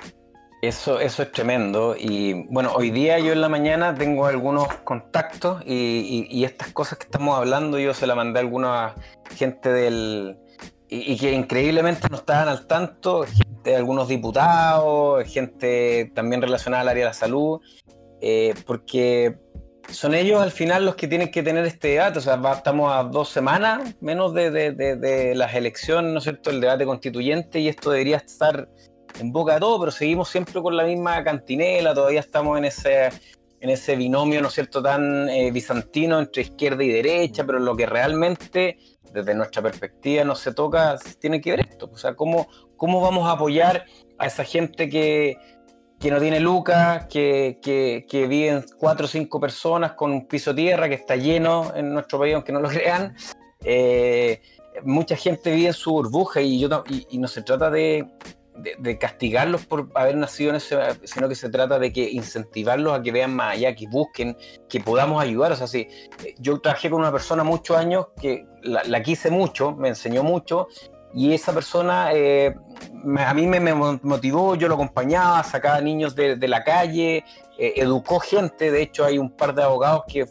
Eso, 0.62 1.00
eso 1.00 1.24
es 1.24 1.32
tremendo. 1.32 1.96
Y 1.98 2.46
bueno, 2.50 2.74
hoy 2.76 2.92
día 2.92 3.18
yo 3.18 3.32
en 3.32 3.42
la 3.42 3.50
mañana 3.50 3.96
tengo 3.96 4.26
algunos 4.26 4.68
contactos 4.84 5.64
y, 5.66 6.44
estas 6.44 6.72
cosas 6.74 7.00
que 7.00 7.06
estamos 7.06 7.38
hablando 7.38 7.80
yo 7.80 7.94
se 7.94 8.06
las 8.06 8.16
mandé 8.16 8.40
a 8.40 8.42
alguna 8.44 8.96
gente 9.36 9.72
del... 9.72 10.38
Y, 10.92 11.18
que 11.18 11.32
increíblemente 11.32 12.08
no 12.10 12.18
estaban 12.18 12.48
al 12.48 12.66
tanto, 12.66 13.24
gente, 13.24 13.76
algunos 13.76 14.08
diputados, 14.08 15.24
gente 15.26 16.12
también 16.16 16.42
relacionada 16.42 16.82
al 16.82 16.90
área 16.90 17.04
de 17.04 17.10
la 17.10 17.14
salud, 17.14 17.62
eh, 18.22 18.56
porque 18.66 19.38
son 19.92 20.14
ellos 20.14 20.42
al 20.42 20.52
final 20.52 20.86
los 20.86 20.96
que 20.96 21.08
tienen 21.08 21.32
que 21.32 21.44
tener 21.44 21.66
este 21.66 21.90
debate. 21.90 22.20
O 22.20 22.22
sea, 22.22 22.40
estamos 22.56 22.92
a 22.92 23.04
dos 23.04 23.30
semanas 23.30 23.96
menos 24.02 24.34
de, 24.34 25.34
las 25.36 25.54
elecciones, 25.54 26.12
¿no 26.12 26.18
es 26.18 26.24
cierto? 26.24 26.50
El 26.50 26.62
debate 26.62 26.86
constituyente 26.86 27.60
y 27.60 27.68
esto 27.68 27.92
debería 27.92 28.18
estar 28.18 28.68
en 29.20 29.32
boca 29.32 29.56
de 29.56 29.60
todo, 29.60 29.80
pero 29.80 29.92
seguimos 29.92 30.30
siempre 30.30 30.62
con 30.62 30.78
la 30.78 30.84
misma 30.84 31.24
cantinela, 31.24 31.94
todavía 31.94 32.20
estamos 32.20 32.58
en 32.58 32.66
ese, 32.66 33.10
en 33.60 33.70
ese 33.70 33.96
binomio, 33.96 34.42
¿no 34.42 34.48
es 34.48 34.54
cierto?, 34.54 34.82
tan 34.82 35.28
eh, 35.30 35.52
bizantino 35.52 36.20
entre 36.20 36.44
izquierda 36.44 36.84
y 36.84 36.90
derecha, 36.90 37.44
pero 37.44 37.60
lo 37.60 37.76
que 37.76 37.86
realmente, 37.86 38.78
desde 39.14 39.34
nuestra 39.36 39.62
perspectiva, 39.62 40.24
no 40.24 40.36
se 40.36 40.54
toca, 40.54 40.98
tiene 41.20 41.42
que 41.42 41.52
ver 41.52 41.62
esto. 41.62 41.90
O 41.92 41.98
sea, 41.98 42.16
¿cómo, 42.16 42.48
cómo 42.78 43.02
vamos 43.02 43.28
a 43.28 43.34
apoyar 43.34 43.86
a 44.18 44.26
esa 44.26 44.44
gente 44.44 44.90
que 44.90 45.38
que 46.00 46.12
no 46.12 46.20
tiene 46.20 46.40
lucas, 46.40 47.08
que, 47.08 47.60
que, 47.62 48.28
viven 48.28 48.64
cuatro 48.78 49.06
o 49.06 49.10
cinco 49.10 49.40
personas 49.40 49.94
con 49.94 50.12
un 50.12 50.28
piso 50.28 50.56
tierra 50.56 50.88
que 50.88 50.96
está 50.96 51.18
lleno 51.18 51.74
en 51.76 51.94
nuestro 51.94 52.20
país, 52.20 52.36
aunque 52.36 52.54
no 52.54 52.62
lo 52.62 52.70
crean. 52.70 53.16
Eh, 53.64 54.42
mucha 54.84 55.18
gente 55.18 55.52
vive 55.52 55.68
en 55.68 55.74
su 55.74 55.92
burbuja 55.92 56.40
y, 56.42 56.60
yo, 56.60 56.84
y, 56.88 57.18
no 57.18 57.28
se 57.28 57.42
trata 57.42 57.70
de, 57.70 58.08
castigarlos 59.00 59.66
por 59.66 59.90
haber 59.96 60.18
nacido 60.18 60.52
en 60.52 60.58
ese, 60.58 60.78
sino 61.04 61.30
que 61.30 61.36
se 61.36 61.50
trata 61.50 61.80
de 61.80 61.92
que 61.92 62.10
incentivarlos 62.10 62.98
a 62.98 63.02
que 63.02 63.12
vean 63.12 63.36
más 63.36 63.54
allá, 63.54 63.76
que 63.76 63.88
busquen, 63.88 64.38
que 64.68 64.80
podamos 64.80 65.22
ayudar. 65.22 65.52
O 65.52 65.56
sea, 65.56 65.68
si 65.68 65.88
yo 66.40 66.60
trabajé 66.60 66.90
con 66.90 67.00
una 67.00 67.12
persona 67.12 67.44
muchos 67.44 67.78
años 67.78 68.08
que 68.20 68.46
la, 68.64 69.02
quise 69.04 69.32
mucho, 69.32 69.76
me 69.76 69.90
enseñó 69.90 70.24
mucho 70.24 70.68
y 71.14 71.34
esa 71.34 71.54
persona 71.54 72.12
eh, 72.14 72.56
a 73.18 73.34
mí 73.34 73.48
me, 73.48 73.74
motivó, 73.74 74.56
yo 74.56 74.68
lo 74.68 74.76
acompañaba, 74.76 75.44
sacaba 75.44 75.82
niños 75.82 76.16
de, 76.16 76.48
la 76.48 76.64
calle, 76.64 77.24
eh, 77.58 77.74
educó 77.78 78.20
gente, 78.20 78.72
de 78.72 78.84
hecho 78.84 79.06
hay 79.06 79.18
un 79.18 79.32
par 79.32 79.56
de 79.56 79.64
abogados 79.64 80.04
que, 80.08 80.28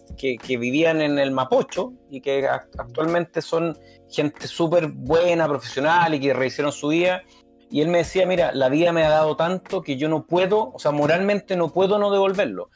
vivían 0.57 1.01
en 1.01 1.19
el 1.19 1.31
Mapocho 1.33 1.93
y 2.11 2.21
que 2.21 2.47
actualmente 2.47 3.43
son 3.43 3.77
gente 4.09 4.47
súper 4.47 4.89
buena, 4.89 5.49
profesional 5.49 6.15
y 6.15 6.21
que 6.21 6.33
rehicieron 6.33 6.73
su 6.73 6.89
vida. 6.89 7.23
Y 7.71 7.83
él 7.83 7.89
me 7.89 7.99
decía, 7.99 8.27
mira, 8.27 8.53
la 8.53 8.69
vida 8.69 8.93
me 8.93 9.05
ha 9.05 9.11
dado 9.11 9.37
tanto 9.37 9.83
que 9.83 9.97
yo 9.97 10.09
no 10.09 10.27
puedo, 10.27 10.73
o 10.73 10.79
sea, 10.79 10.91
moralmente 10.91 11.57
no 11.57 11.69
puedo 11.69 11.99
no 11.99 12.11
devolverlo. 12.11 12.71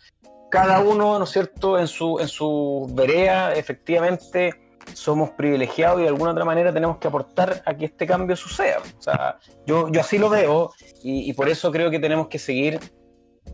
Cada 0.51 0.81
uno, 0.81 1.19
¿no 1.19 1.25
es 1.25 1.31
cierto?, 1.31 1.79
en 1.79 1.89
su, 1.89 2.19
en 2.21 2.29
su 2.29 2.91
vereda, 2.95 3.55
efectivamente, 3.55 4.63
somos 4.93 5.31
privilegiados 5.31 6.01
y 6.01 6.03
de 6.03 6.09
alguna 6.09 6.33
otra 6.33 6.45
manera 6.45 6.73
tenemos 6.73 6.99
que 6.99 7.09
aportar 7.09 7.63
a 7.65 7.75
que 7.75 7.87
este 7.87 8.07
cambio 8.07 8.37
suceda. 8.37 8.79
O 8.99 9.03
sea, 9.03 9.39
yo, 9.67 9.91
yo 9.91 10.01
así 10.01 10.19
lo 10.19 10.29
veo 10.29 10.73
y, 11.03 11.33
por 11.33 11.49
eso 11.49 11.71
creo 11.73 11.91
que 11.91 11.99
tenemos 11.99 12.29
que 12.29 12.39
seguir 12.39 12.81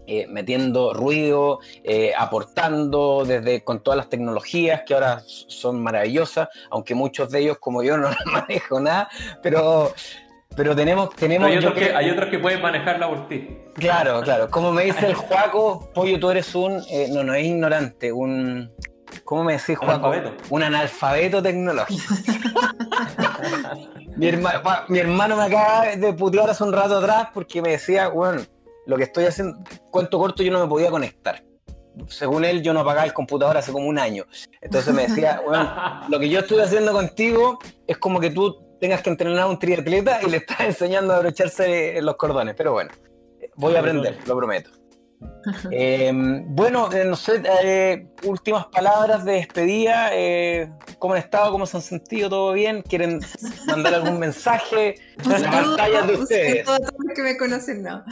eh, 0.07 0.27
metiendo 0.27 0.93
ruido, 0.93 1.61
eh, 1.85 2.13
aportando 2.17 3.25
desde 3.25 3.63
con 3.63 3.83
todas 3.83 3.97
las 3.97 4.09
tecnologías 4.09 4.83
que 4.87 4.95
ahora 4.95 5.23
son 5.27 5.83
maravillosas, 5.83 6.49
aunque 6.71 6.95
muchos 6.95 7.31
de 7.31 7.41
ellos 7.41 7.59
como 7.59 7.83
yo 7.83 7.97
no 7.99 8.09
las 8.09 8.27
manejo 8.27 8.81
nada, 8.81 9.09
pero 9.43 9.93
pero 10.59 10.75
tenemos 10.75 11.11
tenemos 11.15 11.49
hay, 11.49 11.57
otros 11.57 11.75
que, 11.75 11.95
hay 11.95 12.11
otros 12.11 12.29
que 12.31 12.39
pueden 12.41 12.61
manejarla 12.61 13.09
por 13.09 13.29
ti. 13.29 13.49
Claro, 13.75 14.21
claro. 14.23 14.51
Como 14.51 14.73
me 14.73 14.87
dice 14.87 15.07
el 15.07 15.15
Juaco, 15.15 15.89
Pollo, 15.95 16.19
tú 16.19 16.31
eres 16.31 16.53
un 16.57 16.83
eh, 16.91 17.07
no 17.13 17.23
no 17.23 17.33
es 17.33 17.47
ignorante, 17.47 18.13
un 18.13 18.69
¿Cómo 19.25 19.45
me 19.45 19.53
decís, 19.53 19.79
Juan? 19.79 20.03
Un 20.51 20.63
analfabeto 20.63 21.41
tecnológico. 21.43 22.15
mi, 24.17 24.27
hermano 24.99 25.37
me 25.37 25.45
acaba 25.45 25.87
de 25.97 26.13
putear 26.13 26.51
hace 26.51 26.65
un 26.65 26.73
rato 26.73 26.99
atrás 26.99 27.29
porque 27.33 27.63
me 27.63 27.71
decía, 27.71 28.09
bueno, 28.09 28.43
lo 28.87 28.97
que 28.97 29.05
estoy 29.05 29.27
haciendo, 29.27 29.59
cuento 29.91 30.19
corto, 30.19 30.43
yo 30.43 30.51
no 30.51 30.61
me 30.61 30.67
podía 30.67 30.91
conectar. 30.91 31.43
Según 32.09 32.45
él, 32.45 32.63
yo 32.63 32.75
no 32.75 32.81
apagaba 32.81 33.07
el 33.07 33.13
computador 33.13 33.57
hace 33.57 33.73
como 33.73 33.87
un 33.87 33.99
año. 33.99 34.25
Entonces 34.61 34.93
me 34.93 35.07
decía, 35.07 35.41
bueno, 35.45 35.73
lo 36.09 36.19
que 36.19 36.29
yo 36.29 36.41
estoy 36.41 36.61
haciendo 36.61 36.93
contigo 36.93 37.59
es 37.87 37.97
como 37.97 38.21
que 38.21 38.31
tú 38.31 38.68
tengas 38.81 39.03
que 39.03 39.11
entrenar 39.11 39.41
a 39.41 39.47
un 39.47 39.59
triatleta 39.59 40.21
y 40.23 40.31
le 40.31 40.39
estás 40.39 40.61
enseñando 40.67 41.13
a 41.13 41.17
abrocharse 41.17 42.01
los 42.03 42.17
cordones. 42.17 42.55
Pero 42.57 42.73
bueno, 42.73 42.91
voy 43.57 43.77
a 43.77 43.81
aprender, 43.81 44.19
lo 44.27 44.37
prometo. 44.37 44.71
Eh, 45.73 46.13
bueno, 46.47 46.93
eh, 46.93 47.05
no 47.05 47.17
sé, 47.17 47.43
eh, 47.65 48.07
últimas 48.25 48.67
palabras 48.67 49.25
de 49.25 49.33
despedida. 49.33 50.11
¿Cómo 50.99 51.15
han 51.15 51.21
estado? 51.21 51.51
¿Cómo 51.51 51.67
se 51.67 51.77
han 51.77 51.83
sentido? 51.83 52.29
¿Todo 52.29 52.53
bien? 52.53 52.83
¿Quieren 52.83 53.21
mandar 53.67 53.95
algún 53.95 54.19
mensaje? 54.21 54.95
Las 55.25 55.43
pantallas 55.43 56.07
de 56.07 56.15
ustedes. 56.15 56.65
Todos 56.65 56.81
los 56.81 57.17
que 57.17 57.23
me 57.23 57.37
conocen, 57.37 57.83
no. 57.83 58.05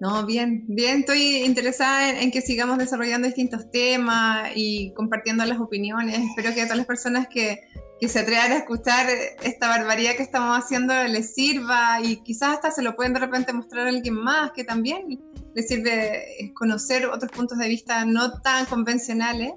No, 0.00 0.26
bien, 0.26 0.64
bien. 0.66 1.00
Estoy 1.00 1.44
interesada 1.44 2.20
en, 2.20 2.32
que 2.32 2.40
sigamos 2.40 2.76
desarrollando 2.76 3.28
distintos 3.28 3.70
temas 3.70 4.50
y 4.56 4.92
compartiendo 4.94 5.44
las 5.44 5.60
opiniones. 5.60 6.18
Espero 6.18 6.52
que 6.52 6.62
a 6.62 6.64
todas 6.64 6.78
las 6.78 6.86
personas 6.86 7.28
que, 7.28 7.60
que 8.02 8.08
se 8.08 8.18
atrevan 8.18 8.50
a 8.50 8.56
escuchar 8.56 9.06
esta 9.44 9.68
barbaridad 9.68 10.16
que 10.16 10.24
estamos 10.24 10.58
haciendo 10.58 10.92
les 11.04 11.34
sirva 11.34 12.00
y 12.02 12.16
quizás 12.16 12.54
hasta 12.54 12.72
se 12.72 12.82
lo 12.82 12.96
pueden 12.96 13.12
de 13.12 13.20
repente 13.20 13.52
mostrar 13.52 13.86
a 13.86 13.90
alguien 13.90 14.14
más 14.14 14.50
que 14.50 14.64
también 14.64 15.20
les 15.54 15.68
sirve 15.68 16.50
conocer 16.52 17.06
otros 17.06 17.30
puntos 17.30 17.58
de 17.58 17.68
vista 17.68 18.04
no 18.04 18.40
tan 18.40 18.66
convencionales, 18.66 19.52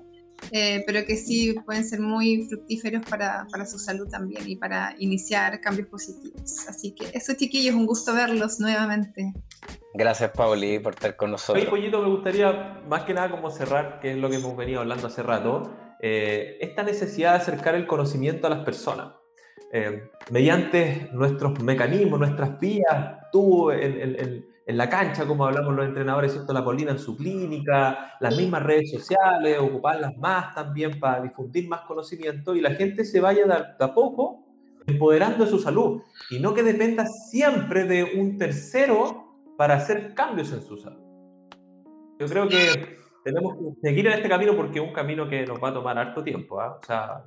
eh, 0.52 0.84
pero 0.86 1.04
que 1.08 1.18
sí 1.18 1.56
pueden 1.66 1.84
ser 1.84 2.02
muy 2.02 2.44
fructíferos 2.44 3.04
para, 3.10 3.48
para, 3.52 3.66
su 3.66 3.80
salud 3.80 4.08
también 4.10 4.48
y 4.48 4.58
para 4.58 4.94
iniciar 5.00 5.60
cambios 5.60 5.88
positivos. 5.88 6.68
Así 6.70 6.94
que 6.94 7.18
eso, 7.18 7.34
chiquillos, 7.34 7.74
un 7.74 7.88
gusto 7.88 8.14
verlos 8.14 8.60
nuevamente. 8.60 9.34
Gracias, 9.96 10.30
Pauli, 10.30 10.78
por 10.78 10.94
estar 10.94 11.16
con 11.16 11.32
nosotros. 11.32 11.64
Oye, 11.64 11.72
Pollito, 11.72 12.00
me 12.00 12.10
gustaría 12.10 12.84
más 12.88 13.06
que 13.06 13.16
nada 13.16 13.32
como 13.32 13.50
cerrar, 13.50 14.00
que 14.00 14.12
es 14.12 14.18
lo 14.18 14.30
que 14.30 14.36
hemos 14.36 14.56
venido 14.56 14.82
hablando 14.82 15.08
hace 15.08 15.24
rato, 15.24 15.85
eh, 16.02 16.58
esta 16.62 16.84
necesidad 16.84 17.32
de 17.32 17.38
acercar 17.38 17.76
el 17.76 17.88
conocimiento 17.88 18.48
a 18.48 18.50
las 18.50 18.64
personas. 18.66 19.14
Eh, 19.72 20.10
mediante 20.32 21.10
nuestros 21.12 21.60
mecanismos, 21.62 22.20
nuestras 22.20 22.60
vías, 22.60 23.18
tú, 23.32 23.72
el, 23.72 24.16
el 24.16 24.46
en 24.68 24.78
la 24.78 24.90
cancha, 24.90 25.28
como 25.28 25.46
hablamos 25.46 25.76
los 25.76 25.86
entrenadores, 25.86 26.32
¿cierto? 26.32 26.52
La 26.52 26.64
Polina 26.64 26.92
en 26.92 27.00
su 27.00 27.16
clínica, 27.16 28.16
las 28.20 28.36
mismas 28.36 28.64
redes 28.64 28.92
sociales, 28.92 29.60
ocuparlas 29.60 30.18
más 30.18 30.56
también 30.56 31.00
para 31.00 31.22
difundir 31.22 31.68
más 31.68 31.82
conocimiento 31.82 32.56
y 32.56 32.62
la 32.62 32.72
gente 32.72 33.06
se 33.06 33.22
vaya 33.22 33.46
de 33.46 33.84
a 33.84 33.94
poco 33.94 34.44
empoderando 34.88 35.46
de 35.46 35.52
su 35.52 35.60
salud 35.60 36.02
y 36.30 36.40
no 36.40 36.54
que 36.54 36.64
dependa 36.64 37.06
siempre 37.06 37.86
de 37.86 38.04
un 38.20 38.38
tercero 38.38 39.36
para 39.58 39.76
hacer 39.76 40.14
cambios 40.16 40.52
en 40.52 40.62
su 40.62 40.78
salud. 40.78 41.04
Yo 42.20 42.28
creo 42.28 42.48
que 42.48 42.98
tenemos 43.26 43.56
que 43.56 43.88
seguir 43.88 44.06
en 44.06 44.14
este 44.14 44.30
camino 44.30 44.56
porque 44.56 44.80
es 44.80 44.86
un 44.86 44.94
camino 44.94 45.28
que 45.28 45.46
nos 45.46 45.62
va 45.62 45.70
a 45.70 45.74
tomar 45.74 45.98
harto 45.98 46.24
tiempo. 46.24 46.62
¿ah? 46.62 46.78
O 46.80 46.86
sea, 46.86 47.24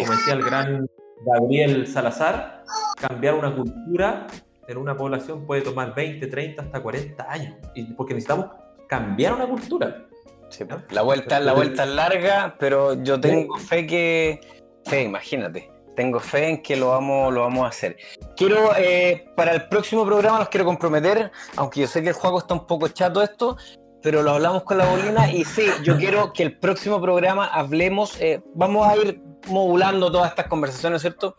como 0.00 0.16
decía 0.16 0.32
el 0.32 0.42
gran 0.42 0.88
Gabriel 1.26 1.86
Salazar, 1.86 2.64
cambiar 2.96 3.34
una 3.34 3.54
cultura 3.54 4.26
en 4.66 4.78
una 4.78 4.96
población 4.96 5.46
puede 5.46 5.60
tomar 5.60 5.94
20, 5.94 6.26
30, 6.26 6.62
hasta 6.62 6.82
40 6.82 7.30
años, 7.30 7.56
y 7.74 7.84
porque 7.92 8.14
necesitamos 8.14 8.46
cambiar 8.88 9.34
una 9.34 9.46
cultura. 9.46 10.06
la 10.90 11.02
vuelta, 11.02 11.38
la 11.40 11.52
vuelta 11.52 11.84
es 11.84 11.90
larga, 11.90 12.56
pero 12.58 13.02
yo 13.02 13.20
tengo 13.20 13.58
fe 13.58 13.86
que, 13.86 14.40
fe, 14.86 15.02
imagínate, 15.02 15.70
tengo 15.94 16.20
fe 16.20 16.48
en 16.48 16.62
que 16.62 16.76
lo 16.76 16.88
vamos, 16.88 17.34
lo 17.34 17.42
vamos 17.42 17.66
a 17.66 17.68
hacer. 17.68 17.98
Quiero, 18.34 18.74
eh, 18.78 19.26
para 19.36 19.52
el 19.52 19.68
próximo 19.68 20.06
programa 20.06 20.38
los 20.38 20.48
quiero 20.48 20.64
comprometer, 20.64 21.30
aunque 21.56 21.80
yo 21.80 21.86
sé 21.86 22.02
que 22.02 22.08
el 22.08 22.14
juego 22.14 22.38
está 22.38 22.54
un 22.54 22.66
poco 22.66 22.88
chato 22.88 23.22
esto, 23.22 23.58
pero 24.04 24.22
lo 24.22 24.32
hablamos 24.32 24.64
con 24.64 24.76
la 24.76 24.84
bolina 24.84 25.32
y 25.32 25.46
sí, 25.46 25.64
yo 25.82 25.96
quiero 25.98 26.34
que 26.34 26.42
el 26.42 26.58
próximo 26.58 27.00
programa 27.00 27.46
hablemos, 27.46 28.20
eh, 28.20 28.42
vamos 28.54 28.86
a 28.86 28.96
ir 28.98 29.18
modulando 29.48 30.12
todas 30.12 30.28
estas 30.28 30.46
conversaciones, 30.46 31.00
¿cierto? 31.00 31.36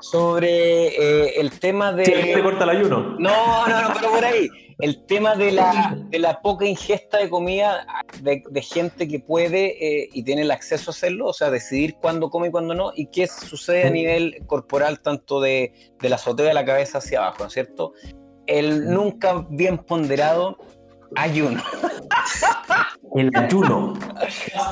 Sobre 0.00 0.88
eh, 0.88 1.40
el 1.40 1.58
tema 1.58 1.90
de... 1.90 2.04
Sí, 2.04 2.12
te 2.12 2.42
corta 2.42 2.64
el 2.64 2.70
ayuno. 2.70 3.16
No, 3.18 3.66
no, 3.66 3.82
no, 3.82 3.94
pero 3.94 4.10
por 4.10 4.24
ahí. 4.24 4.46
El 4.78 5.06
tema 5.06 5.36
de 5.36 5.52
la, 5.52 5.96
de 6.10 6.18
la 6.18 6.42
poca 6.42 6.66
ingesta 6.66 7.16
de 7.16 7.30
comida 7.30 7.86
de, 8.20 8.42
de 8.50 8.62
gente 8.62 9.08
que 9.08 9.20
puede 9.20 10.02
eh, 10.02 10.10
y 10.12 10.22
tiene 10.22 10.42
el 10.42 10.50
acceso 10.50 10.90
a 10.90 10.92
hacerlo, 10.92 11.28
o 11.28 11.32
sea, 11.32 11.50
decidir 11.50 11.94
cuándo 11.94 12.28
come 12.28 12.48
y 12.48 12.50
cuándo 12.50 12.74
no, 12.74 12.92
y 12.94 13.06
qué 13.06 13.26
sucede 13.26 13.84
a 13.84 13.90
nivel 13.90 14.44
corporal, 14.46 15.00
tanto 15.00 15.40
de, 15.40 15.72
de 15.98 16.08
la 16.10 16.16
azotea 16.16 16.46
de 16.46 16.54
la 16.54 16.66
cabeza 16.66 16.98
hacia 16.98 17.20
abajo, 17.20 17.36
¿no 17.40 17.46
es 17.46 17.54
cierto? 17.54 17.94
El 18.46 18.90
nunca 18.90 19.46
bien 19.48 19.78
ponderado 19.78 20.58
ayuno. 21.16 21.62
El 23.14 23.30
ayuno. 23.36 23.92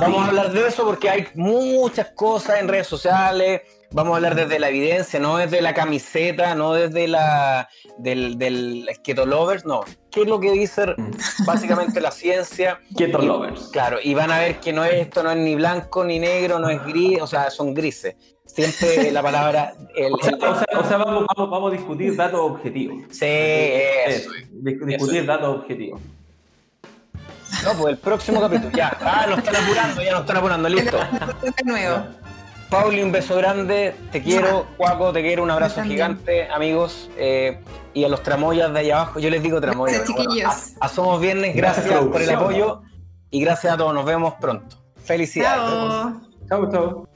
Vamos 0.00 0.22
a 0.24 0.28
hablar 0.28 0.52
de 0.52 0.66
eso 0.66 0.84
porque 0.86 1.10
hay 1.10 1.26
muchas 1.34 2.10
cosas 2.12 2.60
en 2.60 2.68
redes 2.68 2.86
sociales. 2.86 3.60
Vamos 3.92 4.12
a 4.12 4.16
hablar 4.16 4.34
desde 4.34 4.58
la 4.58 4.68
evidencia, 4.70 5.18
no 5.20 5.36
desde 5.36 5.60
la 5.60 5.74
camiseta, 5.74 6.54
no 6.54 6.72
desde 6.72 7.06
la 7.08 7.68
del, 7.98 8.38
del 8.38 8.88
Keto 9.02 9.26
Lovers, 9.26 9.66
no. 9.66 9.80
¿Qué 10.10 10.22
es 10.22 10.26
lo 10.28 10.38
que 10.40 10.52
dice 10.52 10.94
básicamente 11.44 12.00
la 12.00 12.12
ciencia? 12.12 12.80
Keto 12.96 13.20
Y- 13.22 13.26
lovers. 13.26 13.68
Claro, 13.72 13.98
y 14.02 14.14
van 14.14 14.30
a 14.30 14.38
ver 14.38 14.60
que 14.60 14.72
no 14.72 14.84
es 14.84 14.94
esto, 14.94 15.22
no 15.22 15.32
es 15.32 15.36
ni 15.36 15.56
blanco 15.56 16.04
ni 16.04 16.18
negro, 16.20 16.58
no 16.60 16.70
es 16.70 16.82
gris, 16.86 17.20
o 17.20 17.26
sea, 17.26 17.50
son 17.50 17.74
grises. 17.74 18.14
Siempre 18.46 19.10
la 19.12 19.22
palabra. 19.22 19.74
El, 19.94 20.12
O 20.14 20.18
sea, 20.22 20.30
el- 20.30 20.44
o 20.44 20.54
sea- 20.54 20.78
o 20.80 20.84
sea, 20.84 20.96
vamos, 20.96 21.26
vamos, 21.36 21.50
vamos 21.50 21.72
a 21.72 21.76
discutir 21.76 22.16
datos 22.16 22.40
objetivos. 22.40 23.02
sí, 23.10 23.26
eso. 23.26 24.06
Eso, 24.06 24.30
dis- 24.62 24.84
discutir 24.86 25.26
datos 25.26 25.56
objetivos. 25.58 26.00
No, 27.64 27.72
pues 27.74 27.92
el 27.94 27.98
próximo 27.98 28.40
capítulo. 28.40 28.70
Ya, 28.76 28.96
ah, 29.00 29.26
nos 29.28 29.38
están 29.38 29.56
apurando, 29.56 30.02
ya 30.02 30.12
nos 30.12 30.20
están 30.22 30.36
apurando, 30.36 30.68
listo. 30.68 30.96
De 31.42 31.64
nuevo. 31.64 32.04
Pauli, 32.70 33.02
un 33.02 33.10
beso 33.10 33.34
grande, 33.36 33.96
te 34.12 34.22
quiero, 34.22 34.64
Cuaco, 34.76 35.12
te 35.12 35.22
quiero, 35.22 35.42
un 35.42 35.50
abrazo 35.50 35.82
gigante, 35.82 36.48
amigos. 36.50 37.10
eh, 37.18 37.60
y 37.92 38.04
a 38.04 38.08
los 38.08 38.22
tramoyas 38.22 38.72
de 38.72 38.78
allá 38.78 39.00
abajo, 39.00 39.18
yo 39.18 39.28
les 39.30 39.42
digo 39.42 39.60
tramoyas. 39.60 40.04
Gracias, 40.08 40.76
a, 40.80 40.84
a 40.84 40.88
Somos 40.88 41.20
Viernes, 41.20 41.56
Gracias, 41.56 41.86
gracias 41.86 42.08
por 42.08 42.22
el 42.22 42.30
apoyo 42.30 42.82
y 43.30 43.40
gracias 43.40 43.74
a 43.74 43.76
todos, 43.76 43.92
nos 43.92 44.04
vemos 44.04 44.34
pronto. 44.40 44.76
Felicidades. 45.02 45.60
Chao. 45.68 46.20
Chao, 46.48 46.70
chao. 46.70 47.09